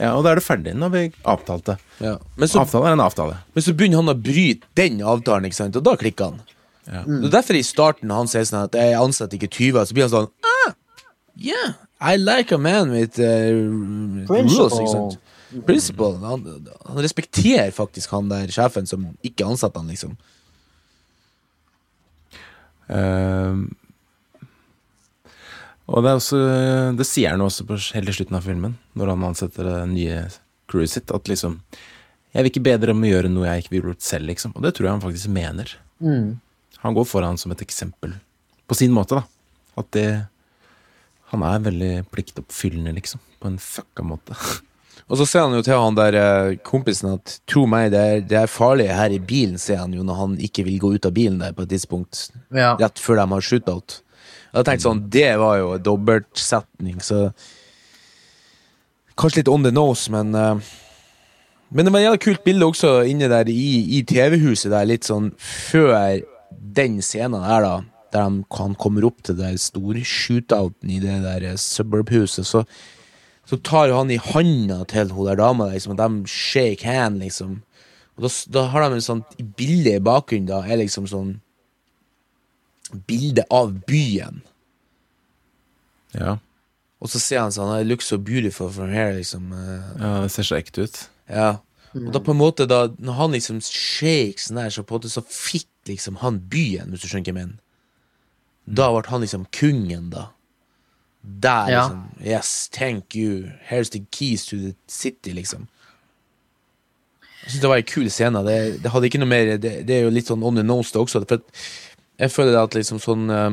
ja. 0.00 0.10
Og 0.16 0.24
da 0.24 0.32
er 0.34 0.40
det 0.40 0.44
ferdig 0.44 0.74
når 0.76 0.92
vi 0.92 1.02
avtalte. 1.24 1.78
Ja. 2.04 2.16
Men, 2.36 2.48
så, 2.52 2.60
Avtale 2.64 2.90
er 2.90 2.98
en 2.98 3.04
avtale. 3.04 3.38
men 3.54 3.64
så 3.64 3.72
begynner 3.76 4.02
han 4.02 4.12
å 4.12 4.16
bryte 4.16 4.68
den 4.76 5.00
avtalen, 5.00 5.48
ikke 5.48 5.56
sant? 5.62 5.76
og 5.80 5.84
da 5.88 5.96
klikker 6.00 6.30
han. 6.32 6.42
Ja. 6.86 7.02
Det 7.02 7.30
er 7.30 7.32
derfor 7.40 7.56
i 7.58 7.64
starten 7.66 8.12
han 8.14 8.28
sier 8.30 8.44
sånn 8.46 8.68
at 8.68 8.76
jeg 8.78 8.94
ansetter 9.00 9.40
ikke 9.40 9.50
tyver, 9.56 9.88
så 9.88 9.96
blir 9.96 10.06
han 10.06 10.12
sånn 10.12 10.28
ah, 10.46 10.74
Yeah, 11.36 11.74
I 12.00 12.16
like 12.16 12.52
a 12.54 12.58
man 12.58 12.92
with 12.94 13.18
uh, 13.20 13.50
rules. 14.30 14.76
Ikke 14.78 14.92
sant? 14.92 15.16
Principle. 15.66 16.14
Han, 16.22 16.44
han 16.86 17.00
respekterer 17.04 17.72
faktisk 17.76 18.12
han 18.14 18.30
der 18.30 18.48
sjefen 18.52 18.88
som 18.88 19.04
ikke 19.26 19.44
ansetter 19.48 19.82
han, 19.82 19.90
liksom. 19.92 20.14
Ehm, 22.92 23.66
og 25.86 26.02
det 26.02 26.10
er 26.10 26.18
også 26.18 26.38
Det 26.98 27.06
sier 27.06 27.32
han 27.34 27.42
også 27.42 27.64
på 27.66 27.78
helt 27.94 28.06
til 28.10 28.16
slutten 28.20 28.38
av 28.38 28.46
filmen, 28.46 28.76
når 28.98 29.12
han 29.12 29.24
ansetter 29.26 29.66
det 29.66 29.78
nye 29.90 30.20
crewet 30.70 30.92
sitt, 30.92 31.10
at 31.14 31.30
liksom 31.30 31.60
Jeg 32.34 32.44
vil 32.44 32.50
ikke 32.52 32.64
be 32.66 32.76
dere 32.78 32.94
om 32.94 33.02
å 33.06 33.10
gjøre 33.10 33.32
noe 33.32 33.48
jeg 33.48 33.64
ikke 33.64 33.74
ville 33.74 33.92
gjort 33.94 34.04
selv, 34.04 34.28
liksom. 34.28 34.52
Og 34.58 34.64
det 34.66 34.74
tror 34.76 34.86
jeg 34.86 34.92
han 34.92 35.04
faktisk 35.06 35.30
mener. 35.32 35.70
Mm. 36.04 36.34
Han 36.82 36.96
går 36.98 37.06
foran 37.08 37.38
som 37.40 37.54
et 37.54 37.62
eksempel, 37.64 38.12
på 38.68 38.76
sin 38.76 38.92
måte, 38.92 39.16
da. 39.16 39.24
At 39.80 39.88
det 39.96 40.26
Han 41.32 41.42
er 41.42 41.64
veldig 41.64 41.92
pliktoppfyllende, 42.12 42.92
liksom. 42.94 43.22
På 43.40 43.48
en 43.48 43.58
fucka 43.58 44.04
måte. 44.06 44.36
Og 45.06 45.20
så 45.20 45.26
sier 45.28 45.44
han 45.46 45.54
jo 45.54 45.62
til 45.62 45.78
han 45.78 45.94
der 45.94 46.16
eh, 46.18 46.56
kompisen 46.66 47.12
at 47.12 47.36
tro 47.46 47.62
meg, 47.70 47.92
det 47.94 48.00
er, 48.02 48.22
det 48.26 48.38
er 48.40 48.50
farlig 48.50 48.88
her 48.90 49.12
i 49.14 49.20
bilen, 49.22 49.54
sier 49.62 49.78
han 49.84 49.92
jo 49.94 50.02
når 50.02 50.18
han 50.18 50.32
ikke 50.42 50.64
vil 50.66 50.80
gå 50.82 50.90
ut 50.96 51.06
av 51.06 51.14
bilen 51.14 51.38
der 51.42 51.54
på 51.54 51.62
et 51.62 51.70
tidspunkt, 51.76 52.24
Ja. 52.54 52.72
rett 52.80 52.98
før 52.98 53.20
de 53.20 53.26
har 53.36 53.44
shootout. 53.46 54.00
Jeg 54.56 54.64
tenkte 54.66 54.86
sånn, 54.88 55.04
det 55.12 55.28
var 55.38 55.58
jo 55.60 55.68
en 55.76 55.84
dobbeltsetning, 55.84 56.98
så 57.04 57.28
Kanskje 59.16 59.40
litt 59.40 59.48
on 59.48 59.62
the 59.64 59.70
nose, 59.72 60.10
men 60.12 60.34
uh, 60.36 60.58
Men 61.72 61.86
det 61.86 61.92
var 61.92 62.00
et 62.02 62.04
jævla 62.04 62.18
kult 62.20 62.42
bilde 62.44 62.66
også 62.68 62.90
inne 63.08 63.28
der 63.32 63.48
i, 63.48 63.98
i 63.98 64.02
TV-huset 64.06 64.70
der, 64.70 64.84
litt 64.86 65.06
sånn 65.08 65.30
før 65.40 66.20
den 66.76 67.00
scenen 67.02 67.40
der, 67.42 67.64
da. 67.64 67.72
Der 68.12 68.22
han, 68.26 68.36
han 68.54 68.76
kommer 68.78 69.06
opp 69.08 69.22
til 69.26 69.34
det 69.40 69.54
store 69.60 70.04
shootouten 70.06 70.92
i 70.94 71.00
det 71.02 71.16
der 71.24 71.42
eh, 71.48 71.56
suburb-huset, 71.58 72.46
så 72.46 72.62
så 73.46 73.56
tar 73.62 73.94
han 73.94 74.10
i 74.10 74.18
handa 74.18 74.80
til 74.90 75.12
hun 75.14 75.28
der 75.28 75.38
dama, 75.38 75.70
liksom, 75.70 75.94
og 75.94 76.00
de 76.00 76.30
shake 76.30 76.86
hand, 76.86 77.20
liksom. 77.22 77.60
Og 78.16 78.26
da, 78.26 78.30
da 78.52 78.64
har 78.72 78.86
de 78.86 78.96
en 78.96 79.04
sånn 79.04 79.22
bilde 79.58 79.96
i 79.98 80.02
bakgrunnen, 80.02 80.48
da, 80.50 80.62
er 80.66 80.82
liksom 80.82 81.08
sånn 81.10 81.36
Bilde 82.86 83.42
av 83.50 83.72
byen. 83.88 84.44
Ja. 86.14 86.36
Og 87.02 87.10
så 87.10 87.18
ser 87.18 87.40
han 87.42 87.50
sånn 87.50 87.72
It 87.80 87.88
looks 87.90 88.06
so 88.12 88.18
beautiful 88.18 88.70
from 88.70 88.92
here, 88.94 89.16
liksom. 89.16 89.48
eh, 89.50 89.88
ja, 89.98 90.10
det 90.22 90.30
ser 90.30 90.46
så 90.46 90.58
ekte 90.60 90.86
ut. 90.86 91.00
Ja. 91.26 91.48
Og 91.96 92.12
da 92.14 92.20
på 92.22 92.30
en 92.30 92.38
måte, 92.38 92.68
da 92.70 92.84
når 92.94 93.18
han 93.18 93.34
liksom 93.34 93.58
shakes 93.64 94.46
sånn 94.48 94.60
der, 94.60 94.70
så 94.70 94.84
på 94.84 94.94
en 94.94 95.00
måte 95.00 95.12
så 95.12 95.24
fikk 95.26 95.68
liksom 95.90 96.20
han 96.22 96.38
byen, 96.52 96.92
hvis 96.92 97.02
du 97.02 97.08
skjønner 97.08 97.26
hva 97.26 97.32
jeg 97.32 97.38
mener. 97.40 97.58
Da 98.66 98.88
ble 98.94 99.04
han 99.10 99.22
liksom 99.26 99.46
kungen, 99.54 100.10
da. 100.14 100.28
Der, 101.26 101.68
Ja. 101.70 101.82
liksom. 101.88 102.02
Yes, 102.24 102.68
thank 102.72 103.14
you. 103.16 103.50
Here's 103.68 103.90
the 103.90 104.04
keys 104.12 104.46
to 104.46 104.56
the 104.56 104.74
city, 104.86 105.32
liksom. 105.32 105.66
Jeg 107.42 107.50
synes 107.50 107.60
det 107.62 107.68
var 107.68 107.76
en 107.76 107.82
kul 107.82 108.10
scene. 108.10 108.38
Det, 108.46 108.82
det 108.82 108.90
hadde 108.90 109.06
ikke 109.06 109.18
noe 109.18 109.28
mer 109.30 109.56
det, 109.58 109.72
det 109.86 109.96
er 109.96 110.02
jo 110.06 110.10
litt 110.14 110.26
sånn 110.30 110.42
on 110.42 110.54
the 110.58 110.62
nose, 110.66 110.90
det 110.92 111.00
også. 111.02 111.24
For 111.28 111.42
jeg 112.18 112.30
føler 112.30 112.58
at 112.62 112.74
liksom 112.74 112.98
sånn 113.02 113.30
eh, 113.30 113.50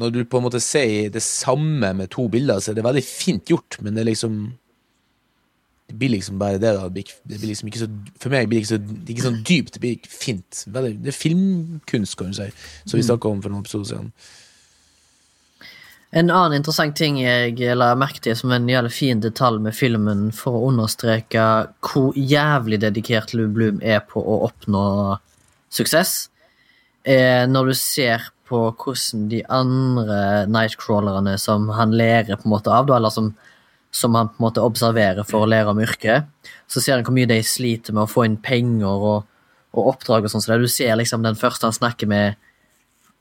Når 0.00 0.10
du 0.14 0.22
på 0.24 0.38
en 0.40 0.46
måte 0.46 0.60
sier 0.64 1.10
det 1.12 1.20
samme 1.22 1.90
med 1.94 2.08
to 2.14 2.24
bilder, 2.32 2.62
så 2.64 2.70
er 2.72 2.78
det 2.78 2.84
veldig 2.86 3.02
fint 3.04 3.50
gjort, 3.52 3.76
men 3.84 3.92
det 3.94 4.00
er 4.06 4.08
liksom 4.08 4.38
Det 5.92 5.98
blir 6.00 6.14
liksom 6.14 6.38
bare 6.40 6.56
det, 6.56 6.70
da. 6.72 6.86
Det 6.88 6.94
blir, 6.96 7.16
det 7.28 7.40
blir 7.40 7.50
liksom 7.52 7.68
ikke 7.68 7.82
så 7.82 7.88
For 8.16 8.32
meg 8.32 8.46
blir 8.48 8.62
det 8.62 8.64
ikke 8.64 8.74
så, 8.74 8.78
det 8.80 9.12
ikke 9.12 9.26
sånn 9.26 9.42
dypt, 9.44 9.74
det 9.74 9.82
blir 9.82 9.98
ikke 9.98 10.12
fint. 10.12 10.62
Veldig, 10.72 10.94
det 11.04 11.12
er 11.12 11.18
filmkunst, 11.18 12.16
kan 12.16 12.32
du 12.32 12.38
si, 12.38 12.48
som 12.86 12.96
vi 12.96 13.04
snakka 13.04 13.28
om 13.28 13.44
for 13.44 13.52
noen 13.52 13.66
episoder 13.66 13.90
siden. 13.92 14.08
En 16.12 16.28
annen 16.28 16.58
interessant 16.58 16.92
ting 16.96 17.22
jeg 17.22 17.76
la 17.76 17.94
merke 17.96 18.20
til 18.24 18.36
som 18.36 18.52
en 18.52 18.68
jævlig 18.68 18.92
fin 18.92 19.20
detalj 19.24 19.62
med 19.64 19.76
filmen, 19.76 20.26
for 20.36 20.58
å 20.58 20.66
understreke 20.68 21.44
hvor 21.84 22.16
jævlig 22.16 22.82
dedikert 22.82 23.32
Lou 23.36 23.48
Bloom 23.52 23.80
er 23.80 24.02
på 24.08 24.20
å 24.20 24.42
oppnå 24.48 24.82
suksess, 25.72 26.26
er 27.08 27.48
når 27.48 27.72
du 27.72 27.76
ser 27.80 28.28
på 28.48 28.60
hvordan 28.76 29.30
de 29.30 29.40
andre 29.48 30.44
nightcrawlerne 30.52 31.38
som 31.40 31.70
han 31.72 31.96
lærer 31.96 32.36
på 32.36 32.44
en 32.44 32.54
måte 32.58 32.72
av, 32.72 32.90
da, 32.90 32.98
eller 33.00 33.14
som, 33.14 33.32
som 33.92 34.16
han 34.16 34.30
på 34.30 34.40
en 34.40 34.46
måte 34.46 34.64
observerer 34.64 35.26
for 35.28 35.44
å 35.44 35.50
lære 35.50 35.72
om 35.74 35.82
yrket, 35.84 36.30
så 36.70 36.80
ser 36.80 36.96
han 36.96 37.04
hvor 37.06 37.16
mye 37.16 37.28
de 37.28 37.42
sliter 37.44 37.92
med 37.92 38.06
å 38.06 38.10
få 38.10 38.24
inn 38.26 38.38
penger 38.40 38.88
og, 38.88 39.28
og 39.76 39.90
oppdrag 39.92 40.24
og 40.24 40.32
sånn. 40.32 40.44
Så. 40.44 40.56
Du 40.58 40.70
ser 40.70 40.96
liksom 40.96 41.26
den 41.26 41.36
første 41.38 41.68
han 41.68 41.76
snakker 41.76 42.08
med 42.10 42.40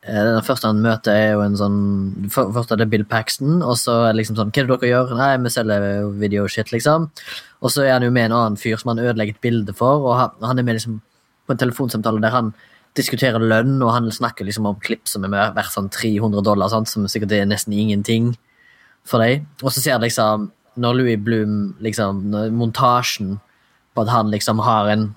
Eh, 0.02 0.24
Den 0.26 0.42
første 0.42 0.66
han 0.66 0.82
møter, 0.82 1.14
er 1.14 1.36
jo 1.36 1.44
en 1.46 1.58
sånn 1.60 2.30
Først 2.34 2.72
er 2.74 2.80
det 2.82 2.90
Bill 2.90 3.04
Paxton, 3.06 3.60
og 3.62 3.76
så 3.78 4.00
er 4.08 4.16
det 4.16 4.22
liksom 4.24 4.40
sånn 4.40 4.50
Hva 4.50 4.64
er 4.64 4.70
det 4.70 4.78
dere 4.82 4.90
gjør? 4.90 5.14
Nei, 5.20 5.32
vi 5.44 5.52
selger 5.54 5.86
videoshit, 6.24 6.72
liksom. 6.74 7.06
Og 7.62 7.74
så 7.74 7.86
er 7.86 7.94
han 7.94 8.06
jo 8.08 8.14
med 8.14 8.32
en 8.32 8.38
annen 8.40 8.58
fyr 8.58 8.80
som 8.82 8.96
han 8.96 9.04
ødelegger 9.04 9.38
et 9.38 9.46
bilde 9.46 9.76
for, 9.78 10.02
og 10.02 10.18
han, 10.18 10.32
han 10.42 10.58
er 10.58 10.66
med 10.66 10.80
liksom 10.80 10.98
på 11.46 11.54
en 11.54 11.62
telefonsamtale 11.62 12.22
der 12.24 12.34
han 12.34 12.50
diskuterer 12.98 13.44
lønn, 13.46 13.78
og 13.86 13.94
han 13.94 14.10
snakker 14.12 14.48
liksom 14.48 14.66
om 14.66 14.80
klipp 14.82 15.06
som 15.08 15.28
er 15.28 15.54
verdt 15.54 15.76
sånn 15.76 15.92
300 15.94 16.42
dollar, 16.50 16.72
sant? 16.74 16.90
som 16.90 17.06
sikkert 17.06 17.38
er 17.38 17.46
nesten 17.46 17.78
ingenting 17.78 18.34
for 19.06 19.22
deg. 19.22 19.46
Og 19.62 19.70
så 19.70 19.78
ser 19.84 19.94
jeg 19.94 20.08
liksom 20.08 20.50
når 20.82 20.98
Louis 20.98 21.22
Bloom, 21.22 21.56
liksom, 21.84 22.28
montasjen 22.58 23.38
på 23.96 24.06
at 24.06 24.12
han 24.12 24.32
liksom 24.34 24.62
har 24.66 24.90
en 24.92 25.10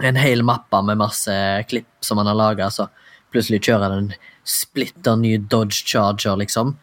en 0.00 0.16
hel 0.16 0.42
mappe 0.42 0.82
med 0.82 1.00
masse 1.00 1.34
klipp 1.68 1.86
som 2.00 2.18
han 2.18 2.26
har 2.26 2.38
laga, 2.38 2.70
så 2.70 2.88
plutselig 3.32 3.62
kjører 3.66 3.88
han 3.88 3.98
en 3.98 4.12
splitter 4.44 5.16
ny 5.16 5.36
Dodge 5.38 5.84
Charger, 5.86 6.36
liksom. 6.40 6.76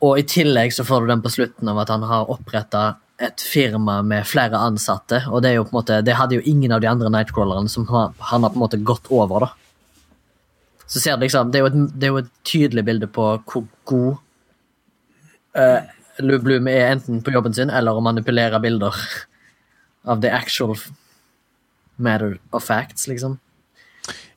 Og 0.00 0.18
i 0.18 0.24
tillegg 0.24 0.72
så 0.72 0.86
får 0.86 1.02
du 1.02 1.12
den 1.12 1.24
på 1.24 1.32
slutten 1.32 1.68
av 1.68 1.82
at 1.82 1.92
han 1.92 2.06
har 2.08 2.30
oppretta 2.32 2.84
et 3.20 3.42
firma 3.44 3.98
med 4.06 4.24
flere 4.24 4.56
ansatte, 4.56 5.24
og 5.28 5.42
det 5.42 5.50
er 5.50 5.58
jo 5.58 5.66
på 5.66 5.74
en 5.74 5.80
måte, 5.82 6.00
det 6.06 6.16
hadde 6.16 6.38
jo 6.38 6.46
ingen 6.48 6.72
av 6.72 6.80
de 6.80 6.88
andre 6.88 7.10
Nightcrawlerne 7.12 7.68
som 7.68 7.84
han, 7.90 8.14
har 8.16 8.46
på 8.46 8.54
en 8.54 8.62
måte 8.62 8.80
gått 8.80 9.10
over, 9.12 9.44
da. 9.44 9.50
Så 10.90 11.02
ser 11.02 11.18
du 11.18 11.26
liksom, 11.26 11.52
det 11.52 11.60
er 11.60 11.68
et, 11.68 11.76
det 11.92 12.08
er 12.08 12.14
jo 12.14 12.22
et 12.22 12.30
tydelig 12.48 12.86
bilde 12.86 13.06
på 13.12 13.26
hvor 13.46 13.66
god 13.86 14.16
uh, 15.58 15.84
Bloom 16.18 16.68
er 16.68 16.90
enten 16.90 17.22
på 17.24 17.32
jobben 17.32 17.54
sin 17.56 17.70
eller 17.70 17.96
å 17.96 18.02
manipulere 18.04 18.60
bilder 18.60 18.96
av 20.04 20.20
the 20.20 20.30
actual 20.32 20.76
matter 21.96 22.38
of 22.52 22.64
facts, 22.64 23.06
liksom. 23.08 23.38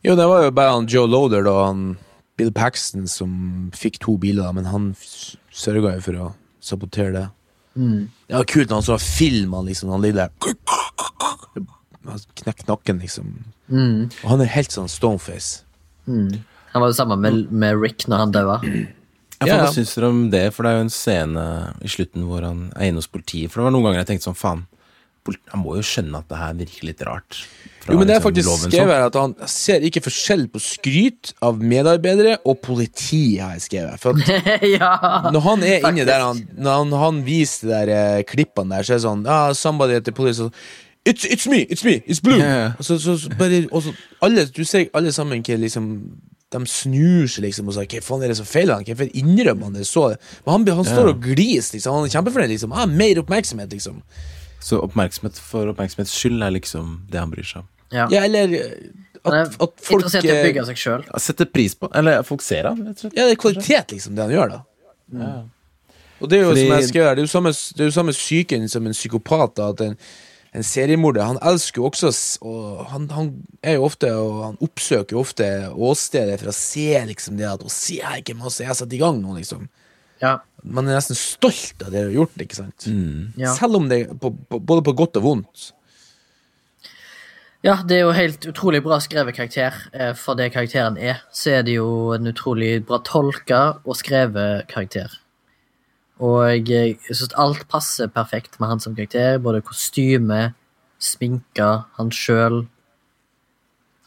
Jo, 0.03 0.15
det 0.19 0.25
var 0.27 0.43
jo 0.43 0.51
bare 0.51 0.75
han 0.75 0.87
Joe 0.91 1.07
Loader 1.07 1.47
og 1.47 1.59
han 1.63 1.83
Bill 2.37 2.51
Paxton 2.51 3.07
som 3.07 3.71
fikk 3.75 4.01
to 4.03 4.17
biler, 4.19 4.51
men 4.55 4.67
han 4.67 4.91
sørga 5.53 5.95
jo 5.97 6.03
for 6.03 6.19
å 6.19 6.31
sabotere 6.63 7.13
det. 7.15 7.27
Det 8.27 8.35
var 8.35 8.49
kult 8.49 8.69
når 8.69 8.81
han 8.81 8.87
så 8.89 8.97
filmen, 9.01 9.69
liksom, 9.69 9.93
han 9.93 10.03
lille 10.03 10.29
Knekk 12.35 12.65
nakken, 12.67 12.97
liksom. 12.99 13.29
Mm. 13.71 14.09
Og 14.11 14.25
han 14.27 14.41
er 14.43 14.49
helt 14.51 14.73
sånn 14.75 14.89
stoneface. 14.91 15.63
Han 16.05 16.81
var 16.83 16.89
jo 16.91 16.97
sammen 16.97 17.21
med, 17.23 17.45
med 17.53 17.79
Rick 17.79 18.03
når 18.11 18.25
han 18.25 18.33
døde. 18.35 18.57
Ja, 19.47 19.55
for 19.55 19.55
Ja, 19.55 19.63
ja. 19.63 19.65
Hva 19.69 19.73
syns 19.75 19.95
dere 19.97 20.11
om 20.11 20.21
det? 20.33 20.45
For 20.53 20.65
det 20.65 20.71
er 20.71 20.79
jo 20.79 20.85
en 20.87 20.93
scene 20.93 21.47
i 21.83 21.91
slutten 21.91 22.29
hvor 22.29 22.45
han 22.47 22.69
er 22.75 22.91
inne 22.91 23.03
hos 23.03 23.11
politiet. 23.11 23.51
For 23.51 23.61
det 23.61 23.69
var 23.69 23.75
noen 23.75 23.89
ganger 23.89 24.03
jeg 24.03 24.13
tenkte 24.13 24.29
sånn, 24.31 24.39
faen, 24.39 24.63
Han 25.53 25.61
må 25.63 25.77
jo 25.77 25.83
skjønne 25.87 26.19
at 26.19 26.27
det 26.27 26.39
her 26.39 26.55
virker 26.59 26.87
litt 26.89 27.01
rart. 27.07 27.37
fra 27.79 27.93
Jo, 27.93 27.99
men 27.99 28.09
det 28.09 28.11
er 28.11 28.19
liksom 28.19 28.25
faktisk 28.27 28.47
lovens 28.49 28.73
skrevet 28.73 28.97
hånd. 28.97 29.05
at 29.07 29.19
han 29.21 29.47
ser 29.47 29.85
ikke 29.87 30.01
forskjell 30.03 30.43
på 30.51 30.59
skryt 30.59 31.31
av 31.47 31.63
medarbeidere 31.63 32.33
og 32.43 32.59
politi, 32.59 33.37
har 33.39 33.55
jeg 33.55 33.63
skrevet. 33.69 34.01
For 34.03 34.19
at 34.19 34.65
ja. 34.75 34.91
når 35.31 35.45
han 35.47 35.63
er 35.63 35.87
inne 35.87 36.07
der, 36.09 36.25
han, 36.27 36.41
når 36.57 36.81
han, 36.81 36.97
han 37.05 37.21
viser 37.23 37.69
de 37.69 37.71
der 37.71 37.93
eh, 37.95 38.23
klippene 38.27 38.75
der, 38.75 38.83
så 38.83 38.97
er 38.97 38.99
det 38.99 39.05
sånn 39.07 39.23
ah, 39.31 39.53
Somebody 39.55 39.95
at 39.95 40.03
the 40.03 40.11
police 40.11 40.43
It's, 41.05 41.25
it's 41.25 41.47
me! 41.47 41.65
It's 41.69 41.83
me! 41.83 42.01
It's 42.07 42.21
blue! 42.21 42.39
Ja. 42.39 42.71
Og 42.79 42.85
så, 42.85 42.99
så, 42.99 43.17
så 43.17 43.29
bare, 43.39 43.67
og 43.71 43.83
så, 43.83 43.91
alle, 44.21 44.45
du 44.45 44.63
ser 44.63 44.85
alle 44.93 45.11
sammen 45.11 45.43
hva 45.43 45.57
liksom 45.59 45.89
de 46.53 46.69
snur 46.69 47.27
seg 47.31 47.43
liksom 47.47 47.67
og 47.71 47.75
sier 47.75 47.89
hva 47.89 48.01
faen 48.05 48.23
er 48.25 48.31
det 48.33 48.37
som 48.39 48.47
feiler 48.47 48.77
han? 48.79 48.85
Hvorfor 48.87 49.09
innrømmer 49.19 49.69
han 49.69 49.77
det 49.77 49.87
så? 49.89 50.07
Men 50.45 50.53
han, 50.55 50.67
han 50.79 50.87
står 50.87 51.11
og 51.13 51.21
gliser, 51.25 51.77
liksom. 51.77 51.97
Han 51.97 52.07
er 52.07 52.13
kjempefornøyd. 52.15 52.53
Liksom. 52.53 52.75
Ah, 52.77 52.85
mer 52.89 53.21
oppmerksomhet, 53.23 53.73
liksom. 53.75 54.01
Så 54.63 54.79
oppmerksomhet 54.85 55.39
for 55.43 55.73
oppmerksomhets 55.73 56.13
skyld 56.15 56.43
er 56.45 56.53
liksom 56.55 56.99
det 57.11 57.19
han 57.19 57.33
bryr 57.33 57.47
seg 57.49 57.63
om. 57.65 57.69
Ja. 57.93 58.07
Ja, 58.09 58.23
eller 58.25 58.53
eh, 58.57 58.69
at, 59.23 59.57
at 59.61 59.73
folk 59.85 60.07
eh, 60.07 60.61
Setter 61.21 61.45
pris 61.45 61.75
på 61.77 61.89
Eller 61.95 62.23
folk 62.27 62.41
ser 62.41 62.65
han, 62.71 62.79
rett 62.87 62.97
og 62.97 63.03
slett. 63.05 63.17
Ja, 63.17 63.27
det 63.27 63.35
er 63.35 63.41
kvalitet, 63.43 63.93
liksom, 63.93 64.15
det 64.17 64.25
han 64.25 64.33
gjør, 64.33 64.55
da. 64.55 64.61
Ja. 65.13 65.33
Og 66.23 66.29
det 66.31 66.37
er 66.39 66.43
jo 66.45 66.49
Fordi- 66.53 66.63
som 66.67 66.77
jeg 66.77 66.87
skal 66.87 67.01
gjøre, 67.01 67.15
det 67.15 67.21
er 67.21 67.27
jo 67.27 67.33
samme, 67.33 67.51
det 67.77 67.83
er 67.83 67.89
jo 67.89 67.95
samme 67.97 68.15
psyken 68.15 68.69
som 68.69 68.85
en 68.87 68.95
psykopat. 68.95 69.55
da, 69.57 69.69
At 69.75 69.81
en, 69.81 69.97
en 70.53 70.65
seriemorder 70.65 71.25
Han 71.25 71.39
elsker 71.41 71.81
jo 71.81 71.89
også 71.89 72.11
Og 72.45 72.83
han, 72.91 73.07
han 73.13 73.29
er 73.65 73.79
jo 73.79 73.87
ofte 73.87 74.11
Og 74.13 74.41
han 74.43 74.57
oppsøker 74.63 75.17
jo 75.17 75.23
ofte 75.23 75.47
åstedet 75.73 76.39
for 76.41 76.51
å 76.51 76.55
se 76.57 76.89
liksom 77.09 77.39
det 77.39 77.47
at 77.49 77.63
Å, 77.65 77.71
se 77.73 77.99
her, 78.03 78.19
ikke 78.21 78.37
har 78.41 78.57
jeg 78.61 78.77
satt 78.77 78.93
i 78.93 79.01
gang 79.01 79.21
nå, 79.23 79.37
liksom. 79.39 79.65
Ja. 80.21 80.37
Man 80.63 80.87
er 80.87 80.95
nesten 80.95 81.17
stolt 81.19 81.81
av 81.83 81.91
det 81.91 82.03
du 82.05 82.11
har 82.11 82.17
gjort, 82.21 82.35
ikke 82.39 82.55
sant? 82.61 82.85
Mm. 82.87 83.33
Ja. 83.41 83.55
Selv 83.57 83.81
om 83.81 83.89
det 83.91 83.97
er 84.03 84.13
på, 84.15 84.31
på, 84.31 84.59
både 84.59 84.85
på 84.85 84.93
godt 85.01 85.19
og 85.19 85.25
vondt. 85.25 85.71
ja, 87.63 87.77
det 87.87 87.97
er 87.97 88.05
jo 88.05 88.13
helt 88.15 88.45
utrolig 88.47 88.83
bra 88.85 88.99
skrevet 89.03 89.35
karakter. 89.35 89.75
eh, 89.91 90.13
For 90.15 90.39
det 90.39 90.51
karakteren 90.53 90.97
er, 90.97 91.25
så 91.31 91.57
er 91.57 91.67
det 91.67 91.75
jo 91.75 92.13
en 92.15 92.27
utrolig 92.31 92.85
bra 92.87 93.01
tolka 93.03 93.79
og 93.83 93.99
skrevet 93.99 94.67
karakter. 94.71 95.11
Og 96.23 96.69
jeg 96.69 96.95
syns 97.09 97.35
alt 97.39 97.63
passer 97.71 98.07
perfekt 98.13 98.59
med 98.61 98.69
han 98.71 98.81
som 98.83 98.95
karakter. 98.95 99.41
Både 99.43 99.65
kostyme, 99.65 100.41
sminka, 101.03 101.69
han 101.97 102.09
sjøl. 102.15 102.57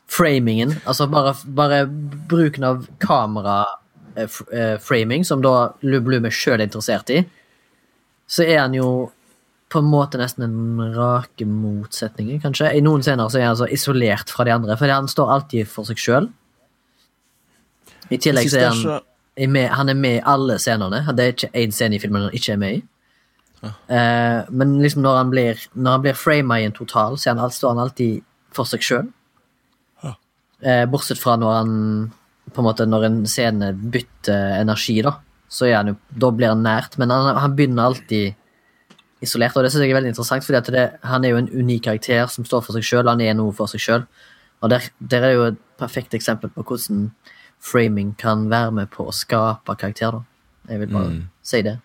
Framingen. 0.08 0.72
Altså 0.86 1.06
bare, 1.10 1.34
bare 1.44 1.86
bruken 2.30 2.64
av 2.64 2.86
kameraframing, 3.02 5.24
som 5.26 5.42
da 5.44 5.72
Lou 5.84 6.00
Bloom 6.06 6.24
er 6.28 6.34
sjøl 6.34 6.60
interessert 6.64 7.10
i. 7.12 7.24
Så 8.30 8.42
er 8.46 8.58
han 8.62 8.74
jo 8.74 9.10
på 9.68 9.78
en 9.82 9.90
måte 9.90 10.18
nesten 10.20 10.44
en 10.46 10.94
rake 10.94 11.44
motsetningen, 11.50 12.40
kanskje. 12.42 12.74
I 12.78 12.80
noen 12.86 13.02
scener 13.02 13.28
så 13.28 13.38
er 13.40 13.46
han 13.50 13.58
så 13.58 13.66
isolert 13.66 14.30
fra 14.30 14.44
de 14.46 14.52
andre, 14.54 14.76
fordi 14.78 14.92
han 14.94 15.08
står 15.10 15.32
alltid 15.34 15.66
for 15.68 15.84
seg 15.88 15.98
sjøl. 16.00 16.26
I 18.14 18.16
tillegg 18.22 18.50
så 18.52 18.58
er 18.62 18.68
han 18.70 19.02
er 19.36 19.50
med, 19.52 19.68
han 19.68 19.88
er 19.92 19.98
med 19.98 20.18
i 20.18 20.24
alle 20.24 20.58
scenene. 20.62 21.02
Det 21.12 21.24
er 21.24 21.34
ikke 21.34 21.52
én 21.54 21.74
scene 21.74 21.96
i 21.96 22.02
filmen 22.02 22.26
han 22.26 22.36
ikke 22.36 22.54
er 22.54 22.60
med 22.60 22.78
i. 22.78 22.84
Uh, 23.66 24.46
men 24.52 24.76
liksom 24.82 25.00
når 25.02 25.16
han 25.16 25.30
blir 25.32 25.60
Når 25.72 25.94
han 25.94 26.02
blir 26.04 26.14
frama 26.14 26.58
i 26.60 26.66
en 26.68 26.74
total, 26.76 27.16
så 27.18 27.32
han, 27.32 27.50
står 27.50 27.72
han 27.72 27.80
alltid 27.82 28.20
for 28.54 28.68
seg 28.68 28.84
sjøl. 28.84 29.08
Uh, 30.04 30.84
bortsett 30.88 31.20
fra 31.20 31.34
når 31.40 31.54
han 31.56 31.72
På 32.52 32.62
en 32.62 32.68
måte 32.68 32.86
når 32.86 33.08
en 33.08 33.18
scene 33.28 33.72
bytter 33.74 34.60
energi, 34.60 35.00
da. 35.02 35.16
Så 35.48 35.66
er 35.66 35.80
han 35.80 35.92
jo 35.92 35.96
Da 36.10 36.30
blir 36.30 36.52
han 36.52 36.62
nært. 36.62 36.98
Men 37.00 37.10
han, 37.10 37.34
han 37.36 37.56
begynner 37.56 37.90
alltid 37.90 38.36
isolert, 39.24 39.56
og 39.56 39.64
det 39.64 39.72
synes 39.72 39.86
jeg 39.86 39.94
er 39.94 39.96
veldig 39.96 40.12
interessant, 40.12 40.44
fordi 40.44 40.74
det, 40.74 40.86
han 41.02 41.24
er 41.24 41.32
jo 41.32 41.38
en 41.40 41.48
unik 41.48 41.86
karakter 41.86 42.26
som 42.28 42.44
står 42.44 42.62
for 42.62 42.76
seg 42.76 42.84
sjøl. 42.84 43.08
Han 43.08 43.22
er 43.24 43.34
noe 43.34 43.54
for 43.56 43.70
seg 43.72 43.82
sjøl. 43.82 44.04
Og 44.60 44.70
der, 44.72 44.84
der 45.00 45.24
er 45.24 45.32
jo 45.32 45.46
et 45.50 45.58
perfekt 45.80 46.14
eksempel 46.16 46.52
på 46.52 46.64
hvordan 46.64 47.10
framing 47.60 48.14
kan 48.18 48.48
være 48.50 48.72
med 48.72 48.90
på 48.90 49.06
å 49.08 49.14
skape 49.14 49.76
karakter, 49.78 50.12
da. 50.12 50.22
Jeg 50.68 50.80
vil 50.80 50.88
bare 50.88 51.10
Mm. 51.10 51.28
si 51.42 51.62
det. 51.62 51.78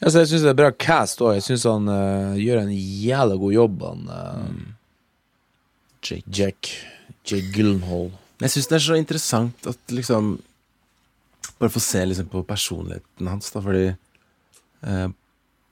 Ja, 0.00 0.10
så 0.10 0.20
jeg 0.22 0.28
syns 0.30 0.42
det 0.42 0.50
er 0.50 0.54
bra 0.60 0.70
cast 0.70 1.18
òg. 1.20 1.34
Jeg 1.34 1.42
syns 1.42 1.64
han 1.66 1.88
uh, 1.90 2.36
gjør 2.38 2.60
en 2.62 2.70
jævla 2.70 3.36
god 3.38 3.52
jobb, 3.52 3.82
han 3.82 4.08
eh, 4.14 4.74
Jake. 6.02 6.30
Jack. 6.30 6.68
Jake 7.26 7.50
Gyllenhaal. 7.54 8.12
Jeg 8.40 8.50
syns 8.54 8.68
det 8.70 8.76
er 8.78 8.84
så 8.86 8.98
interessant 8.98 9.66
at 9.66 9.78
liksom 9.94 10.36
Bare 11.58 11.72
få 11.74 11.80
se 11.82 12.04
liksom 12.06 12.28
på 12.30 12.44
personligheten 12.46 13.26
hans, 13.26 13.48
da, 13.50 13.58
fordi 13.60 13.88
uh, 14.86 15.08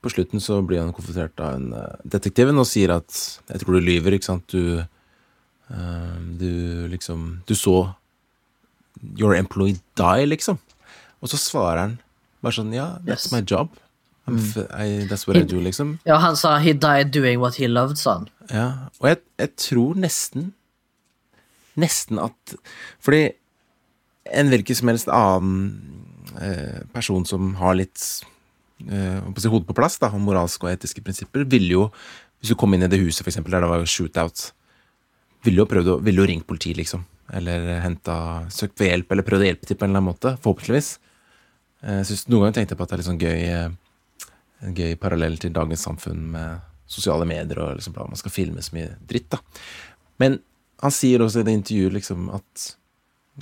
på 0.02 0.10
slutten 0.10 0.40
så 0.42 0.56
blir 0.66 0.80
han 0.82 0.90
konfrontert 0.92 1.38
av 1.38 1.54
en 1.60 1.68
uh, 1.76 1.94
detektiven 2.02 2.58
og 2.58 2.66
sier 2.66 2.90
at 2.90 3.06
'Jeg 3.46 3.60
tror 3.62 3.76
du 3.76 3.86
lyver', 3.86 4.14
ikke 4.18 4.26
sant. 4.26 4.48
Du 4.50 4.82
uh, 4.82 6.18
Du 6.40 6.88
liksom 6.90 7.42
Du 7.46 7.54
så 7.54 7.94
Your 9.18 9.34
employee 9.36 9.78
die, 9.98 10.26
liksom. 10.26 10.58
Og 11.22 11.28
så 11.32 11.38
svarer 11.40 11.78
han 11.82 11.98
bare 12.42 12.52
sånn 12.56 12.72
Ja, 12.74 12.98
that's 13.04 13.26
Yes. 13.26 13.32
my 13.32 13.40
job. 13.42 13.68
I'm 14.26 14.38
I, 14.74 15.06
that's 15.06 15.26
what 15.28 15.36
I 15.36 15.42
do, 15.46 15.60
liksom. 15.62 15.98
Ja, 16.04 16.16
han 16.18 16.34
sa 16.36 16.58
'he 16.58 16.72
died 16.74 17.12
doing 17.12 17.38
what 17.40 17.54
he 17.60 17.66
loved', 17.68 17.96
sa 17.96 18.18
han. 18.18 18.28
Ja, 18.50 18.88
og 19.00 19.08
jeg, 19.08 19.18
jeg 19.38 19.56
tror 19.56 19.94
nesten 19.94 20.52
Nesten 21.76 22.18
at 22.18 22.54
Fordi 23.00 23.32
en 24.32 24.48
hvilken 24.50 24.74
som 24.74 24.88
helst 24.88 25.08
annen 25.12 26.06
eh, 26.40 26.80
person 26.94 27.24
som 27.28 27.54
har 27.60 27.76
litt 27.78 28.00
eh, 28.90 29.20
si, 29.38 29.48
hodet 29.48 29.68
på 29.68 29.76
plass, 29.76 29.98
da, 30.02 30.08
om 30.10 30.24
moralske 30.26 30.66
og 30.66 30.72
etiske 30.72 31.04
prinsipper, 31.04 31.44
ville 31.44 31.70
jo 31.76 31.84
Hvis 32.40 32.50
du 32.50 32.56
kom 32.58 32.74
inn 32.74 32.82
i 32.82 32.88
det 32.90 32.98
huset, 33.00 33.22
for 33.22 33.30
eksempel, 33.30 33.52
der 33.54 33.60
det 33.64 33.70
var 33.70 33.84
shootout, 33.86 34.50
ville 35.44 35.62
jo 35.62 35.68
prøvd 35.70 35.88
å 35.94 36.00
ville 36.04 36.20
jo 36.20 36.26
ringt 36.28 36.46
politiet, 36.46 36.76
liksom. 36.76 37.04
Eller 37.34 37.80
henta 37.82 38.16
Søkt 38.50 38.76
for 38.78 38.86
hjelp, 38.86 39.10
eller 39.12 39.22
prøvd 39.26 39.42
å 39.42 39.48
hjelpe 39.50 39.66
til 39.66 39.76
på 39.76 39.84
en 39.84 39.90
eller 39.90 40.02
annen 40.02 40.12
måte. 40.14 40.36
Forhåpentligvis. 40.44 40.98
Eh, 41.82 41.98
Jeg 42.00 42.06
synes 42.06 42.28
Noen 42.28 42.44
ganger 42.46 42.54
tenkte 42.60 42.74
jeg 42.74 42.78
på 42.78 42.82
at 42.86 42.88
det 42.88 42.94
er 42.96 43.02
litt 43.02 43.10
sånn 43.10 43.20
gøy 43.20 43.42
eh, 43.50 43.70
En 44.66 44.74
gøy 44.74 44.94
parallell 44.96 45.36
til 45.38 45.52
dagens 45.52 45.82
samfunn 45.84 46.22
med 46.32 46.60
sosiale 46.86 47.26
medier 47.26 47.58
og 47.58 47.76
liksom 47.76 47.96
man 47.98 48.16
skal 48.16 48.30
filme 48.30 48.62
så 48.62 48.72
mye 48.76 48.92
dritt, 49.10 49.26
da. 49.34 49.40
Men 50.22 50.38
han 50.80 50.92
sier 50.94 51.18
også 51.24 51.40
i 51.42 51.46
det 51.48 51.52
intervjuet 51.58 51.92
liksom 51.98 52.28
at 52.30 52.66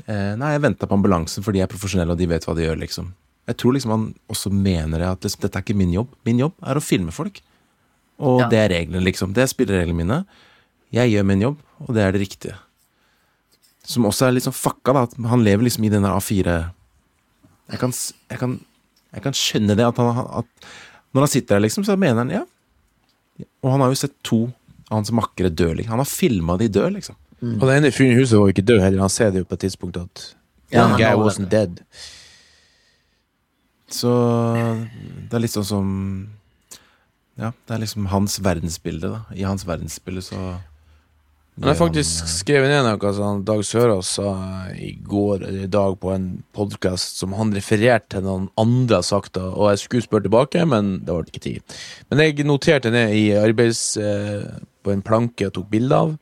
eh, 0.09 0.33
Nei, 0.41 0.55
jeg 0.57 0.63
venta 0.65 0.89
på 0.89 0.97
ambulansen 0.97 1.45
fordi 1.45 1.61
jeg 1.61 1.69
er 1.69 1.73
profesjonell, 1.75 2.11
og 2.11 2.19
de 2.19 2.27
vet 2.33 2.47
hva 2.49 2.55
de 2.57 2.65
gjør, 2.65 2.81
liksom. 2.81 3.13
Jeg 3.47 3.59
tror 3.61 3.77
liksom 3.77 3.91
han 3.93 4.07
også 4.33 4.51
mener 4.51 4.99
det, 5.05 5.11
at 5.13 5.27
liksom, 5.29 5.43
dette 5.45 5.61
er 5.61 5.67
ikke 5.67 5.77
min 5.77 5.93
jobb. 5.93 6.15
Min 6.25 6.39
jobb 6.41 6.55
er 6.65 6.81
å 6.81 6.83
filme 6.83 7.13
folk. 7.13 7.43
Og 8.19 8.41
Ja. 8.41 8.49
det 8.49 8.59
er 8.63 8.69
reglene, 8.73 9.05
liksom. 9.05 9.35
Det 9.37 9.43
er 9.45 9.51
spillereglene 9.53 9.99
mine. 10.01 10.19
Jeg 10.95 11.13
gjør 11.13 11.27
min 11.29 11.43
jobb, 11.45 11.59
og 11.85 11.95
det 11.95 12.03
er 12.07 12.13
det 12.17 12.23
riktige. 12.25 12.57
Som 13.85 14.07
også 14.09 14.29
er 14.29 14.37
litt 14.37 14.47
sånn 14.47 14.57
fucka, 14.57 14.95
da. 14.97 15.05
At 15.09 15.17
han 15.31 15.45
lever 15.45 15.67
liksom 15.67 15.85
i 15.85 15.93
denne 15.93 16.13
A4 16.17 16.57
Jeg 17.73 17.81
kan, 17.81 17.93
jeg 18.33 18.41
kan, 18.41 18.59
jeg 19.13 19.25
kan 19.25 19.37
skjønne 19.37 19.77
det, 19.79 19.87
at, 19.87 20.01
han, 20.01 20.27
at 20.43 20.69
når 21.17 21.27
han 21.27 21.33
sitter 21.33 21.57
der, 21.57 21.65
liksom, 21.67 21.85
så 21.87 21.97
mener 22.01 22.25
han 22.25 22.33
ja. 22.33 22.45
Og 23.65 23.73
han 23.73 23.83
har 23.85 23.93
jo 23.93 23.99
sett 23.99 24.15
to 24.27 24.47
av 24.91 24.99
hans 25.01 25.13
makkere 25.15 25.51
dø. 25.51 25.71
Liksom. 25.73 25.95
Han 25.95 26.03
har 26.03 26.09
filma 26.11 26.59
de 26.61 26.69
dø, 26.73 26.89
liksom. 26.93 27.17
Og 27.45 27.65
den 27.67 27.77
ene 27.77 27.93
fyren 27.93 28.15
i 28.15 28.19
huset 28.21 28.39
var 28.39 28.49
jo 28.49 28.55
ikke 28.55 28.67
død 28.71 28.81
heller. 28.81 29.05
Han 29.05 29.13
ser 29.13 29.33
det 29.33 29.43
jo 29.43 29.49
på 29.49 29.57
et 29.59 29.65
tidspunkt 29.67 29.99
at 30.01 30.29
Ja, 30.73 30.85
One 30.85 30.95
han 30.95 31.01
guy 31.03 31.21
wasn't 31.21 31.51
dead. 31.53 31.83
Så 33.93 34.11
det 35.29 35.37
er 35.37 35.43
litt 35.45 35.55
sånn 35.55 35.69
som 35.69 35.91
Ja, 37.39 37.51
det 37.67 37.75
er 37.77 37.83
liksom 37.83 38.09
hans 38.13 38.39
verdensbilde, 38.43 39.11
da. 39.11 39.21
I 39.35 39.45
hans 39.47 39.67
verdensbilde 39.67 40.23
så 40.25 40.41
Han 41.55 41.71
har 41.71 41.77
faktisk 41.79 42.27
skrevet 42.27 42.67
ned 42.73 42.83
noe 42.89 43.11
som 43.15 43.45
Dag 43.47 43.61
Sørås 43.63 44.17
sa 44.17 44.33
i 44.75 44.91
går 44.99 45.45
eller 45.45 45.69
i 45.69 45.71
dag 45.71 45.95
på 46.03 46.11
en 46.11 46.29
podkast 46.57 47.21
som 47.23 47.37
han 47.39 47.55
refererte 47.55 48.17
til 48.17 48.27
noen 48.27 48.49
andre 48.59 48.99
har 48.99 49.07
sagt, 49.07 49.39
og 49.39 49.71
jeg 49.71 49.85
skulle 49.85 50.07
spørre 50.07 50.27
tilbake, 50.27 50.65
men 50.67 50.97
det 51.07 51.15
ble 51.15 51.31
ikke 51.31 51.45
tid. 51.47 51.77
Men 52.11 52.25
jeg 52.25 52.47
noterte 52.49 52.91
ned 52.95 53.15
i 53.15 53.27
arbeids... 53.39 53.93
eh, 53.97 54.49
på 54.85 54.93
en 54.93 55.03
planke 55.05 55.49
og 55.49 55.55
tok 55.57 55.71
bilde 55.73 55.97
av. 55.97 56.15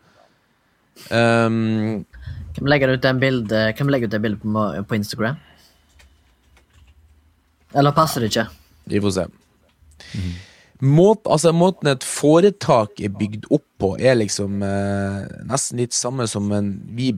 Um, 1.11 2.05
Kan 2.53 2.67
vi 2.67 2.71
legge 2.71 2.93
ut 2.93 3.09
en 3.09 3.21
bildet, 3.23 3.77
kan 3.77 3.89
vi 3.89 3.95
legge 3.95 4.11
ut 4.11 4.15
en 4.15 4.23
bildet 4.23 4.45
på, 4.45 4.65
på 4.89 4.99
Instagram? 4.99 5.41
Eller 7.73 7.97
passer 7.97 8.23
det 8.23 8.31
ikke? 8.33 8.47
Vi 8.93 9.01
får 9.01 9.15
se. 9.17 9.29
Måt, 10.83 11.29
altså, 11.31 11.53
måten 11.55 11.93
et 11.93 12.03
foretak 12.03 12.99
er 12.99 13.13
bygd 13.15 13.47
opp 13.55 13.67
på, 13.79 13.93
er 14.03 14.17
liksom 14.19 14.65
eh, 14.67 15.21
nesten 15.47 15.79
litt 15.79 15.95
samme 15.95 16.27
som 16.31 16.49
en 16.55 16.73
vi 16.97 17.13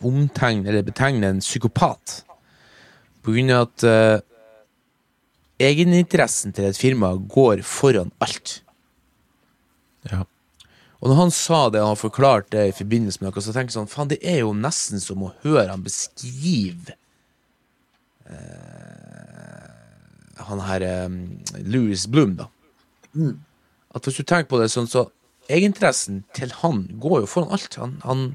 omtegner 0.00 0.72
eller 0.72 0.86
betegner 0.86 1.34
en 1.34 1.42
psykopat. 1.44 2.22
På 3.24 3.34
grunn 3.34 3.52
av 3.52 3.66
at 3.66 3.84
eh, 3.84 4.16
egeninteressen 5.68 6.56
til 6.56 6.70
et 6.70 6.80
firma 6.80 7.12
går 7.16 7.60
foran 7.66 8.12
alt. 8.24 8.60
Ja. 10.08 10.24
Og 11.00 11.10
når 11.10 11.20
han 11.20 11.32
sa 11.34 11.66
det, 11.68 11.82
og 11.82 11.92
han 11.92 12.00
forklarte 12.00 12.56
det 12.56 12.68
i 12.70 12.76
forbindelse 12.76 13.20
med 13.20 13.28
noe, 13.28 13.44
så 13.44 13.52
tenkte 13.52 13.74
jeg 13.74 13.78
sånn, 13.80 13.92
faen, 13.92 14.12
det 14.12 14.22
er 14.24 14.40
jo 14.40 14.54
nesten 14.56 15.02
som 15.02 15.24
å 15.26 15.34
høre 15.44 15.68
han 15.68 15.84
beskrive 15.84 16.96
eh, 18.24 18.95
han 20.48 20.62
her 20.66 20.84
um, 21.06 21.20
Louis 21.64 22.06
Bloom, 22.10 22.36
da. 22.36 22.48
Mm. 23.16 23.38
At 23.96 24.04
hvis 24.04 24.18
du 24.20 24.24
tenker 24.24 24.50
på 24.50 24.60
det 24.60 24.68
sånn, 24.72 24.88
så 24.90 25.06
egeninteressen 25.48 26.24
til 26.36 26.52
han 26.62 26.84
går 27.00 27.22
jo 27.22 27.30
foran 27.30 27.54
alt. 27.56 27.78
Han, 27.80 27.96
han, 28.04 28.26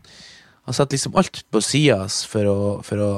han 0.66 0.78
setter 0.78 0.98
liksom 0.98 1.18
alt 1.20 1.44
på 1.52 1.62
sida 1.66 2.06
for 2.08 2.50
å, 2.50 2.58
for 2.88 3.04
å 3.04 3.12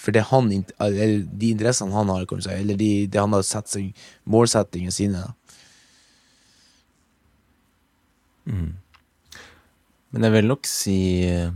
For 0.00 0.16
det 0.16 0.22
han, 0.30 0.46
eller 0.80 1.26
de 1.28 1.50
interessene 1.52 1.92
han 1.92 2.08
har, 2.08 2.22
kan 2.24 2.38
du 2.40 2.44
si, 2.46 2.54
eller 2.54 2.78
de, 2.80 2.86
det 3.04 3.20
han 3.20 3.34
har 3.36 3.42
sett 3.44 3.68
seg 3.68 3.90
målsettingene 4.24 4.94
sine. 4.94 5.20
da. 5.26 5.34
Men 10.10 10.26
jeg 10.26 10.34
vil 10.34 10.48
nok 10.50 10.66
si 10.66 10.96
eh, 11.28 11.52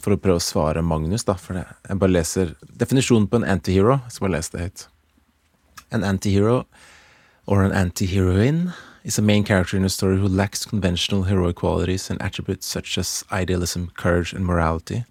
For 0.00 0.14
å 0.14 0.20
prøve 0.20 0.40
å 0.40 0.42
svare 0.42 0.80
Magnus, 0.80 1.26
da, 1.28 1.34
for 1.36 1.58
det, 1.58 1.66
jeg 1.84 2.00
bare 2.00 2.14
leser 2.14 2.54
definisjonen 2.80 3.28
på 3.28 3.40
en 3.40 3.48
antihero. 3.56 3.98
Jeg 4.06 4.14
skal 4.14 4.26
bare 4.26 4.36
lese 4.38 4.54
det 4.54 4.64
høyt. 4.64 4.86
An 5.92 6.06
antihero 6.08 6.62
or 7.44 7.62
an 7.62 7.76
antiheroine 7.76 8.72
is 9.04 9.18
a 9.18 9.22
main 9.22 9.44
character 9.44 9.76
in 9.76 9.84
a 9.84 9.90
story 9.90 10.16
who 10.16 10.28
lacks 10.28 10.64
conventional 10.64 11.24
heroic 11.24 11.56
qualities 11.56 12.08
and 12.08 12.22
attributes 12.22 12.66
such 12.66 12.96
as 12.96 13.24
idealism, 13.30 13.90
courage, 13.96 14.32
and 14.32 14.46
morality. 14.46 15.04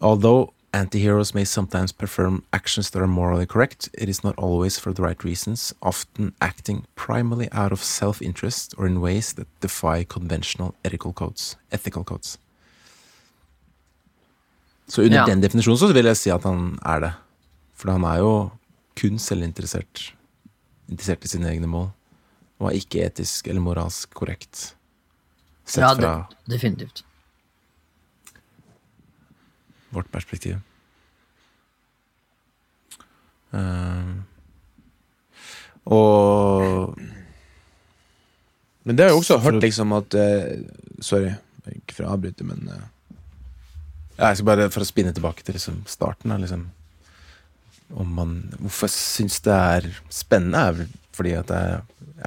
Although 0.00 0.54
antiheroes 0.72 1.34
may 1.34 1.44
sometimes 1.44 1.92
perform 1.92 2.44
actions 2.52 2.90
that 2.90 3.02
are 3.02 3.06
morally 3.06 3.46
correct, 3.46 3.90
it 3.92 4.08
is 4.08 4.24
not 4.24 4.38
always 4.38 4.78
for 4.78 4.92
the 4.94 5.02
right 5.02 5.22
reasons, 5.24 5.74
often 5.82 6.32
acting 6.40 6.86
primarily 6.94 7.48
out 7.52 7.72
of 7.72 7.82
self 7.82 8.22
interest 8.22 8.74
or 8.78 8.86
in 8.86 9.00
ways 9.00 9.34
that 9.34 9.48
defy 9.60 10.04
conventional 10.04 10.74
ethical 10.84 11.12
codes. 11.12 11.56
Ethical 11.70 12.04
codes. 12.04 12.38
Så 14.90 15.04
under 15.06 15.20
Ja. 15.20 15.26
den 15.26 15.40
definisjonen 15.40 15.78
så 15.78 15.92
vil 15.94 16.04
jeg 16.10 16.16
si 16.18 16.30
at 16.34 16.42
han 16.42 16.78
er 16.84 17.00
det. 17.04 17.12
For 17.78 17.92
han 17.92 18.02
er 18.04 18.18
jo 18.18 18.32
kun 18.98 19.18
selvinteressert. 19.22 20.12
Interessert 20.90 21.24
i 21.24 21.28
sine 21.30 21.46
egne 21.52 21.68
mål. 21.70 21.92
Og 22.60 22.68
er 22.72 22.80
ikke 22.80 23.04
etisk 23.06 23.46
eller 23.48 23.62
moralsk 23.62 24.10
korrekt. 24.12 24.74
Sett 25.64 25.84
Ja, 25.84 25.94
fra 25.94 26.28
definitivt. 26.48 27.04
vårt 29.92 30.10
perspektiv. 30.12 30.58
Uh, 33.52 34.22
og 35.90 36.94
Men 38.84 38.96
det 38.96 39.04
har 39.04 39.10
jeg 39.10 39.18
også 39.18 39.38
hørt, 39.42 39.60
liksom, 39.62 39.92
at 39.96 40.14
uh, 40.14 40.62
Sorry, 41.02 41.32
ikke 41.66 41.94
for 41.96 42.04
å 42.06 42.12
avbryte, 42.14 42.44
men 42.46 42.68
ja, 42.70 42.78
jeg 44.20 44.38
skal 44.38 44.48
bare 44.50 44.68
For 44.72 44.84
å 44.84 44.88
spinne 44.88 45.14
tilbake 45.16 45.44
til 45.46 45.56
liksom 45.56 45.82
starten. 45.88 46.32
Da, 46.32 46.38
liksom, 46.42 46.66
om 48.00 48.10
man, 48.14 48.34
hvorfor 48.60 48.90
jeg 48.90 48.96
syns 48.96 49.40
det 49.44 49.54
er 49.56 49.88
spennende, 50.12 50.60
er 50.60 50.76
vel 50.80 50.90
fordi 51.16 51.32
at 51.36 51.50
jeg 51.52 51.80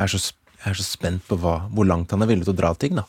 er 0.03 0.11
så, 0.11 0.19
jeg 0.59 0.71
er 0.73 0.77
så 0.77 0.85
spent 0.85 1.23
på 1.27 1.37
hva, 1.39 1.63
hvor 1.73 1.87
langt 1.87 2.11
han 2.13 2.21
er 2.21 2.29
villig 2.29 2.45
til 2.45 2.53
å 2.53 2.59
dra 2.59 2.73
ting. 2.77 2.97
da 2.99 3.05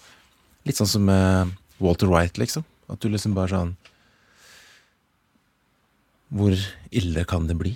Litt 0.64 0.78
sånn 0.78 0.88
som 0.88 1.10
uh, 1.10 1.50
Walter 1.82 2.08
White, 2.08 2.40
liksom. 2.40 2.64
At 2.92 3.00
du 3.02 3.08
liksom 3.08 3.34
bare 3.36 3.52
sånn 3.52 3.74
Hvor 6.34 6.56
ille 6.92 7.24
kan 7.28 7.46
det 7.48 7.56
bli? 7.56 7.74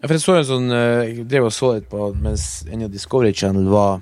Ja, 0.00 0.06
for 0.06 0.16
jeg 0.16 0.24
så 0.24 0.36
en 0.36 0.48
sånn 0.48 0.72
eh, 0.72 1.02
Jeg 1.10 1.26
drev 1.28 1.48
og 1.48 1.54
så 1.56 1.74
litt 1.76 1.88
på 1.92 2.10
mens 2.20 2.64
en 2.68 2.86
av 2.86 2.92
Discovery 2.92 3.32
Channel 3.36 3.68
var 3.72 4.00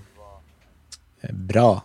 eh, 1.22 1.34
bra. 1.34 1.84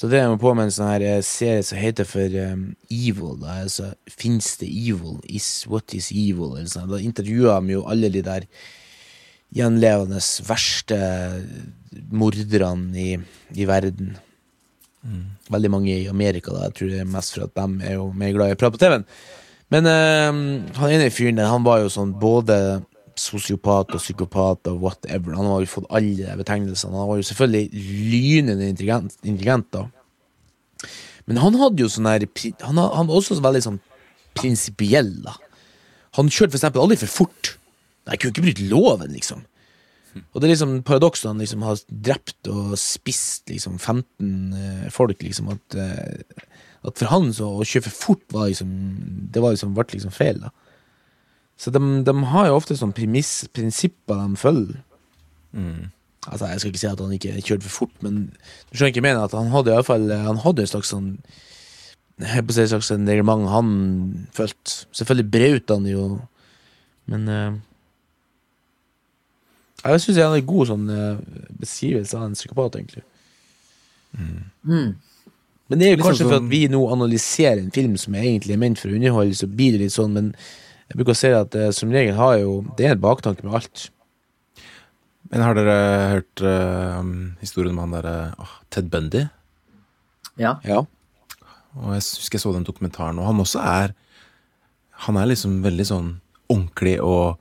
Så 0.00 0.08
det 0.08 0.22
jeg 0.22 0.30
må 0.32 0.38
på 0.40 0.54
med 0.56 0.70
en 0.70 0.72
sånn 0.72 0.88
her 0.94 1.02
eh, 1.04 1.18
serie 1.26 1.64
som 1.66 1.76
heter 1.76 2.06
for 2.08 2.36
um, 2.48 2.62
Evil. 2.88 3.34
Da. 3.42 3.58
Altså, 3.66 3.90
Fins 4.08 4.54
det 4.56 4.70
evil? 4.72 5.18
Is 5.28 5.66
what 5.68 5.92
is 5.92 6.08
evil? 6.08 6.54
Eller 6.54 6.70
sånn. 6.72 6.88
Da 6.88 7.02
intervjua 7.04 7.58
de 7.60 7.74
jo 7.74 7.82
alle 7.84 8.08
de 8.14 8.22
der 8.24 8.46
gjenlevende 9.52 10.22
verste 10.46 10.96
morderne 12.16 12.96
i, 12.96 13.10
i 13.60 13.66
verden. 13.68 14.14
Veldig 15.52 15.72
mange 15.74 15.92
i 15.92 16.08
Amerika. 16.08 16.54
da 16.54 16.70
Jeg 16.70 16.78
tror 16.78 16.94
det 16.94 17.02
er 17.02 17.12
mest 17.18 17.36
for 17.36 17.44
at 17.44 17.60
de 17.60 17.90
er 17.90 17.98
jo 17.98 18.08
mer 18.16 18.32
glad 18.38 18.54
i 18.54 18.56
å 18.56 18.60
prate 18.62 18.78
på 18.78 18.80
TV-en. 18.86 19.04
Men 19.70 19.90
eh, 19.90 20.40
han 20.80 20.94
ene 20.94 21.12
fyren 21.12 21.42
der, 21.42 21.52
han 21.52 21.66
var 21.68 21.84
jo 21.84 21.92
sånn 21.92 22.16
både 22.22 22.56
sosiopat 23.20 23.94
og 23.94 24.02
psykopat 24.02 24.70
og 24.72 24.80
whatever. 24.84 25.36
Han 25.36 25.48
har 25.50 25.62
jo 25.62 25.70
fått 25.74 25.90
alle 25.94 26.36
betegnelsene. 26.40 26.96
Han 26.96 27.10
var 27.10 27.20
jo 27.20 27.28
selvfølgelig 27.28 27.84
lynende 28.10 28.70
intelligent, 28.72 29.16
intelligent 29.22 29.70
da. 29.76 29.86
Men 31.28 31.38
han 31.42 31.58
hadde 31.60 31.84
jo 31.84 31.90
sånn 31.92 32.08
her 32.08 32.24
Han, 32.66 32.80
var 32.80 33.14
også 33.14 33.38
veldig 33.38 33.62
sånn 33.62 33.80
prinsipiell, 34.38 35.12
da. 35.26 35.36
Han 36.18 36.30
kjørte 36.30 36.54
for 36.54 36.58
eksempel 36.58 36.82
aldri 36.82 36.98
for 37.04 37.18
fort. 37.20 37.54
Jeg 38.08 38.18
kunne 38.18 38.34
ikke 38.34 38.46
bryte 38.48 38.68
loven, 38.70 39.12
liksom. 39.14 39.44
Og 40.18 40.40
det 40.40 40.48
er 40.48 40.54
liksom 40.54 40.72
paradokset 40.86 41.28
han 41.28 41.38
liksom 41.38 41.62
har 41.62 41.82
drept 41.86 42.48
og 42.50 42.72
spist 42.80 43.50
liksom 43.50 43.76
15 43.78 44.56
eh, 44.58 44.88
folk, 44.90 45.22
liksom. 45.22 45.52
At, 45.54 45.76
eh, 45.78 46.48
at 46.88 46.98
for 46.98 47.12
han 47.12 47.30
så 47.36 47.52
å 47.60 47.66
kjøre 47.66 47.86
for 47.86 47.98
fort 48.08 48.34
var 48.34 48.48
liksom 48.48 48.72
Det 49.30 49.42
var 49.44 49.54
liksom, 49.54 49.76
ble 49.76 49.86
liksom 49.92 50.14
feil, 50.14 50.40
da. 50.42 50.50
Så 51.60 51.72
de, 51.74 51.80
de 52.06 52.14
har 52.32 52.48
jo 52.48 52.56
ofte 52.56 52.76
sånne 52.78 52.96
premiss, 52.96 53.44
prinsipper 53.52 54.16
de 54.16 54.40
følger. 54.40 54.78
Altså, 56.28 56.46
Jeg 56.46 56.60
skal 56.60 56.70
ikke 56.70 56.80
si 56.80 56.88
at 56.88 57.00
han 57.00 57.12
ikke 57.16 57.42
kjørte 57.42 57.66
for 57.66 57.76
fort, 57.82 57.96
men 58.04 58.18
du 58.70 58.74
skjønner 58.76 58.94
ikke 58.94 59.04
mener, 59.04 59.24
at 59.24 59.36
han 59.36 59.52
hadde 59.52 59.72
i 59.72 59.76
hvert 59.78 59.88
fall 59.88 60.10
Han 60.12 60.42
hadde 60.44 60.64
en 60.64 60.70
slags 60.70 60.92
sånn 60.92 61.08
Jeg 62.20 62.44
på 62.44 62.52
å 62.52 62.56
si 62.56 62.62
et 62.64 62.72
slags 62.72 62.90
reglement 62.92 63.48
han 63.48 63.70
fulgte. 64.36 64.84
Selvfølgelig 64.96 65.32
brøt 65.32 65.72
han 65.72 65.88
jo, 65.88 66.04
men 67.08 67.28
uh, 67.28 67.58
Jeg 69.84 70.04
syns 70.04 70.20
han 70.20 70.36
er 70.36 70.42
en 70.42 70.50
god 70.52 70.72
sånn 70.72 70.88
uh, 70.92 71.22
beskrivelse 71.60 72.18
av 72.18 72.26
en 72.28 72.36
psykopat, 72.36 72.76
egentlig. 72.80 73.04
Mm. 74.12 74.90
Men 75.70 75.80
det 75.80 75.86
er 75.86 75.94
jo 75.94 76.00
sånn 76.00 76.06
kanskje 76.10 76.28
for 76.28 76.40
at 76.40 76.50
vi 76.50 76.64
nå 76.68 76.80
analyserer 76.92 77.62
en 77.62 77.72
film 77.72 77.96
som 78.00 78.16
er 78.18 78.26
egentlig 78.26 78.56
er 78.56 78.60
ment 78.60 78.80
for 78.80 78.92
å 78.92 78.96
underholde, 78.98 79.38
så 79.38 79.48
blir 79.48 79.76
det 79.76 79.86
litt 79.86 79.96
sånn, 79.96 80.12
men 80.16 80.32
jeg 80.90 80.98
bruker 80.98 81.14
å 81.14 81.18
si 81.20 81.30
at 81.34 81.54
eh, 81.54 81.70
som 81.74 81.92
regel 81.94 82.16
har 82.18 82.36
jo 82.40 82.60
Det 82.76 82.88
er 82.88 82.96
en 82.96 83.02
baktanke 83.02 83.46
med 83.46 83.54
alt. 83.60 83.88
Men 85.30 85.44
har 85.46 85.54
dere 85.54 85.76
hørt 86.16 86.42
eh, 86.42 87.10
historien 87.42 87.76
om 87.76 87.84
han 87.84 87.94
derre 87.94 88.16
åh, 88.42 88.56
Ted 88.74 88.90
Bundy? 88.90 89.28
Ja. 90.40 90.56
Ja. 90.66 90.82
Og 91.78 91.94
jeg 91.94 92.02
husker 92.02 92.38
jeg 92.38 92.42
så 92.42 92.54
den 92.56 92.66
dokumentaren, 92.66 93.20
og 93.22 93.28
han 93.28 93.42
også 93.42 93.62
er 93.62 93.94
Han 95.06 95.16
er 95.16 95.30
liksom 95.30 95.60
veldig 95.62 95.86
sånn 95.86 96.08
ordentlig 96.50 96.98
og 97.00 97.38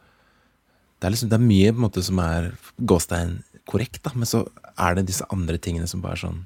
Det 1.00 1.10
er 1.10 1.16
liksom 1.16 1.32
Det 1.34 1.40
er 1.40 1.48
mye 1.50 1.74
på 1.74 1.80
en 1.82 1.88
måte 1.88 2.06
som 2.06 2.22
er 2.22 2.52
gåstein 2.78 3.40
korrekt, 3.70 4.02
da, 4.06 4.14
men 4.16 4.26
så 4.26 4.46
er 4.80 4.96
det 4.98 5.10
disse 5.10 5.26
andre 5.34 5.60
tingene 5.62 5.90
som 5.90 6.02
bare 6.02 6.18
er 6.18 6.24
sånn 6.28 6.44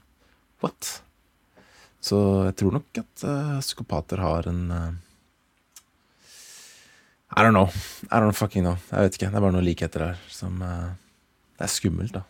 What? 0.64 1.02
Så 2.04 2.18
jeg 2.50 2.56
tror 2.60 2.78
nok 2.80 3.00
at 3.00 3.24
eh, 3.28 3.60
psykopater 3.64 4.20
har 4.24 4.48
en 4.52 4.64
eh, 4.72 4.96
I 7.36 7.42
don't 7.42 7.54
know. 7.54 7.70
I 8.12 8.20
don't 8.20 8.34
fucking 8.34 8.64
know. 8.64 8.78
Jeg 8.92 9.08
vet 9.08 9.18
ikke. 9.18 9.32
Det 9.32 9.40
er 9.40 9.46
bare 9.46 9.56
noen 9.56 9.66
likheter 9.66 10.06
her 10.08 10.20
som 10.32 10.62
uh, 10.62 10.92
Det 11.58 11.66
er 11.66 11.72
skummelt, 11.72 12.14
da. 12.14 12.22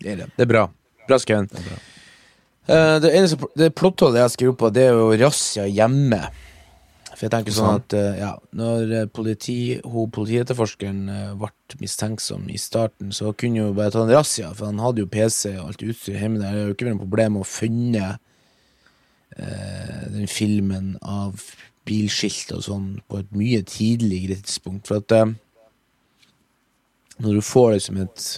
Det 0.00 0.12
er 0.12 0.20
det. 0.22 0.28
Det 0.36 0.44
er 0.44 0.50
bra. 0.50 0.66
Bra 1.08 1.18
skrevet. 1.20 1.54
Det 1.54 1.64
uh. 1.64 3.00
Det 3.02 3.10
eneste 3.16 3.50
det 3.58 3.72
plottholdet 3.74 4.20
jeg 4.20 4.36
skriver 4.36 4.56
på, 4.60 4.70
det 4.74 4.86
er 4.90 4.98
jo 4.98 5.08
razzia 5.24 5.64
hjemme. 5.66 6.20
For 7.10 7.26
jeg 7.26 7.32
tenker 7.32 7.56
sånn 7.56 7.80
at 7.80 7.96
uh, 7.96 8.12
ja, 8.20 8.30
når 8.56 9.10
politi, 9.16 9.58
hun, 9.84 10.12
politietterforskeren 10.14 11.00
ble 11.40 11.80
mistenksom 11.80 12.46
i 12.52 12.60
starten, 12.60 13.14
så 13.16 13.32
kunne 13.32 13.64
jo 13.64 13.72
bare 13.76 13.94
ta 13.94 14.04
en 14.04 14.12
razzia, 14.12 14.52
for 14.54 14.70
han 14.70 14.80
hadde 14.82 15.04
jo 15.04 15.10
PC 15.10 15.56
og 15.56 15.72
alt 15.72 15.86
utstyr 15.88 16.20
hjemme 16.20 16.40
der. 16.40 16.52
Det 16.52 16.62
har 16.62 16.68
jo 16.68 16.76
ikke 16.76 16.88
vært 16.88 16.98
noe 16.98 17.06
problem 17.06 17.40
å 17.40 17.48
finne 17.48 18.12
den 20.14 20.30
filmen 20.30 20.94
av 21.02 21.42
bilskilt 21.88 22.52
og 22.54 22.64
sånn 22.66 22.90
på 23.10 23.22
et 23.22 23.32
mye 23.36 23.62
tidligere 23.66 24.38
tidspunkt. 24.42 24.86
For 24.90 25.00
at 25.02 25.14
eh, 25.16 25.32
når 27.20 27.40
du 27.40 27.44
får 27.44 27.74
liksom 27.76 28.00
et 28.04 28.28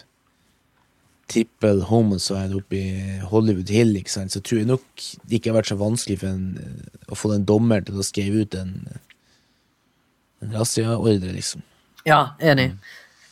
trippel 1.32 1.82
homicide 1.88 2.56
oppe 2.58 2.78
i 2.78 3.18
Hollywood 3.30 3.70
Hill, 3.72 3.94
ikke 3.96 4.12
sant, 4.12 4.34
så 4.34 4.42
tror 4.44 4.62
jeg 4.62 4.70
nok 4.72 5.06
det 5.22 5.38
ikke 5.38 5.52
har 5.52 5.60
vært 5.60 5.70
så 5.72 5.78
vanskelig 5.80 6.18
for 6.22 6.32
en, 6.32 6.48
eh, 6.60 7.04
å 7.08 7.18
få 7.18 7.32
den 7.32 7.46
dommer 7.48 7.84
til 7.86 8.00
å 8.00 8.06
skrive 8.06 8.44
ut 8.44 8.56
en, 8.58 8.74
en 10.42 10.58
razziaordre, 10.58 11.32
liksom. 11.36 11.64
Ja, 12.08 12.34
enig. 12.42 12.72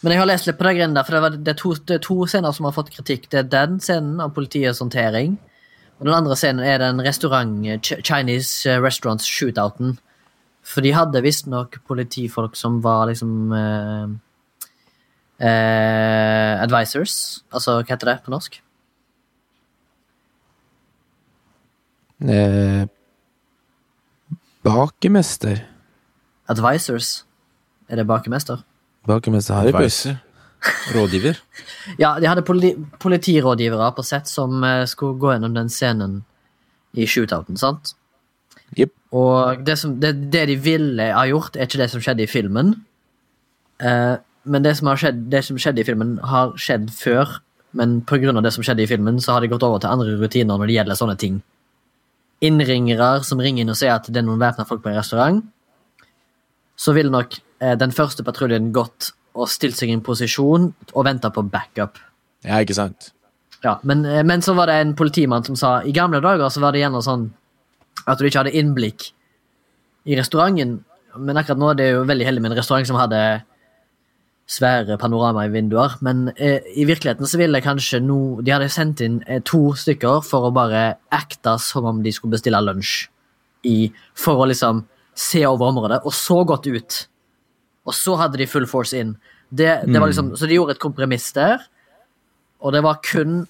Men 0.01 0.15
jeg 0.15 0.23
har 0.23 0.29
lest 0.31 0.47
litt 0.49 0.57
på 0.57 0.65
det 0.65 0.77
greiene 0.79 0.97
der, 0.97 1.05
for 1.05 1.17
det, 1.17 1.23
var, 1.25 1.37
det, 1.37 1.53
er 1.53 1.61
to, 1.61 1.75
det 1.89 1.99
er 1.99 2.05
to 2.07 2.17
scener 2.31 2.55
som 2.57 2.69
har 2.69 2.77
fått 2.77 2.93
kritikk. 2.95 3.27
Det 3.33 3.43
er 3.43 3.51
den 3.53 3.81
scenen 3.85 4.23
av 4.25 4.33
politiets 4.37 4.81
håndtering, 4.81 5.37
og 6.01 6.07
den 6.07 6.17
andre 6.17 6.37
scenen 6.37 6.65
er 6.65 6.79
den 6.81 7.03
restaurant, 7.05 7.67
Chinese 7.85 8.71
eh, 8.71 8.81
restaurants 8.81 9.27
shootouten. 9.29 9.99
For 10.65 10.81
de 10.85 10.95
hadde 10.97 11.21
visstnok 11.21 11.77
politifolk 11.89 12.57
som 12.57 12.79
var 12.85 13.11
liksom 13.11 13.53
eh, 13.53 14.15
eh, 15.45 16.55
advisors. 16.63 17.45
Altså, 17.53 17.83
hva 17.83 17.93
heter 17.93 18.15
det 18.15 18.17
på 18.25 18.33
norsk? 18.33 18.57
Eh, 22.25 22.89
bakemester. 24.65 25.67
Advisors. 26.49 27.27
Er 27.89 28.01
det 28.01 28.09
bakemester? 28.09 28.65
Bakemester. 29.05 29.55
Advisor. 29.69 30.17
Rådgiver. 30.95 31.39
Ja, 31.99 32.15
de 32.21 32.29
hadde 32.29 32.45
politi 32.45 32.75
politirådgivere 33.01 33.91
på 33.97 34.05
sett 34.05 34.29
som 34.29 34.65
eh, 34.65 34.85
skulle 34.91 35.19
gå 35.21 35.33
gjennom 35.33 35.55
den 35.57 35.71
scenen 35.73 36.21
i 36.93 37.07
shootouten, 37.09 37.57
sant? 37.61 37.95
Yep. 38.77 38.93
Og 39.17 39.63
det, 39.67 39.77
som, 39.81 39.97
det, 40.03 40.13
det 40.31 40.47
de 40.51 40.57
ville 40.61 41.11
ha 41.15 41.25
gjort, 41.27 41.57
er 41.57 41.67
ikke 41.67 41.81
det 41.81 41.91
som 41.93 42.03
skjedde 42.03 42.27
i 42.27 42.31
filmen. 42.31 42.75
Eh, 43.83 44.17
men 44.51 44.67
det 44.67 44.77
som, 44.79 44.91
har 44.91 45.01
skjedd, 45.01 45.25
det 45.33 45.43
som 45.47 45.59
skjedde 45.61 45.83
i 45.83 45.87
filmen, 45.87 46.19
har 46.25 46.53
skjedd 46.61 46.91
før. 46.95 47.41
Men 47.77 48.01
pga. 48.07 48.35
det 48.43 48.53
som 48.55 48.67
skjedde 48.67 48.85
i 48.85 48.91
filmen, 48.91 49.21
så 49.23 49.37
har 49.37 49.45
de 49.45 49.51
gått 49.51 49.65
over 49.67 49.83
til 49.83 49.93
andre 49.93 50.17
rutiner 50.19 50.57
når 50.57 50.67
det 50.67 50.77
gjelder 50.79 50.99
sånne 50.99 51.17
ting. 51.21 51.41
Innringere 52.45 53.21
som 53.27 53.41
ringer 53.43 53.65
inn 53.65 53.73
og 53.73 53.79
sier 53.79 53.95
at 53.95 54.09
det 54.09 54.23
er 54.23 54.27
noen 54.27 54.41
væpna 54.41 54.67
folk 54.69 54.83
på 54.83 54.93
en 54.93 54.99
restaurant. 54.99 55.43
Så 56.81 56.95
ville 56.97 57.13
nok 57.13 57.37
eh, 57.61 57.77
den 57.79 57.93
første 57.95 58.25
patruljen 58.27 58.73
gått 58.75 59.13
og 59.35 59.49
stilt 59.51 59.79
seg 59.79 59.91
i 59.91 59.97
en 59.97 60.05
posisjon 60.05 60.71
og 60.93 61.07
venta 61.07 61.31
på 61.35 61.45
backup. 61.47 62.01
Ja, 62.47 62.61
ikke 62.61 62.77
sant? 62.77 63.13
Ja, 63.65 63.77
men, 63.85 64.05
eh, 64.05 64.25
men 64.25 64.43
så 64.43 64.55
var 64.57 64.71
det 64.71 64.81
en 64.81 64.95
politimann 64.97 65.45
som 65.45 65.57
sa 65.57 65.81
i 65.85 65.93
gamle 65.93 66.21
dager 66.25 66.49
så 66.49 66.63
var 66.63 66.73
det 66.73 66.81
gjerne 66.81 67.03
sånn 67.05 67.29
at 68.07 68.19
du 68.19 68.27
ikke 68.27 68.45
hadde 68.45 68.57
innblikk 68.57 69.11
i 70.09 70.17
restauranten. 70.17 70.81
Men 71.19 71.37
akkurat 71.37 71.61
nå 71.61 71.71
er 71.71 71.79
det 71.79 71.89
jo 71.91 72.05
veldig 72.09 72.27
heldig 72.27 72.43
med 72.43 72.53
en 72.53 72.61
restaurant 72.61 72.87
som 72.89 72.97
hadde 72.97 73.21
svære 74.51 74.97
panorama 74.99 75.45
i 75.47 75.53
vinduer. 75.53 75.97
Men 76.01 76.31
eh, 76.37 76.65
i 76.75 76.87
virkeligheten 76.89 77.29
så 77.29 77.39
ville 77.39 77.63
kanskje 77.63 78.01
no, 78.03 78.41
de 78.43 78.55
hadde 78.55 78.71
sendt 78.73 79.03
inn 79.05 79.21
eh, 79.27 79.43
to 79.47 79.75
stykker 79.79 80.25
for 80.27 80.49
å 80.49 80.55
bare 80.55 80.97
acte 81.15 81.57
som 81.63 81.87
om 81.87 82.03
de 82.03 82.13
skulle 82.15 82.39
bestille 82.39 82.63
lunsj. 82.65 83.09
I, 83.69 83.91
for 84.17 84.41
å 84.41 84.49
liksom 84.49 84.87
se 85.13 85.43
over 85.45 85.69
området, 85.69 85.99
og 86.09 86.15
så 86.17 86.39
godt 86.49 86.71
ut. 86.73 87.01
Og 87.89 87.97
så 87.97 88.17
hadde 88.21 88.41
de 88.41 88.49
full 88.51 88.67
force 88.69 88.97
inn. 88.97 89.15
Det, 89.49 89.71
det 89.87 89.99
var 89.99 90.11
liksom, 90.11 90.35
Så 90.39 90.47
de 90.47 90.59
gjorde 90.59 90.77
et 90.77 90.83
kompromiss 90.83 91.31
der. 91.37 91.63
Og 92.61 92.75
det 92.75 92.83
var 92.85 93.01
kun 93.05 93.47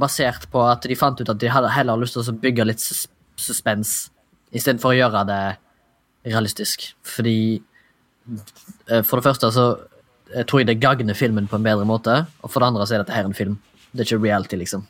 basert 0.00 0.48
på 0.50 0.62
at 0.64 0.86
de 0.88 0.96
fant 0.96 1.20
ut 1.20 1.28
at 1.28 1.40
de 1.40 1.50
hadde 1.52 1.72
heller 1.74 2.00
lyst 2.00 2.16
til 2.16 2.24
å 2.24 2.38
bygge 2.40 2.66
litt 2.66 2.82
sus 2.82 3.06
suspens 3.34 4.12
istedenfor 4.54 4.92
å 4.92 4.96
gjøre 4.96 5.24
det 5.26 5.42
realistisk. 6.30 6.86
Fordi 7.02 7.38
eh, 7.58 9.02
For 9.02 9.18
det 9.18 9.26
første 9.26 9.50
så 9.54 9.66
jeg 10.34 10.48
tror 10.48 10.62
jeg 10.62 10.70
det 10.70 10.80
gagner 10.82 11.18
filmen 11.18 11.46
på 11.50 11.58
en 11.58 11.66
bedre 11.66 11.84
måte, 11.86 12.14
og 12.42 12.50
for 12.50 12.62
det 12.62 12.70
andre 12.70 12.86
så 12.86 12.96
er 12.96 13.02
dette 13.02 13.14
her 13.14 13.26
en 13.28 13.36
film. 13.36 13.58
Det 13.92 14.02
er 14.02 14.08
ikke 14.08 14.24
reality, 14.24 14.56
liksom. 14.58 14.86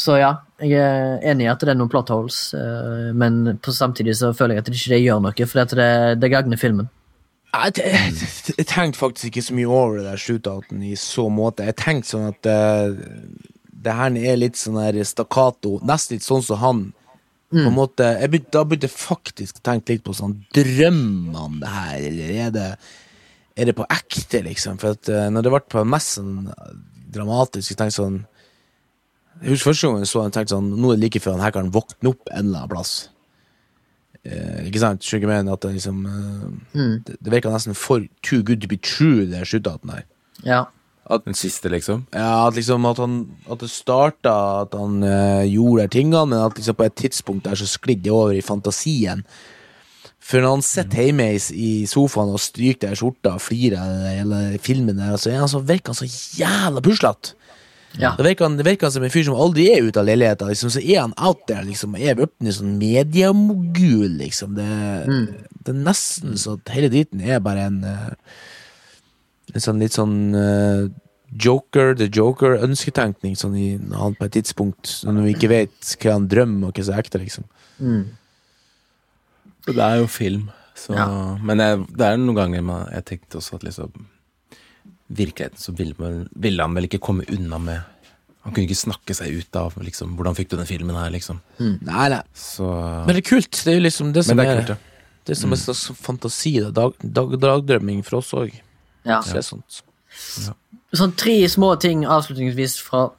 Så 0.00 0.16
ja, 0.20 0.30
jeg 0.62 0.78
er 0.78 1.24
enig 1.32 1.44
i 1.44 1.50
at 1.50 1.60
det 1.60 1.72
er 1.72 1.76
noen 1.80 1.90
plot 1.92 2.12
holes, 2.12 2.38
eh, 2.56 3.10
men 3.16 3.58
på 3.60 3.74
samtidig 3.74 4.14
så 4.16 4.30
føler 4.36 4.56
jeg 4.56 4.62
at 4.62 4.70
det 4.70 4.78
ikke 4.78 5.00
gjør 5.02 5.20
noe, 5.24 5.48
for 5.50 5.76
det, 5.76 5.90
det 6.22 6.32
gagner 6.32 6.60
filmen. 6.60 6.88
Jeg, 7.50 7.82
jeg, 8.56 8.66
tenkte 8.68 9.00
faktisk 9.00 9.30
ikke 9.30 9.42
så 9.42 9.56
mye 9.56 9.66
over 9.70 9.98
det 9.98 10.06
der 10.06 10.20
shootouten 10.22 10.84
i 10.86 10.94
så 10.98 11.26
måte. 11.32 11.66
Jeg 11.66 11.78
tenkte 11.80 12.12
sånn 12.12 12.28
at 12.28 12.46
uh, 12.46 12.94
det 13.84 13.96
her 13.96 14.18
er 14.20 14.38
litt 14.38 14.58
sånn 14.60 14.78
her 14.78 14.98
stakkato, 15.06 15.78
nesten 15.86 16.18
litt 16.18 16.26
sånn 16.26 16.44
som 16.46 16.60
han. 16.62 16.82
På 17.50 17.64
en 17.66 17.74
måte, 17.74 18.06
jeg 18.20 18.30
begynte, 18.30 18.52
Da 18.54 18.60
begynte 18.62 18.86
jeg 18.86 18.94
faktisk 18.94 19.56
å 19.58 19.62
tenke 19.66 19.96
litt 19.96 20.04
på 20.06 20.12
sånn 20.14 20.36
Drømmer 20.54 21.34
han 21.34 21.56
det 21.58 21.70
her, 21.74 21.96
eller 22.06 22.34
er 22.44 22.52
det, 22.54 22.66
er 23.58 23.66
det 23.66 23.74
på 23.74 23.86
ekte, 23.90 24.44
liksom? 24.46 24.78
For 24.78 24.94
at 24.94 25.10
uh, 25.10 25.26
når 25.34 25.46
det 25.46 25.52
ble 25.56 25.62
på 25.74 25.82
mest 25.82 26.20
sånn 26.20 26.44
dramatisk, 27.10 27.72
jeg 27.72 27.80
tenkte 27.80 27.96
sånn 27.96 28.20
Jeg 29.40 29.56
husker 29.56 29.72
første 29.72 29.90
gang 29.90 30.04
jeg 30.04 30.12
så 30.12 30.22
den, 30.22 30.36
tenkte 30.36 30.54
sånn 30.54 30.70
Nå 30.76 30.92
er 30.92 31.00
det 31.00 31.08
like 31.08 31.24
før 31.24 31.34
han 31.34 31.42
her 31.48 31.56
kan 31.58 31.74
våkne 31.74 32.12
opp 32.12 32.30
en 32.30 32.44
eller 32.44 32.62
annen 32.62 32.72
plass. 32.76 32.94
Eh, 34.24 34.66
ikke 34.68 34.82
sant? 34.82 35.04
Skjønner 35.04 35.24
du 35.24 35.30
hva 35.30 35.38
jeg 35.38 35.44
mener? 35.44 35.56
At 35.56 35.64
det 35.64 35.72
liksom 35.78 36.02
eh, 36.10 36.90
det, 37.06 37.16
det 37.16 37.32
virker 37.32 37.54
nesten 37.54 37.78
for 37.78 38.04
too 38.26 38.42
good 38.44 38.60
to 38.60 38.68
be 38.68 38.76
true, 38.76 39.24
det 39.30 39.46
shootouten 39.48 39.94
her. 39.94 40.04
Ja. 40.44 40.64
Den 41.24 41.34
siste, 41.34 41.66
liksom. 41.72 42.04
Ja, 42.14 42.46
at 42.46 42.54
liksom 42.54 42.84
at 42.86 43.00
han 43.02 43.14
At 43.50 43.64
det 43.64 43.70
starta 43.72 44.34
at 44.60 44.76
han 44.78 45.02
eh, 45.02 45.48
gjorde 45.50 45.88
de 45.88 45.94
tingene, 45.96 46.26
men 46.30 46.38
at 46.38 46.54
liksom 46.58 46.76
på 46.78 46.86
et 46.86 46.94
tidspunkt 46.94 47.48
der 47.48 47.58
så 47.58 47.66
sklidde 47.66 48.04
det 48.04 48.12
over 48.12 48.36
i 48.36 48.44
fantasien. 48.44 49.24
For 50.20 50.38
når 50.38 50.54
han 50.54 50.62
sitter 50.62 51.08
hjemme 51.08 51.26
i, 51.34 51.40
i 51.56 51.70
sofaen 51.90 52.30
og 52.30 52.38
stryker 52.38 52.92
der 52.92 52.98
skjorta 53.00 53.34
og 53.34 53.42
flirer 53.42 53.80
av 53.80 54.04
hele 54.06 54.40
filmen 54.62 55.00
der, 55.00 55.16
så 55.18 55.32
er 55.32 55.40
han 55.42 55.50
så, 55.50 55.58
virker 55.64 55.90
han 55.90 55.98
så 55.98 56.06
jævla 56.38 56.84
puslete. 56.84 57.34
Ja. 57.98 58.12
Det 58.16 58.22
virker, 58.22 58.46
han, 58.46 58.56
det 58.56 58.64
virker 58.66 58.86
han 58.86 58.92
som 58.94 59.02
en 59.02 59.10
fyr 59.10 59.24
som 59.26 59.34
aldri 59.34 59.66
er 59.72 59.82
ute 59.82 59.98
av 59.98 60.06
leiligheta, 60.06 60.46
Liksom, 60.46 60.70
så 60.70 60.82
er 60.82 61.00
han 61.00 61.14
out 61.18 61.42
there, 61.48 61.64
liksom, 61.66 61.96
er 61.98 62.14
blitt 62.18 62.36
en 62.38 62.54
sånn 62.54 62.76
mediemogul, 62.78 64.12
liksom. 64.20 64.54
Det, 64.58 64.68
det 65.66 65.74
er 65.74 65.80
nesten 65.88 66.38
så 66.38 66.54
at 66.58 66.70
hele 66.76 66.90
driten 66.92 67.22
er 67.24 67.42
bare 67.44 67.66
en 67.70 67.84
eh, 67.84 68.08
En 69.50 69.62
sånn 69.64 69.80
litt 69.82 69.96
sånn 69.96 70.14
uh, 70.38 70.86
Joker, 71.34 71.96
The 71.98 72.06
Joker-ønsketenkning, 72.06 73.34
sånn 73.34 73.56
i 73.58 73.72
han 73.74 74.14
på 74.14 74.28
et 74.28 74.36
tidspunkt 74.36 74.92
Når 75.02 75.24
vi 75.26 75.34
ikke 75.34 75.50
vet 75.50 75.90
hva 75.98 76.14
han 76.14 76.28
drømmer, 76.30 76.70
og 76.70 76.78
hva 76.78 76.86
som 76.86 76.94
er 76.94 77.02
ekte, 77.02 77.18
liksom. 77.18 77.48
Det 79.66 79.74
er 79.74 79.98
jo 79.98 80.06
film, 80.06 80.46
så 80.78 80.94
Ja. 80.94 81.10
Men 81.42 81.58
jeg, 81.58 81.82
det 81.98 82.06
er 82.06 82.22
noen 82.22 82.38
ganger 82.38 82.62
man, 82.62 82.86
jeg 82.94 83.08
tenkte 83.10 83.42
også 83.42 83.58
at 83.58 83.66
liksom 83.66 84.06
Virkeligheten 85.10 85.58
så 85.58 85.72
ville, 85.74 85.94
man- 85.98 86.28
ville 86.38 86.62
han 86.62 86.74
vel 86.74 86.86
ikke 86.86 87.00
komme 87.02 87.24
unna 87.28 87.58
med 87.58 87.80
Han 88.44 88.54
kunne 88.54 88.64
ikke 88.68 88.78
snakke 88.86 89.14
seg 89.14 89.34
ut 89.40 89.56
av 89.56 89.74
liksom 89.84 90.14
Hvordan 90.16 90.36
fikk 90.38 90.48
du 90.50 90.56
den 90.56 90.66
filmen 90.66 90.96
her, 90.96 91.10
liksom. 91.10 91.40
Nei, 91.58 92.08
nei. 92.08 92.22
Så 92.34 92.64
Men 93.06 93.14
det 93.16 93.24
er 93.24 93.28
kult. 93.30 93.50
Det 93.64 93.66
er 93.74 93.78
jo 93.80 93.84
liksom 93.84 94.12
det 94.14 94.24
som 94.24 94.36
Men 94.36 94.44
det 94.46 94.46
er 94.46 94.56
er, 94.56 94.64
kult, 94.64 94.68
ja. 94.68 94.76
det 95.26 95.36
som 95.36 95.52
er 95.52 95.56
slags 95.60 95.82
fantasi. 96.00 96.52
det 96.60 96.68
er 96.70 96.72
Dag, 96.78 96.94
dag, 97.04 97.34
dagdrømming 97.42 98.02
for 98.06 98.18
oss 98.22 98.30
òg. 98.32 98.54
ja. 99.04 99.20
Se 99.20 99.42
sånt. 99.42 99.82
Sånn 100.94 101.12
tre 101.16 101.36
små 101.48 101.74
ting 101.80 102.04
avslutningsvis 102.04 102.78
fra 102.82 103.10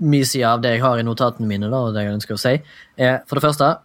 min 0.00 0.24
side 0.24 0.44
av 0.46 0.62
det 0.62 0.76
jeg 0.76 0.80
har 0.84 0.98
i 0.98 1.02
notatene 1.02 1.46
mine, 1.50 1.68
da, 1.68 1.76
og 1.88 1.94
det 1.94 2.04
jeg 2.06 2.14
ønsker 2.14 2.34
å 2.36 2.38
si, 2.38 2.52
er 2.96 3.18
for 3.26 3.34
det 3.40 3.42
første 3.48 3.78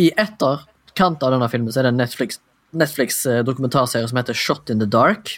I 0.00 0.08
etterkant 0.16 1.22
av 1.22 1.30
denne 1.36 1.48
filmen 1.52 1.70
så 1.70 1.78
er 1.82 1.86
det 1.86 1.92
en 1.92 2.00
Netflix, 2.00 2.40
Netflix 2.72 3.20
eh, 3.26 3.42
dokumentarserie 3.46 4.08
som 4.08 4.16
heter 4.18 4.34
Shot 4.34 4.70
in 4.70 4.80
the 4.80 4.86
Dark. 4.90 5.36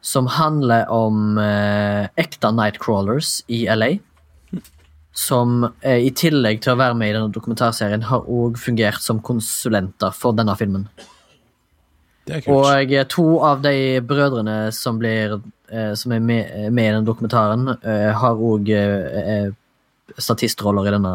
Som 0.00 0.30
handler 0.32 0.88
om 0.90 1.38
eh, 1.38 2.08
ekte 2.20 2.52
nightcrawlers 2.56 3.40
i 3.52 3.66
LA. 3.68 3.98
Som 5.12 5.66
eh, 5.82 6.06
i 6.06 6.10
tillegg 6.16 6.62
til 6.64 6.74
å 6.74 6.80
være 6.80 6.96
med 6.96 7.10
i 7.10 7.16
denne 7.18 7.34
dokumentarserien, 7.34 8.06
har 8.08 8.28
òg 8.30 8.58
fungert 8.60 9.02
som 9.04 9.20
konsulenter 9.20 10.14
for 10.16 10.36
denne 10.36 10.56
filmen. 10.56 10.86
Og 12.46 12.92
eh, 12.94 13.06
to 13.10 13.26
av 13.44 13.64
de 13.64 14.00
brødrene 14.06 14.70
som, 14.76 15.00
blir, 15.00 15.40
eh, 15.72 15.92
som 15.98 16.14
er 16.14 16.22
med, 16.24 16.54
med 16.70 16.86
i 16.86 16.94
denne 16.94 17.08
dokumentaren, 17.08 17.74
eh, 17.82 18.08
har 18.22 18.40
òg 18.50 18.70
eh, 18.72 19.50
statistroller 20.16 20.88
i 20.88 20.94
denne 20.96 21.14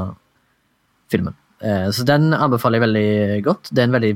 filmen. 1.12 1.36
Eh, 1.64 1.90
så 1.96 2.06
den 2.08 2.34
anbefaler 2.34 2.80
jeg 2.80 2.86
veldig 2.88 3.44
godt. 3.46 3.72
Det 3.72 3.82
er 3.84 3.90
en 3.90 3.96
veldig 3.96 4.14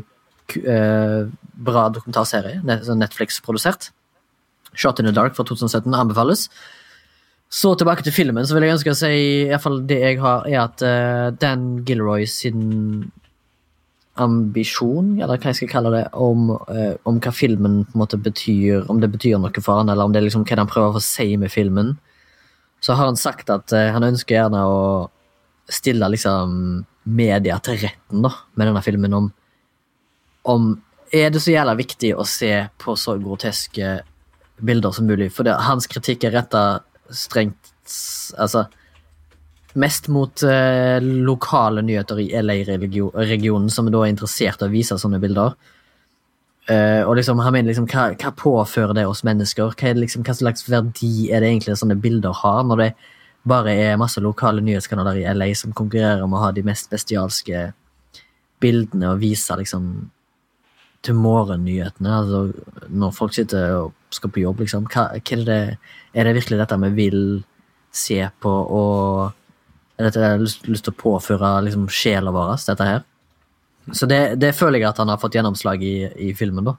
eh, 0.73 1.21
bra 1.69 1.87
dokumentarserie, 1.93 2.61
Netflix-produsert. 2.65 3.91
Shot 4.73 4.99
in 4.99 5.09
the 5.09 5.15
Dark 5.15 5.35
fra 5.37 5.45
2017 5.47 5.93
anbefales. 5.93 6.47
Så 7.49 7.73
tilbake 7.75 8.05
til 8.05 8.13
filmen, 8.13 8.45
så 8.45 8.53
vil 8.55 8.67
jeg 8.67 8.75
ønske 8.77 8.93
å 8.93 8.97
si 8.97 9.09
i 9.15 9.47
hvert 9.49 9.63
fall 9.63 9.79
det 9.89 9.97
jeg 10.03 10.19
har, 10.21 10.43
er 10.45 10.59
at 10.61 10.83
uh, 10.85 11.29
Dan 11.33 11.79
Gilroy 11.87 12.27
sin 12.29 13.07
ambisjon, 14.19 15.15
eller 15.17 15.39
hva 15.39 15.49
jeg 15.49 15.57
skal 15.61 15.71
kalle 15.71 15.93
det, 15.95 16.03
om, 16.13 16.51
uh, 16.53 16.93
om 17.09 17.17
hva 17.23 17.33
filmen 17.33 17.81
på 17.87 17.97
en 17.97 18.03
måte 18.03 18.19
betyr, 18.21 18.85
om 18.91 19.01
det 19.01 19.09
betyr 19.15 19.41
noe 19.41 19.63
for 19.65 19.81
han, 19.81 19.89
eller 19.89 20.05
om 20.05 20.13
det 20.13 20.21
er 20.21 20.27
liksom 20.27 20.45
hva 20.45 20.59
han 20.61 20.69
prøver 20.69 20.99
å 20.99 21.03
si 21.03 21.31
med 21.41 21.49
filmen, 21.53 21.95
så 22.85 22.93
har 22.93 23.09
han 23.09 23.17
sagt 23.19 23.49
at 23.49 23.73
uh, 23.73 23.87
han 23.95 24.05
ønsker 24.11 24.37
gjerne 24.37 24.61
å 24.69 24.83
stille 25.69 26.11
liksom 26.13 26.53
media 27.09 27.57
til 27.65 27.81
retten 27.81 28.21
da, 28.25 28.35
med 28.53 28.69
denne 28.69 28.85
filmen 28.85 29.17
om, 29.17 29.33
om 30.53 30.69
er 31.09 31.33
det 31.33 31.41
så 31.41 31.53
jævla 31.55 31.73
viktig 31.77 32.13
å 32.13 32.25
se 32.27 32.51
på 32.77 32.93
så 32.99 33.15
groteske 33.17 33.99
bilder 34.65 34.93
som 34.95 35.07
mulig, 35.09 35.31
for 35.35 35.47
det, 35.47 35.55
hans 35.65 35.87
kritikk 35.89 36.27
er 36.27 36.35
retta 36.39 36.63
strengt 37.09 37.73
altså 38.37 38.67
mest 39.79 40.07
mot 40.11 40.43
eh, 40.43 40.97
lokale 41.01 41.81
nyheter 41.85 42.19
i 42.23 42.29
LA-regionen, 42.41 43.69
som 43.69 43.89
da 43.91 44.03
er 44.03 44.13
interessert 44.13 44.63
i 44.63 44.67
å 44.67 44.73
vise 44.73 44.97
sånne 44.99 45.19
bilder. 45.21 45.53
Eh, 46.69 47.01
og 47.05 47.15
liksom, 47.17 47.41
han 47.41 47.53
mener 47.55 47.71
liksom, 47.71 47.87
hva, 47.89 48.09
hva 48.17 48.33
påfører 48.37 48.97
det 48.97 49.05
oss 49.09 49.23
mennesker? 49.25 49.71
Hva, 49.77 49.93
liksom, 49.97 50.25
hva 50.25 50.35
slags 50.37 50.65
verdi 50.69 51.29
er 51.29 51.43
det 51.43 51.53
egentlig 51.53 51.77
sånne 51.79 51.99
bilder 52.01 52.35
har, 52.41 52.63
når 52.65 52.83
det 52.83 52.89
bare 53.49 53.73
er 53.73 53.99
masse 54.01 54.21
lokale 54.21 54.61
nyhetskanaler 54.65 55.21
i 55.21 55.27
LA 55.33 55.53
som 55.57 55.73
konkurrerer 55.73 56.25
om 56.25 56.35
å 56.35 56.43
ha 56.43 56.51
de 56.53 56.65
mest 56.65 56.89
bestialske 56.91 57.69
bildene 58.59 59.13
og 59.13 59.21
vise 59.21 59.55
liksom 59.55 60.09
til 61.05 61.15
morgennyhetene, 61.15 62.11
altså 62.11 62.89
når 62.91 63.13
folk 63.15 63.37
sitter 63.37 63.77
og 63.77 63.93
skal 64.15 64.31
på 64.33 64.43
jobb, 64.43 64.63
liksom. 64.63 64.87
Hva, 64.89 65.09
hva 65.15 65.37
er, 65.37 65.45
det, 65.47 65.59
er 66.13 66.27
det 66.27 66.35
virkelig 66.39 66.59
dette 66.61 66.79
vi 66.85 66.91
vil 66.97 67.21
se 67.95 68.19
på, 68.41 68.49
og 68.49 69.99
er 69.99 70.07
dette 70.07 70.21
jeg 70.23 70.35
har 70.35 70.43
lyst, 70.43 70.67
lyst 70.69 70.87
til 70.87 70.95
å 70.95 70.99
påføre 70.99 71.53
liksom, 71.65 71.87
sjela 71.93 72.33
vår, 72.33 72.53
dette 72.67 72.89
her? 72.89 73.07
Så 73.95 74.09
det, 74.09 74.21
det 74.41 74.53
føler 74.57 74.81
jeg 74.81 74.91
at 74.91 75.01
han 75.01 75.09
har 75.09 75.21
fått 75.21 75.37
gjennomslag 75.37 75.83
i, 75.85 75.95
i 76.29 76.33
filmen, 76.37 76.69
da. 76.69 76.77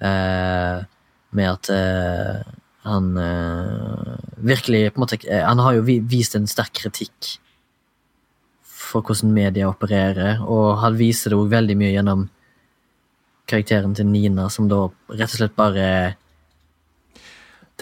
Eh, 0.00 0.88
med 1.36 1.50
at 1.52 1.68
eh, 1.74 2.40
han 2.88 3.12
eh, 3.20 4.14
virkelig 4.40 4.86
på 4.94 4.98
en 4.98 5.04
måte 5.04 5.18
eh, 5.28 5.44
Han 5.44 5.60
har 5.60 5.76
jo 5.76 5.82
vist 5.84 6.34
en 6.38 6.48
sterk 6.48 6.72
kritikk 6.80 7.36
for 8.64 9.04
hvordan 9.06 9.30
media 9.30 9.68
opererer, 9.70 10.40
og 10.42 10.80
han 10.82 10.96
viser 10.98 11.30
det 11.30 11.36
òg 11.38 11.52
veldig 11.52 11.76
mye 11.78 11.92
gjennom 11.92 12.24
karakteren 13.50 13.92
til 13.94 14.08
Nina, 14.10 14.48
som 14.50 14.66
da 14.70 14.80
rett 15.12 15.28
og 15.28 15.36
slett 15.36 15.54
bare 15.58 15.84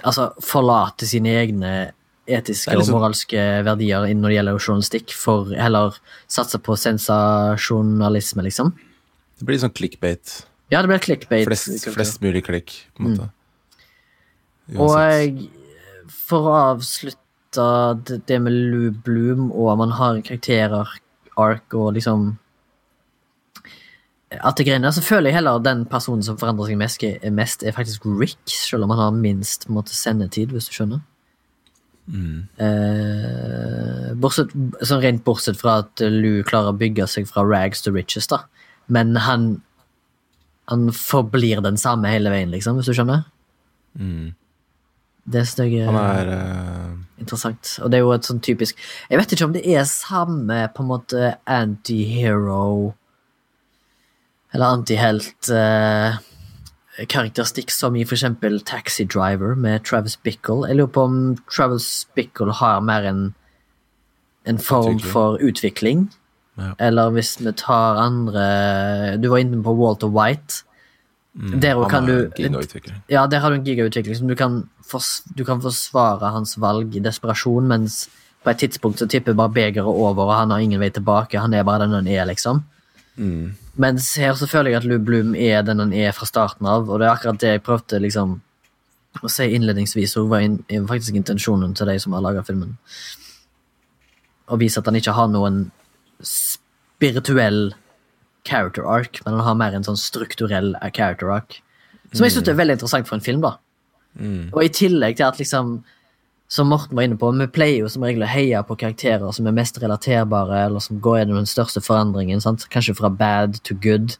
Altså 0.06 0.30
forlate 0.44 1.06
sine 1.08 1.32
egne 1.40 1.72
etiske 2.28 2.74
liksom- 2.74 2.94
og 2.94 3.00
moralske 3.00 3.64
verdier 3.64 4.04
når 4.14 4.28
det 4.28 4.36
gjelder 4.36 4.58
journalistikk, 4.58 5.14
for 5.16 5.54
heller 5.54 5.96
satse 6.28 6.58
på 6.58 6.76
sensasjonalisme, 6.76 8.42
liksom. 8.44 8.74
Det 9.38 9.46
blir 9.46 9.58
sånn 9.58 9.72
clickbait. 9.72 10.44
Ja, 10.70 10.82
det 10.82 10.88
blir 10.88 10.98
clickbait. 10.98 11.46
Flest, 11.46 11.88
flest 11.94 12.20
mulig 12.20 12.44
klikk, 12.44 12.74
på 12.94 13.04
en 13.04 13.16
måte. 13.16 13.30
Mm. 14.68 14.80
Og 14.84 15.48
for 16.28 16.50
å 16.50 16.56
avslutte 16.76 18.26
det, 18.26 18.40
med 18.42 18.52
Lou 18.52 18.90
Bloom, 18.90 19.50
og 19.52 19.78
man 19.78 19.90
har 19.96 20.14
en 20.14 20.22
karakterark 20.22 21.00
og 21.38 21.94
liksom 21.94 22.38
At 24.28 24.58
det 24.58 24.66
greiene, 24.68 24.90
så 24.92 25.00
føler 25.00 25.30
jeg 25.30 25.38
heller 25.38 25.60
den 25.64 25.86
personen 25.88 26.24
som 26.24 26.36
forandrer 26.40 26.68
seg 26.68 26.80
mest, 26.80 27.04
er, 27.04 27.30
mest, 27.32 27.62
er 27.64 27.76
faktisk 27.76 28.04
Rick, 28.04 28.36
selv 28.52 28.84
om 28.84 28.92
han 28.92 29.00
har 29.00 29.14
minst 29.16 29.64
på 29.64 29.72
en 29.72 29.78
måte, 29.78 29.96
sendetid, 29.96 30.52
hvis 30.52 30.68
du 30.68 30.74
skjønner. 30.76 31.00
Mm. 32.08 32.48
Eh, 32.64 34.10
bortsett, 34.20 34.52
sånn 34.88 35.00
rent 35.04 35.24
bortsett 35.24 35.58
fra 35.60 35.78
at 35.82 36.04
Lou 36.12 36.42
klarer 36.48 36.72
å 36.72 36.76
bygge 36.80 37.08
seg 37.08 37.28
fra 37.28 37.44
rags 37.44 37.84
to 37.84 37.92
riches, 37.94 38.28
da. 38.28 38.44
Men 38.88 39.16
han 39.16 39.62
Han 40.68 40.90
forblir 40.92 41.62
den 41.64 41.78
samme 41.80 42.10
hele 42.12 42.28
veien, 42.28 42.50
liksom, 42.52 42.76
hvis 42.76 42.90
du 42.90 42.92
skjønner? 42.92 43.22
Mm. 43.96 44.34
Det 45.24 45.40
er 45.40 45.64
jeg 45.64 45.86
er 45.88 46.28
uh... 46.28 46.92
interessant. 47.20 47.78
Og 47.80 47.88
det 47.88 47.96
er 47.96 48.04
jo 48.04 48.12
et 48.12 48.28
sånn 48.28 48.40
typisk 48.44 48.76
Jeg 49.08 49.20
vet 49.20 49.32
ikke 49.32 49.48
om 49.48 49.54
det 49.56 49.64
er 49.64 49.88
samme 49.88 50.58
på 50.74 50.84
en 50.84 50.90
måte 50.90 51.30
anti-hero 51.48 52.92
eller 54.58 54.74
antihelt 54.74 55.48
eh, 55.54 56.18
som 57.70 57.94
i 57.96 58.02
eksempel 58.02 58.60
Taxi 58.66 59.04
Driver 59.06 59.54
med 59.54 59.84
Travis 59.86 60.16
Bickle. 60.16 60.66
Jeg 60.66 60.76
lurer 60.80 60.90
på 60.90 61.04
om 61.06 61.18
Travis 61.46 62.06
Bickle 62.16 62.52
har 62.58 62.80
mer 62.82 63.06
en 63.06 63.34
en 64.48 64.58
form 64.58 64.98
for 64.98 65.38
utvikling. 65.44 66.08
Ja. 66.56 66.72
Eller 66.80 67.10
hvis 67.10 67.36
vi 67.38 67.52
tar 67.52 67.98
andre 68.02 69.18
Du 69.20 69.28
var 69.28 69.38
inne 69.38 69.62
på 69.62 69.76
Walter 69.76 70.08
White. 70.08 70.64
mm, 71.36 71.60
Der 71.60 71.88
kan 71.88 72.06
du- 72.06 72.30
Ja, 73.08 73.26
der 73.26 73.38
har 73.38 73.50
du 73.50 73.56
en 73.56 73.64
gigautvikling 73.64 74.16
som 74.16 74.26
du 74.26 74.34
kan, 74.34 74.68
fors 74.82 75.22
du 75.36 75.44
kan 75.44 75.60
forsvare 75.60 76.32
hans 76.32 76.56
valg 76.58 76.96
i 76.96 77.00
desperasjon, 77.00 77.68
mens 77.68 78.08
på 78.42 78.50
et 78.50 78.58
tidspunkt 78.58 78.98
så 78.98 79.06
tipper 79.06 79.34
bare 79.34 79.50
begeret 79.50 79.84
over, 79.84 80.24
og 80.24 80.34
han 80.34 80.50
har 80.50 80.58
ingen 80.58 80.80
vei 80.80 80.90
tilbake. 80.90 81.38
Han 81.38 81.54
er 81.54 81.62
bare 81.62 81.78
den 81.84 81.90
han 81.92 82.08
er, 82.08 82.24
liksom. 82.24 82.64
Mm. 83.16 83.54
Mens 83.78 84.10
her 84.18 84.34
så 84.34 84.48
føler 84.50 84.72
jeg 84.72 84.80
at 84.80 84.86
Lou 84.90 84.98
Bloom 84.98 85.34
er 85.38 85.62
den 85.62 85.78
han 85.78 85.94
er 85.94 86.14
fra 86.16 86.26
starten 86.26 86.66
av, 86.66 86.88
og 86.90 86.98
det 86.98 87.06
er 87.06 87.14
akkurat 87.14 87.40
det 87.42 87.52
jeg 87.54 87.64
prøvde 87.66 88.00
liksom 88.02 88.38
å 89.22 89.30
si 89.32 89.46
innledningsvis, 89.54 90.16
og 90.18 90.32
var 90.32 90.44
in 90.44 90.88
faktisk 90.90 91.16
intensjonen 91.18 91.74
til 91.78 91.90
de 91.90 91.96
som 92.02 92.14
har 92.14 92.24
laga 92.26 92.42
filmen. 92.46 92.76
Å 94.48 94.58
vise 94.60 94.80
at 94.80 94.88
han 94.90 94.98
ikke 94.98 95.14
har 95.14 95.30
noen 95.30 95.68
spirituell 96.26 97.72
character 98.48 98.86
arc, 98.88 99.20
men 99.24 99.36
han 99.36 99.46
har 99.46 99.58
mer 99.58 99.76
en 99.76 99.86
sånn 99.86 100.00
strukturell 100.00 100.74
character 100.94 101.30
arc. 101.34 101.60
Som 102.12 102.24
jeg 102.24 102.34
syns 102.34 102.50
er 102.50 102.58
veldig 102.58 102.78
interessant 102.78 103.08
for 103.08 103.18
en 103.18 103.24
film, 103.24 103.42
da. 103.44 103.56
Mm. 104.18 104.50
Og 104.54 104.62
i 104.64 104.72
tillegg 104.72 105.18
til 105.18 105.28
at 105.28 105.38
liksom 105.38 105.78
som 106.48 106.70
Morten 106.72 106.96
var 106.96 107.04
inne 107.04 107.18
på, 107.20 107.28
vi 107.36 107.46
pleier 107.52 107.82
jo 107.82 107.90
som 107.92 108.04
regel 108.06 108.24
å 108.24 108.30
heie 108.30 108.60
på 108.64 108.76
karakterer 108.80 109.34
som 109.36 109.46
er 109.46 109.56
mest 109.56 109.76
relaterbare, 109.82 110.62
eller 110.64 110.80
som 110.80 111.00
går 111.04 111.20
gjennom 111.20 111.42
den 111.42 111.50
største 111.50 111.82
forandringen. 111.84 112.40
Sant? 112.40 112.64
Kanskje 112.72 112.96
fra 112.96 113.10
bad 113.12 113.60
to 113.68 113.76
good, 113.76 114.16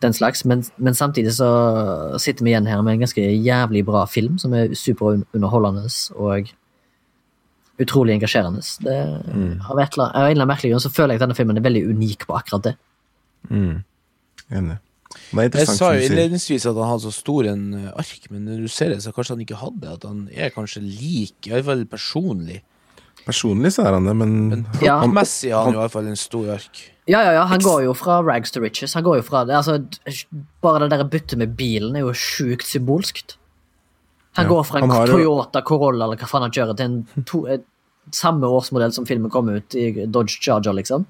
den 0.00 0.16
slags. 0.16 0.46
Men, 0.48 0.64
men 0.80 0.96
samtidig 0.96 1.34
så 1.36 1.50
sitter 2.16 2.46
vi 2.46 2.54
igjen 2.54 2.70
her 2.70 2.80
med 2.80 2.96
en 2.96 3.04
ganske 3.04 3.20
jævlig 3.20 3.84
bra 3.84 4.06
film, 4.08 4.40
som 4.40 4.56
er 4.56 4.72
superunderholdende 4.72 5.84
og 6.16 6.48
utrolig 7.78 8.16
engasjerende. 8.16 8.64
Det, 8.82 8.98
Av 9.68 9.78
et 9.78 9.92
eller, 9.92 10.08
av 10.08 10.24
en 10.24 10.32
eller 10.32 10.40
annen 10.40 10.50
merkelig 10.54 10.72
grunn 10.72 10.86
så 10.88 10.94
føler 10.94 11.14
jeg 11.14 11.20
at 11.20 11.28
denne 11.28 11.36
filmen 11.38 11.60
er 11.60 11.68
veldig 11.68 11.84
unik 11.92 12.26
på 12.30 12.38
akkurat 12.40 12.70
det. 12.70 12.76
Mm. 13.52 13.84
Enig. 14.48 14.80
Jeg 15.34 15.68
sa 15.68 15.92
jo 15.94 16.06
innledningsvis 16.06 16.64
at 16.70 16.76
han 16.78 16.88
hadde 16.88 17.04
så 17.04 17.12
stor 17.12 17.48
en 17.50 17.64
eh, 17.76 17.90
ark, 18.00 18.28
men 18.32 18.46
når 18.48 18.62
du 18.64 18.68
ser 18.72 18.94
det, 18.94 19.02
så 19.04 19.12
kanskje 19.12 19.36
han 19.36 19.44
ikke 19.44 19.58
hadde. 19.60 19.94
At 19.98 20.06
han 20.08 20.22
er 20.32 20.52
kanskje 20.54 20.80
lik, 20.84 21.36
i 21.46 21.52
hvert 21.52 21.66
fall 21.66 21.84
personlig. 21.90 22.62
Personlig 23.26 23.74
så 23.74 23.84
er 23.84 23.96
han 23.98 24.06
det, 24.08 24.14
men 24.16 24.36
Men 24.48 24.62
Ja. 24.80 25.00
plantmessig 25.02 25.52
har 25.52 25.66
han 25.66 25.74
han, 25.74 25.80
i 25.80 25.82
hvert 25.82 25.92
fall 25.92 26.06
en 26.08 26.16
stor 26.16 26.48
ark. 26.54 26.80
Ja, 27.08 27.20
ja, 27.24 27.32
ja, 27.38 27.44
han 27.48 27.60
går 27.60 27.82
jo 27.86 27.92
fra 27.96 28.22
rags 28.24 28.50
to 28.52 28.60
riches. 28.60 28.94
Han 28.94 29.04
går 29.04 29.20
jo 29.20 29.26
fra 29.26 29.44
det, 29.48 29.56
altså, 29.56 29.78
Bare 30.64 30.84
det 30.84 30.90
der 30.96 31.04
byttet 31.04 31.38
med 31.40 31.56
bilen 31.56 31.96
er 31.96 32.06
jo 32.06 32.12
sjukt 32.16 32.68
symbolskt. 32.68 33.36
Han 34.36 34.44
Ja, 34.46 34.50
går 34.52 34.64
fra 34.64 34.80
en 34.80 34.90
han 34.90 35.08
Toyota 35.08 35.62
Corolla 35.62 36.04
eller 36.04 36.16
hva 36.20 36.28
faen 36.28 36.44
han 36.46 36.52
kjører, 36.52 36.76
til 36.76 36.84
en 36.84 37.24
to, 37.24 37.46
eh, 37.48 37.58
samme 38.12 38.46
årsmodell 38.46 38.92
som 38.92 39.04
filmen 39.08 39.30
kom 39.30 39.48
ut 39.48 39.74
i 39.74 40.06
Dodge 40.06 40.38
Charger, 40.40 40.72
liksom. 40.76 41.06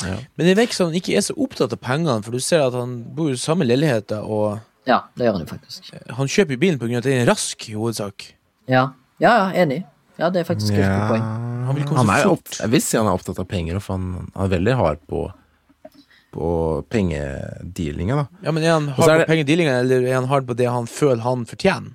Men 0.00 0.46
det 0.48 0.56
virker 0.56 0.74
som 0.74 0.88
han 0.90 0.96
ikke 0.98 1.16
er 1.18 1.24
så 1.26 1.34
opptatt 1.36 1.72
av 1.76 1.80
pengene, 1.82 2.22
for 2.24 2.32
du 2.34 2.40
ser 2.42 2.64
at 2.64 2.74
han 2.76 2.94
bor 3.14 3.30
i 3.32 3.36
samme 3.40 3.66
leilighet. 3.68 4.12
og 4.22 4.60
Ja, 4.88 5.02
det 5.16 5.26
gjør 5.28 5.36
han 5.38 5.44
jo 5.44 5.50
faktisk. 5.52 5.92
han 6.18 6.30
kjøper 6.32 6.58
bilen 6.58 6.78
pga. 6.80 6.98
at 6.98 7.04
den 7.04 7.20
er 7.22 7.28
rask, 7.30 7.68
i 7.68 7.74
hovedsak. 7.76 8.32
Ja, 8.68 8.88
ja, 9.20 9.36
ja 9.36 9.62
enig. 9.62 9.82
Ja, 10.18 10.30
det 10.30 10.42
er 10.42 10.44
faktisk 10.48 10.72
et 10.74 10.80
ja, 10.82 10.88
godt 10.96 11.12
poeng. 11.14 11.22
Han 11.66 11.76
vil 11.76 11.84
komme 11.88 12.02
han 12.02 12.08
så 12.08 12.18
er 12.18 12.28
fort. 12.34 12.58
Jeg 12.60 12.70
vil 12.72 12.82
si 12.82 12.96
han 12.98 13.06
er 13.06 13.14
opptatt 13.16 13.38
av 13.38 13.46
penger, 13.48 13.78
for 13.80 13.96
han, 13.96 14.28
han 14.34 14.44
er 14.48 14.52
veldig 14.58 14.74
hard 14.80 15.06
på 15.08 15.22
På 16.32 16.80
pengedealinga, 16.88 18.16
da. 18.16 18.26
Ja, 18.46 18.52
men 18.56 18.64
Er 18.64 18.72
han 18.72 18.88
hard 18.96 19.10
er 19.10 19.24
på 19.26 19.32
pengedealinga, 19.34 19.74
eller 19.82 20.06
er 20.08 20.14
han 20.16 20.28
hard 20.30 20.46
på 20.48 20.56
det 20.56 20.68
han 20.70 20.86
føler 20.88 21.20
han 21.22 21.44
fortjener? 21.48 21.92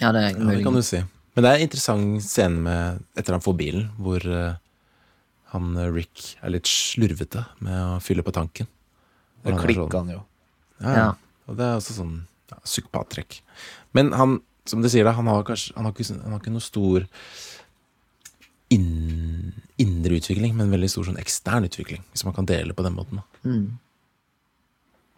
Ja, 0.00 0.12
det 0.14 0.20
er 0.22 0.28
Ja, 0.38 0.44
det 0.50 0.62
kan 0.62 0.74
du 0.78 0.82
si. 0.82 1.00
Men 1.34 1.42
det 1.42 1.50
er 1.50 1.56
en 1.58 1.66
interessant 1.66 2.22
scene 2.22 2.62
med, 2.62 3.00
etter 3.18 3.34
han 3.34 3.42
får 3.42 3.56
bilen, 3.58 3.88
hvor 3.98 4.22
eh, 4.22 4.54
han 5.54 5.72
eh, 5.80 5.88
Rick 5.94 6.34
er 6.44 6.52
litt 6.54 6.68
slurvete 6.70 7.46
med 7.64 7.78
å 7.78 8.00
fylle 8.04 8.24
på 8.26 8.34
tanken. 8.34 8.68
Det 9.44 9.52
er 9.54 9.60
klikker 9.62 9.88
sånn- 9.88 10.08
han 10.08 10.14
jo. 10.18 10.22
Ja, 10.82 10.94
Ja. 10.98 11.08
Og 11.48 11.58
det 11.58 11.64
er 11.66 11.74
også 11.76 11.92
sånn 11.98 12.14
ja, 12.50 12.56
psykopattrekk. 12.64 13.40
Men 13.92 14.12
han, 14.16 14.38
som 14.66 14.80
du 14.82 14.88
sier, 14.88 15.04
da, 15.04 15.12
han 15.12 15.26
har 15.28 15.42
kanskje 15.44 15.74
Han 15.76 15.84
har 15.84 15.92
ikke, 15.92 16.06
han 16.22 16.32
har 16.32 16.40
ikke 16.40 16.52
noe 16.54 16.64
stor 16.64 17.04
inn, 18.72 19.52
indre 19.78 20.16
utvikling, 20.18 20.54
men 20.56 20.72
veldig 20.72 20.88
stor 20.90 21.04
sånn 21.08 21.20
ekstern 21.20 21.66
utvikling, 21.68 22.02
hvis 22.12 22.24
man 22.26 22.34
kan 22.36 22.48
dele 22.48 22.74
på 22.74 22.82
den 22.86 22.96
måten. 22.96 23.20
Da. 23.20 23.50
Mm. 23.50 23.66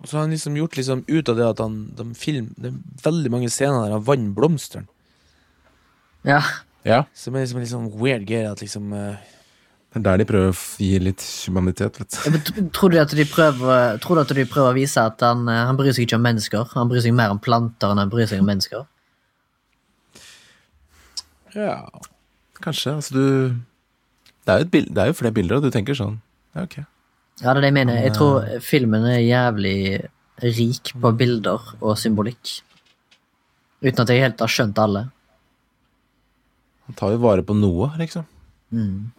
Og 0.03 0.09
så 0.11 0.19
har 0.19 0.27
han 0.27 0.35
liksom 0.35 0.59
gjort 0.59 0.77
liksom 0.77 1.05
ut 1.09 1.31
av 1.33 1.39
det 1.39 1.47
at 1.49 1.63
han 1.63 1.77
de 1.97 2.05
film, 2.19 2.51
Det 2.59 2.69
er 2.73 2.81
veldig 3.07 3.31
mange 3.33 3.49
scener 3.49 3.87
der 3.87 3.95
han 3.97 4.05
vant 4.05 4.35
blomsteren. 4.37 4.89
Ja. 6.27 6.43
Ja. 6.85 7.05
Som 7.15 7.35
er 7.39 7.47
liksom 7.47 7.57
en 7.61 7.65
litt 7.65 7.73
sånn 7.73 7.89
weird 7.97 8.27
greie 8.29 8.51
at 8.51 8.61
liksom 8.61 8.93
eh, 8.93 9.17
Det 9.97 10.03
er 10.03 10.05
der 10.11 10.21
de 10.21 10.25
prøver 10.29 10.51
å 10.53 10.57
gi 10.77 10.99
litt 11.01 11.23
humanitet, 11.49 11.97
men 12.29 12.43
Tror 12.77 12.93
du 12.93 12.99
at 13.01 13.15
de 13.17 13.25
prøver 13.25 13.97
Tror 14.05 14.19
du 14.19 14.21
at 14.21 14.33
de 14.37 14.45
prøver 14.45 14.75
å 14.75 14.77
vise 14.77 15.01
at 15.01 15.23
han, 15.25 15.47
eh, 15.49 15.63
han 15.71 15.79
bryr 15.79 15.95
seg 15.97 16.05
ikke 16.05 16.19
om 16.19 16.27
mennesker? 16.27 16.67
Han 16.75 16.91
bryr 16.91 17.01
seg 17.01 17.15
mer 17.17 17.33
om 17.33 17.41
planter 17.41 17.95
enn 17.95 18.03
han 18.03 18.13
bryr 18.13 18.29
seg 18.29 18.43
om 18.43 18.51
mennesker? 18.51 18.85
Ja. 21.57 21.79
Kanskje. 22.61 22.93
Altså, 22.99 23.17
du 23.17 23.57
det 24.45 24.53
er, 24.53 24.61
jo 24.67 24.69
bild, 24.75 24.93
det 24.93 25.03
er 25.03 25.09
jo 25.09 25.17
flere 25.17 25.35
bilder, 25.39 25.57
og 25.57 25.65
du 25.65 25.73
tenker 25.75 25.97
sånn 25.97 26.21
Ja, 26.53 26.67
ok. 26.67 26.77
Ja, 27.41 27.49
det 27.49 27.57
er 27.57 27.63
det 27.65 27.71
jeg 27.71 27.79
mener. 27.79 27.97
Jeg 28.05 28.15
tror 28.17 28.45
filmen 28.65 29.09
er 29.09 29.25
jævlig 29.25 29.81
rik 30.45 30.93
på 31.01 31.15
bilder 31.17 31.73
og 31.81 31.97
symbolikk. 32.01 32.53
Uten 33.81 34.05
at 34.05 34.13
jeg 34.13 34.23
helt 34.27 34.45
har 34.45 34.53
skjønt 34.53 34.79
alle. 34.85 35.07
Han 36.85 37.01
tar 37.01 37.17
jo 37.17 37.25
vare 37.25 37.45
på 37.45 37.57
noe, 37.57 37.91
liksom. 37.97 38.29
Mm. 38.77 39.11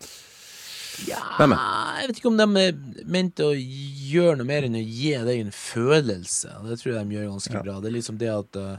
Er? 1.06 2.02
Jeg 2.02 2.08
vet 2.10 2.20
ikke 2.22 2.30
om 2.32 2.38
de 2.39 2.48
er 2.64 2.78
ment 3.06 3.39
å 3.43 3.52
gjøre 3.54 4.38
noe 4.39 4.48
mer 4.50 4.66
enn 4.68 4.78
å 4.80 4.82
gi 4.84 5.12
deg 5.28 5.41
en 5.43 5.52
følelse. 5.54 6.50
Det 6.66 6.78
tror 6.82 6.93
jeg 6.95 7.08
de 7.10 7.16
gjør 7.18 7.28
ganske 7.36 7.54
Ja. 7.54 7.62
bra. 7.64 7.80
Det 7.82 7.89
er 7.91 7.98
liksom 7.98 8.18
det 8.18 8.30
at 8.34 8.56
eh, 8.56 8.78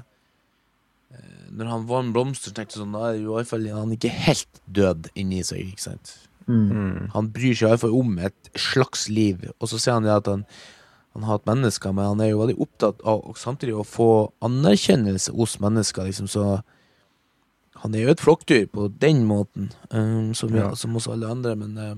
eh, 1.14 1.44
Når 1.52 1.66
han 1.72 1.86
vann 1.86 2.12
blomster, 2.12 2.52
tenkte 2.52 2.76
jeg 2.76 2.82
sånn, 2.84 2.92
da 2.96 3.10
er 3.12 3.20
jo 3.20 3.32
i 3.32 3.36
hvert 3.42 3.48
fall 3.52 3.68
han 3.72 3.92
ikke 3.94 4.10
helt 4.10 4.60
død 4.70 5.10
inni 5.14 5.42
seg. 5.44 5.62
ikke 5.72 5.80
sant? 5.86 6.16
Mm. 6.48 6.70
Mm. 6.72 7.10
Han 7.12 7.28
bryr 7.28 7.54
seg 7.54 7.68
i 7.68 7.70
hvert 7.74 7.80
fall 7.86 7.94
om 8.00 8.18
et 8.18 8.50
slags 8.56 9.08
liv. 9.08 9.50
Og 9.60 9.68
så 9.68 9.78
ser 9.80 9.92
han 9.98 10.02
det 10.02 10.12
at 10.16 10.26
han, 10.26 10.44
han 11.14 11.22
har 11.22 11.38
hatt 11.38 11.46
mennesker, 11.46 11.92
men 11.92 12.04
han 12.04 12.20
er 12.24 12.30
jo 12.32 12.38
veldig 12.42 12.58
opptatt 12.60 13.00
av 13.04 13.22
og 13.28 13.36
samtidig 13.36 13.74
å 13.76 13.84
få 13.86 14.32
anerkjennelse 14.44 15.32
hos 15.36 15.58
mennesker. 15.60 16.04
liksom, 16.08 16.28
så 16.28 16.62
han 17.78 17.94
er 17.94 18.00
jo 18.08 18.10
et 18.10 18.20
flokkdyr 18.20 18.66
på 18.72 18.88
den 18.98 19.24
måten, 19.28 19.70
um, 19.92 20.32
som, 20.34 20.50
Ja. 20.56 20.74
som 20.74 20.92
hos 20.94 21.06
alle 21.06 21.28
andre. 21.30 21.54
Men 21.54 21.76
eh, 21.78 21.94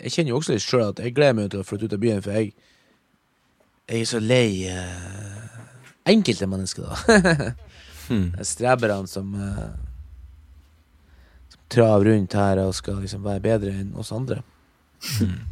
jeg 0.00 0.14
kjenner 0.14 0.32
jo 0.34 0.40
også 0.40 0.56
litt 0.56 0.64
sjøl 0.64 0.88
at 0.88 1.02
jeg 1.02 1.14
gleder 1.16 1.36
meg 1.38 1.50
til 1.52 1.62
å 1.62 1.66
flytte 1.66 1.88
ut 1.88 1.96
av 1.96 2.02
byen, 2.02 2.22
for 2.24 2.36
jeg, 2.36 2.52
jeg 3.90 4.00
er 4.00 4.08
så 4.08 4.20
lei 4.22 4.48
uh, 4.70 5.60
enkelte 6.10 6.50
mennesker, 6.50 6.88
da. 6.88 7.50
Hmm. 8.10 8.32
Er 8.34 8.42
streberne 8.42 9.06
som 9.06 9.28
uh, 9.38 9.68
Som 11.46 11.60
traver 11.70 12.08
rundt 12.08 12.34
her 12.34 12.58
og 12.58 12.72
skal 12.74 12.96
liksom 12.98 13.22
være 13.22 13.44
bedre 13.44 13.70
enn 13.70 13.92
oss 13.94 14.10
andre. 14.10 14.40
Hmm. 15.20 15.44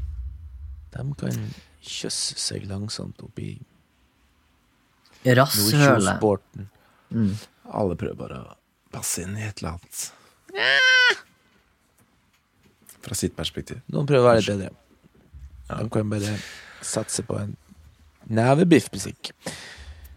De 0.91 1.05
kan 1.21 1.39
kysse 1.79 2.35
seg 2.43 2.67
langsomt 2.67 3.23
oppi 3.23 3.53
Rasshølet. 5.23 5.79
Nordkjossporten. 5.79 6.69
Mm. 7.11 7.33
Alle 7.79 7.97
prøver 7.99 8.19
bare 8.19 8.43
å 8.43 8.57
passe 8.95 9.25
inn 9.25 9.37
i 9.39 9.45
et 9.47 9.63
eller 9.63 9.77
annet. 9.77 10.05
Fra 13.09 13.17
sitt 13.17 13.35
perspektiv. 13.37 13.81
Noen 13.93 14.07
prøver 14.09 14.25
å 14.25 14.29
være 14.33 14.43
litt 14.43 14.53
bedre. 14.53 14.71
De 15.83 15.89
kan 15.93 16.11
bare 16.13 16.37
satse 16.85 17.23
på 17.27 17.37
en 17.41 17.57
nevebiffmusikk. 18.29 19.33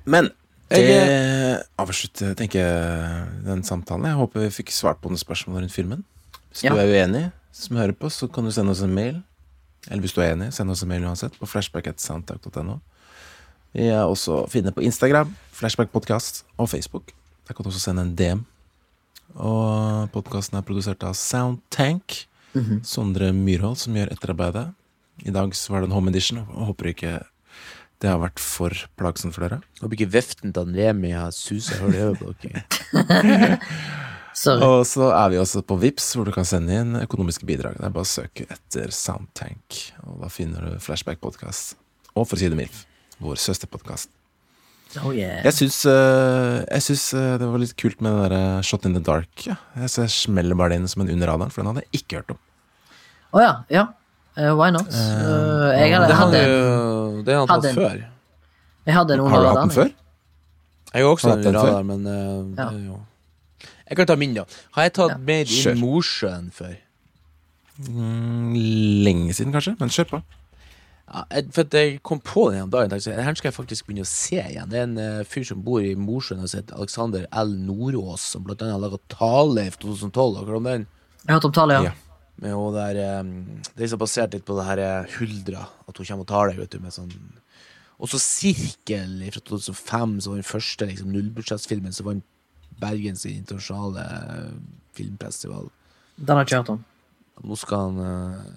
Men 0.05 0.29
det 0.69 0.79
Jeg- 0.87 1.63
avslutter 1.79 2.33
tenker 2.35 2.59
jeg, 2.59 3.43
den 3.45 3.63
samtalen. 3.63 4.05
Jeg 4.05 4.15
håper 4.15 4.39
vi 4.45 4.63
fikk 4.63 4.71
svart 4.71 5.01
på 5.01 5.09
noen 5.09 5.17
spørsmål 5.19 5.61
rundt 5.61 5.71
filmen. 5.75 6.03
Hvis 6.51 6.63
Ja. 6.63 6.73
du 6.73 6.79
er 6.79 6.87
uenig, 6.87 7.31
som 7.51 7.77
hører 7.77 7.93
på, 7.93 8.07
så 8.11 8.31
kan 8.31 8.43
du 8.45 8.51
sende 8.51 8.71
oss 8.71 8.81
en 8.81 8.93
mail. 8.93 9.23
Eller 9.89 10.01
hvis 10.01 10.13
du 10.13 10.21
er 10.21 10.35
enig, 10.35 10.53
send 10.53 10.69
oss 10.69 10.83
en 10.83 10.89
mail 10.89 11.01
uansett, 11.03 11.33
på 11.39 11.47
flashback.soundtalk.no. 11.47 12.79
Vi 13.73 13.87
er 13.87 14.03
også 14.05 14.49
finne 14.49 14.71
på 14.71 14.83
Instagram, 14.83 15.35
Flashback 15.51 15.91
Podcast, 15.91 16.43
og 16.57 16.69
Facebook. 16.69 17.11
Der 17.47 17.53
kan 17.53 17.63
du 17.63 17.69
også 17.69 17.79
sende 17.79 18.01
en 18.01 18.15
DM. 18.15 18.45
Og 19.35 20.09
podkasten 20.11 20.57
er 20.57 20.61
produsert 20.61 21.03
av 21.03 21.13
Soundtank. 21.15 22.25
Mhm. 22.53 22.81
Sondre 22.83 23.31
Myrhold 23.35 23.77
som 23.77 23.95
gjør 23.95 24.11
etterarbeidet. 24.11 24.73
I 25.25 25.31
dag 25.31 25.53
så 25.55 25.73
var 25.73 25.81
det 25.81 25.89
en 25.89 25.95
home 25.95 26.09
edition, 26.11 26.39
og 26.39 26.71
håper 26.71 26.91
ikke 26.93 27.13
det 28.01 28.09
har 28.09 28.17
vært 28.17 28.39
for 28.41 28.73
plagsomt 28.97 29.35
for 29.35 29.45
dere. 29.45 29.59
Håper 29.81 29.99
ikke 29.99 30.13
veften 30.15 30.53
til 30.55 30.71
Remi 30.73 31.11
har 31.13 31.29
susa 31.35 31.77
hull 31.83 31.93
i 31.93 32.01
øyet 32.01 32.19
på 32.21 32.33
dere. 32.41 33.59
Sorry. 34.41 34.63
Og 34.63 34.85
så 34.87 35.11
er 35.11 35.29
vi 35.33 35.37
også 35.37 35.61
på 35.67 35.75
Vips 35.77 36.13
hvor 36.15 36.25
du 36.25 36.31
kan 36.33 36.47
sende 36.47 36.79
inn 36.81 36.95
økonomiske 37.01 37.45
bidrag. 37.45 37.75
Det 37.77 37.85
er 37.85 37.93
bare 37.93 38.07
å 38.07 38.09
søke 38.09 38.47
etter 38.49 38.93
Soundtank, 38.95 39.81
og 40.07 40.21
da 40.23 40.31
finner 40.31 40.65
du 40.65 40.79
Flashback 40.81 41.21
Podcast. 41.21 41.75
Og 42.15 42.25
For 42.25 42.39
å 42.39 42.41
si 42.41 42.49
det 42.49 42.57
mildt, 42.57 42.85
vår 43.21 43.37
søsterpodkast. 43.43 44.09
Oh, 44.99 45.13
yeah. 45.15 45.39
Jeg 45.45 45.55
syns, 45.55 45.77
jeg 45.87 46.83
syns 46.83 47.05
øh, 47.15 47.37
det 47.39 47.47
var 47.47 47.61
litt 47.61 47.73
kult 47.79 48.01
med 48.03 48.11
det 48.11 48.31
der 48.31 48.33
øh, 48.57 48.63
Shot 48.67 48.85
in 48.89 48.95
the 48.97 49.03
Dark. 49.03 49.29
Ja. 49.47 49.55
Jeg, 49.79 49.89
så 49.93 50.03
smeller 50.11 50.57
bare 50.59 50.73
det 50.73 50.81
inn 50.81 50.89
som 50.91 51.05
en 51.05 51.11
under 51.13 51.31
radaren, 51.31 51.53
for 51.53 51.63
den 51.63 51.71
hadde 51.71 51.85
jeg 51.85 52.01
ikke 52.01 52.19
hørt 52.19 52.33
om. 52.35 52.41
Å 53.31 53.43
ja. 53.43 53.53
ja. 53.71 53.85
Uh, 54.35 54.51
why 54.55 54.69
not? 54.71 54.87
Uh, 54.91 55.71
jeg, 55.75 55.91
hadde, 55.95 56.07
Det 56.07 56.15
hadde, 56.15 56.15
hadde, 56.15 56.41
jo 56.43 57.23
Det 57.27 57.33
har 57.35 57.41
han 57.41 57.49
hadde 57.51 57.71
tatt 57.71 57.79
før. 57.79 58.03
jeg 58.87 58.95
hadde 58.95 59.17
noen 59.19 59.33
Har 59.33 59.41
du 59.43 59.47
hatt 59.49 59.59
den 59.61 59.73
før? 59.75 59.89
Jeg 60.91 61.03
har 61.03 61.09
også 61.09 61.33
hatt 61.33 61.43
den 61.47 61.57
før? 61.59 61.81
men 61.87 62.05
uh, 62.07 62.59
Ja. 62.59 62.67
jo 62.71 62.99
Jeg 63.89 63.99
kan 63.99 64.07
ta 64.07 64.15
min, 64.15 64.35
da. 64.35 64.45
Har 64.75 64.87
jeg 64.87 64.93
tatt 64.99 65.15
Ja. 65.15 65.19
mer 65.31 65.51
i 65.51 65.59
in 65.71 65.81
Mosjøen 65.83 66.47
før? 66.55 66.75
Mm, 67.81 68.53
lenge 69.03 69.33
siden, 69.33 69.51
kanskje, 69.51 69.75
men 69.79 69.91
kjør 69.91 70.07
på. 70.13 70.21
Ja, 71.11 71.25
for 71.51 71.65
at 71.65 71.73
jeg 71.75 71.97
kom 72.07 72.21
på 72.23 72.45
den 72.51 72.61
en 72.61 72.69
dag. 72.71 72.91
Jeg 72.93 73.19
Her 73.19 73.35
skal 73.35 73.49
jeg 73.49 73.57
faktisk 73.57 73.87
begynne 73.87 74.05
å 74.05 74.07
se 74.07 74.39
igjen. 74.39 74.69
Det 74.71 74.79
er 74.79 74.85
en 74.87 74.99
uh, 74.99 75.25
fyr 75.27 75.43
som 75.49 75.59
bor 75.65 75.83
i 75.83 75.91
Mosjøen, 75.99 76.39
og 76.39 76.53
heter 76.55 76.77
Alexander 76.77 77.25
L. 77.41 77.51
Nordås, 77.67 78.29
som 78.31 78.45
blant 78.45 78.61
annet 78.63 78.77
har 78.77 78.83
laga 78.85 78.99
Tale 79.11 79.65
i 79.67 79.73
2012. 79.75 80.37
Har 80.39 80.55
om 80.55 80.69
den? 80.69 80.85
Jeg 81.25 81.33
hørte 81.35 81.49
om 81.49 81.55
Tale, 81.57 81.75
ja. 81.75 81.89
Ja. 81.89 82.21
Med 82.41 82.55
hun 82.55 82.73
der 82.73 82.97
um, 83.19 83.33
Det 83.67 83.75
er 83.75 83.83
liksom 83.83 83.99
basert 84.01 84.33
litt 84.33 84.45
på 84.47 84.55
det 84.55 84.67
her 84.69 84.81
uh, 84.81 85.15
Huldra. 85.17 85.65
At 85.83 85.99
hun 85.99 86.07
kommer 86.07 86.23
og 86.23 86.29
tar 86.31 86.51
deg, 86.51 86.61
vet 86.63 86.77
du, 86.77 86.79
med 86.83 86.95
sånn 86.95 87.11
Også 88.01 88.21
Sirkel 88.21 89.17
fra 89.35 89.41
2005, 89.51 90.13
som 90.23 90.31
var 90.31 90.39
den 90.39 90.47
første 90.47 90.87
liksom, 90.93 91.11
nullbudsjettsfilmen 91.11 91.97
som 91.97 92.07
vant 92.07 92.27
Bergens 92.81 93.27
internasjonale 93.29 94.05
filmfestival. 94.97 95.67
Den 96.15 96.31
har 96.31 96.41
jeg 96.41 96.47
ikke 96.47 96.61
hørt 96.63 96.71
om. 96.73 96.79
Nå 97.45 97.57
skal 97.59 97.83
han 97.83 97.99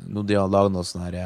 Nå 0.09 0.23
de 0.25 0.39
har 0.39 0.49
laga 0.49 0.71
noe 0.73 0.87
sånn 0.87 1.03
her 1.05 1.19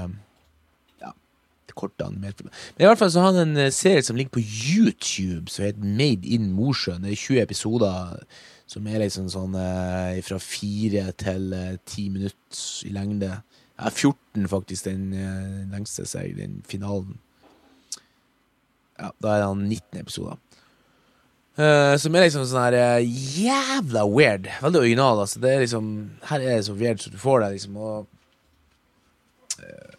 korte 1.79 2.09
med. 2.13 2.43
Men 2.45 2.85
i 2.85 2.89
hvert 2.89 3.01
fall 3.01 3.13
så 3.15 3.25
har 3.25 3.33
han 3.33 3.43
en 3.47 3.65
eh, 3.65 3.75
serie 3.75 4.05
som 4.05 4.19
ligger 4.19 4.37
på 4.37 4.45
YouTube, 4.45 5.51
som 5.53 5.67
heter 5.67 5.85
Made 6.01 6.29
in 6.29 6.51
Mosjøen. 6.57 7.05
Det 7.07 7.15
er 7.15 7.23
20 7.23 7.43
episoder 7.47 8.25
som 8.69 8.89
er 8.89 9.01
liksom 9.01 9.31
sånn 9.33 9.55
eh, 9.57 10.19
fra 10.27 10.41
fire 10.43 11.07
til 11.21 11.55
eh, 11.57 11.79
ti 11.89 12.09
minutter 12.13 12.89
i 12.89 12.93
lengde. 12.97 13.31
Ja, 13.79 13.89
14 13.89 14.51
faktisk, 14.51 14.91
den 14.91 15.15
eh, 15.17 15.65
lengste 15.73 16.05
seg, 16.09 16.37
den 16.41 16.61
finalen. 16.69 17.17
Ja, 18.99 19.13
da 19.23 19.37
er 19.37 19.47
han 19.47 19.65
19 19.69 20.03
episoder. 20.03 20.39
Uh, 21.59 21.97
som 21.99 22.15
er 22.15 22.29
liksom 22.29 22.45
sånn 22.47 22.69
her 22.69 23.01
uh, 23.01 23.03
jævla 23.03 24.05
weird. 24.07 24.47
Veldig 24.63 24.79
original. 24.79 25.25
Altså. 25.25 25.41
Det 25.43 25.51
er 25.51 25.65
liksom, 25.65 25.89
her 26.29 26.45
er 26.45 26.61
det 26.61 26.67
så 26.69 26.77
weird 26.79 27.03
som 27.03 27.15
du 27.15 27.19
får 27.19 27.43
det, 27.43 27.49
liksom. 27.57 27.81
Og 27.83 29.63
eh, 29.65 29.98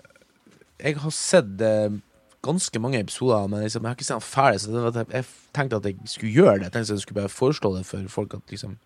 jeg 0.80 0.98
har 0.98 1.10
sett 1.16 1.62
eh, 1.62 1.98
ganske 2.46 2.80
mange 2.80 3.00
episoder, 3.00 3.48
men 3.48 3.62
liksom, 3.66 3.84
jeg 3.84 3.90
har 3.90 3.96
ikke 3.98 4.08
sett 4.08 4.16
den 4.16 4.28
ferdig. 4.28 4.62
Så 4.62 4.84
at 4.88 5.00
jeg 5.14 5.26
tenkte 5.56 5.80
at 5.80 5.86
jeg 5.86 5.98
skulle 6.06 6.32
gjøre 6.34 6.54
det. 6.60 6.70
Jeg 6.70 6.72
tenkte 6.72 6.94
at 6.94 6.98
jeg 6.98 7.06
skulle 7.06 7.22
bare 7.22 7.30
foreslå 7.34 7.74
det 7.78 7.86
for 7.86 8.08
folk 8.08 8.34
at 8.34 8.54
liksom 8.54 8.78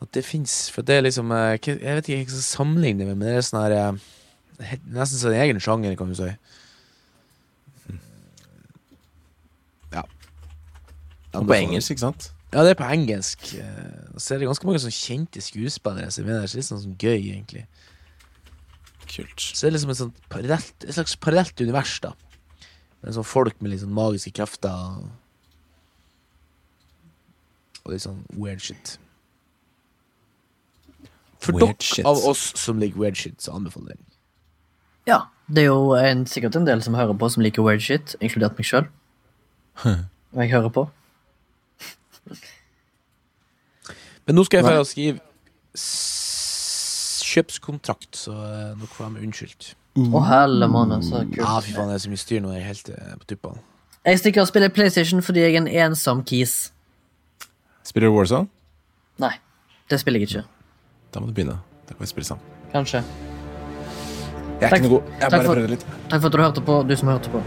At 0.00 0.08
det 0.14 0.24
fins. 0.24 0.70
For 0.70 0.82
det 0.82 0.94
er 0.96 1.00
liksom 1.00 1.30
eh, 1.30 1.58
Jeg 1.66 1.78
vet 1.78 2.08
ikke 2.08 2.16
hva 2.16 2.24
jeg 2.24 2.30
skal 2.30 2.48
sammenligne 2.48 2.98
det 2.98 3.06
med, 3.06 3.16
men 3.20 3.28
det 3.28 3.36
er 3.36 3.46
sånn 3.46 3.62
her 3.62 3.76
eh, 3.76 4.08
Nesten 4.92 5.18
sin 5.18 5.32
en 5.32 5.40
egen 5.40 5.60
sjanger, 5.60 5.94
kan 5.96 6.08
du 6.10 6.14
si. 6.18 6.28
Ja. 9.92 10.02
Og 11.32 11.46
på 11.46 11.56
engelsk, 11.56 11.94
ikke 11.94 12.00
sant? 12.00 12.32
Ja, 12.52 12.64
det 12.66 12.74
er 12.74 12.78
på 12.80 12.88
engelsk. 12.92 13.54
eh, 13.54 14.18
så 14.18 14.34
er 14.34 14.38
det 14.38 14.48
ganske 14.50 14.66
mange 14.66 14.82
sånn 14.82 14.94
kjente 14.94 15.40
skuespillere 15.40 16.10
som 16.10 16.26
er 16.28 16.40
der, 16.40 16.46
så 16.50 16.58
det 16.58 16.64
er 16.64 16.68
sånn, 16.68 16.82
sånn 16.82 16.98
gøy, 16.98 17.30
egentlig. 17.30 17.64
Kult. 19.10 19.40
Så 19.42 19.66
det 19.66 19.70
er 19.70 19.74
liksom 19.74 19.90
et, 19.92 19.98
sånt 19.98 20.18
parallelt, 20.30 20.84
et 20.86 20.94
slags 20.94 21.16
parallelt 21.18 21.60
univers, 21.60 21.96
da. 22.04 22.12
Med 23.00 23.16
sånn 23.16 23.26
folk 23.26 23.56
med 23.58 23.72
litt 23.72 23.82
sånn 23.82 23.96
magiske 23.96 24.32
krefter. 24.36 25.00
Og, 27.80 27.90
litt 27.90 28.04
sånn 28.04 28.22
weird 28.36 28.62
shit. 28.62 28.98
For 31.40 31.56
dere 31.56 32.04
av 32.06 32.20
oss 32.28 32.50
som 32.60 32.78
liker 32.82 33.00
weird 33.00 33.18
shit, 33.18 33.40
så 33.42 33.56
anbefaler 33.56 33.94
jeg 33.94 34.02
den. 34.02 34.06
Ja, 35.08 35.20
det 35.48 35.64
er 35.64 35.70
jo 35.72 35.94
en, 35.96 36.26
sikkert 36.28 36.58
en 36.60 36.68
del 36.68 36.84
som 36.84 36.94
hører 36.94 37.16
på, 37.18 37.30
som 37.32 37.42
liker 37.42 37.64
weird 37.66 37.82
shit, 37.82 38.14
inkludert 38.20 38.60
meg 38.60 38.68
sjøl. 38.68 38.86
Og 39.88 40.44
jeg 40.44 40.52
hører 40.52 40.70
på. 40.74 40.86
Men 44.28 44.36
nå 44.36 44.44
skal 44.46 44.60
jeg 44.60 44.68
få 44.68 44.84
skrive 44.86 45.18
kjøpskontrakt, 47.30 48.10
så 48.16 48.32
eh, 48.34 48.86
får 48.96 49.04
de 49.06 49.10
med 49.16 49.26
unnskyldt. 49.28 49.74
Å, 50.00 50.20
helle 50.28 50.68
mann, 50.70 50.92
så 51.02 51.24
kult. 51.26 51.36
Ja, 51.40 51.56
fy 51.64 51.72
faen, 51.74 51.88
det 51.90 51.96
er 51.98 52.02
så 52.04 52.10
mye 52.12 52.22
styr 52.22 52.40
nå. 52.44 52.52
Jeg 52.54 52.62
er 52.62 52.68
helt 52.70 52.90
eh, 52.94 53.14
på 53.20 53.28
tuppene. 53.34 53.62
Jeg 54.06 54.20
stikker 54.22 54.40
og 54.44 54.48
spiller 54.48 54.70
PlayStation 54.72 55.20
fordi 55.22 55.42
jeg 55.44 55.56
er 55.56 55.60
en 55.64 55.68
ensom 55.90 56.22
kis. 56.24 56.54
Spiller 57.84 58.08
du 58.08 58.14
Warzone? 58.16 58.48
Nei, 59.20 59.34
det 59.90 59.98
spiller 60.00 60.22
jeg 60.22 60.30
ikke. 60.30 60.44
Da 61.12 61.20
må 61.20 61.28
du 61.28 61.34
begynne. 61.36 61.58
Da 61.88 61.96
kan 61.96 62.04
vi 62.06 62.08
spille 62.12 62.28
sammen. 62.30 62.44
Kanskje. 62.72 63.02
Jeg 64.60 64.68
er 64.68 64.70
Takk- 64.70 64.78
ikke 64.78 64.88
noe 64.88 64.94
god. 64.94 65.10
Jeg 65.10 65.20
takk 65.20 65.30
bare 65.34 65.44
for- 65.44 65.54
prøvde 65.58 65.74
litt. 65.74 65.84
Takk 66.08 66.20
for 66.20 66.26
at 66.26 66.32
du 66.32 66.38
hørte 66.44 66.64
på, 66.70 66.78
du 66.88 66.96
som 66.96 67.08
hørte 67.12 67.34
på. 67.34 67.42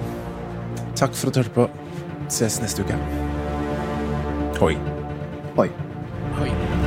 Takk 1.00 1.14
for 1.18 1.28
at 1.32 1.34
du 1.34 1.42
hørte 1.42 1.56
på. 1.58 1.70
Ses 2.30 2.60
neste 2.62 2.84
uke. 2.86 2.98
Hoi. 4.60 4.76
Hoi. 5.58 5.70
Oi. 6.42 6.83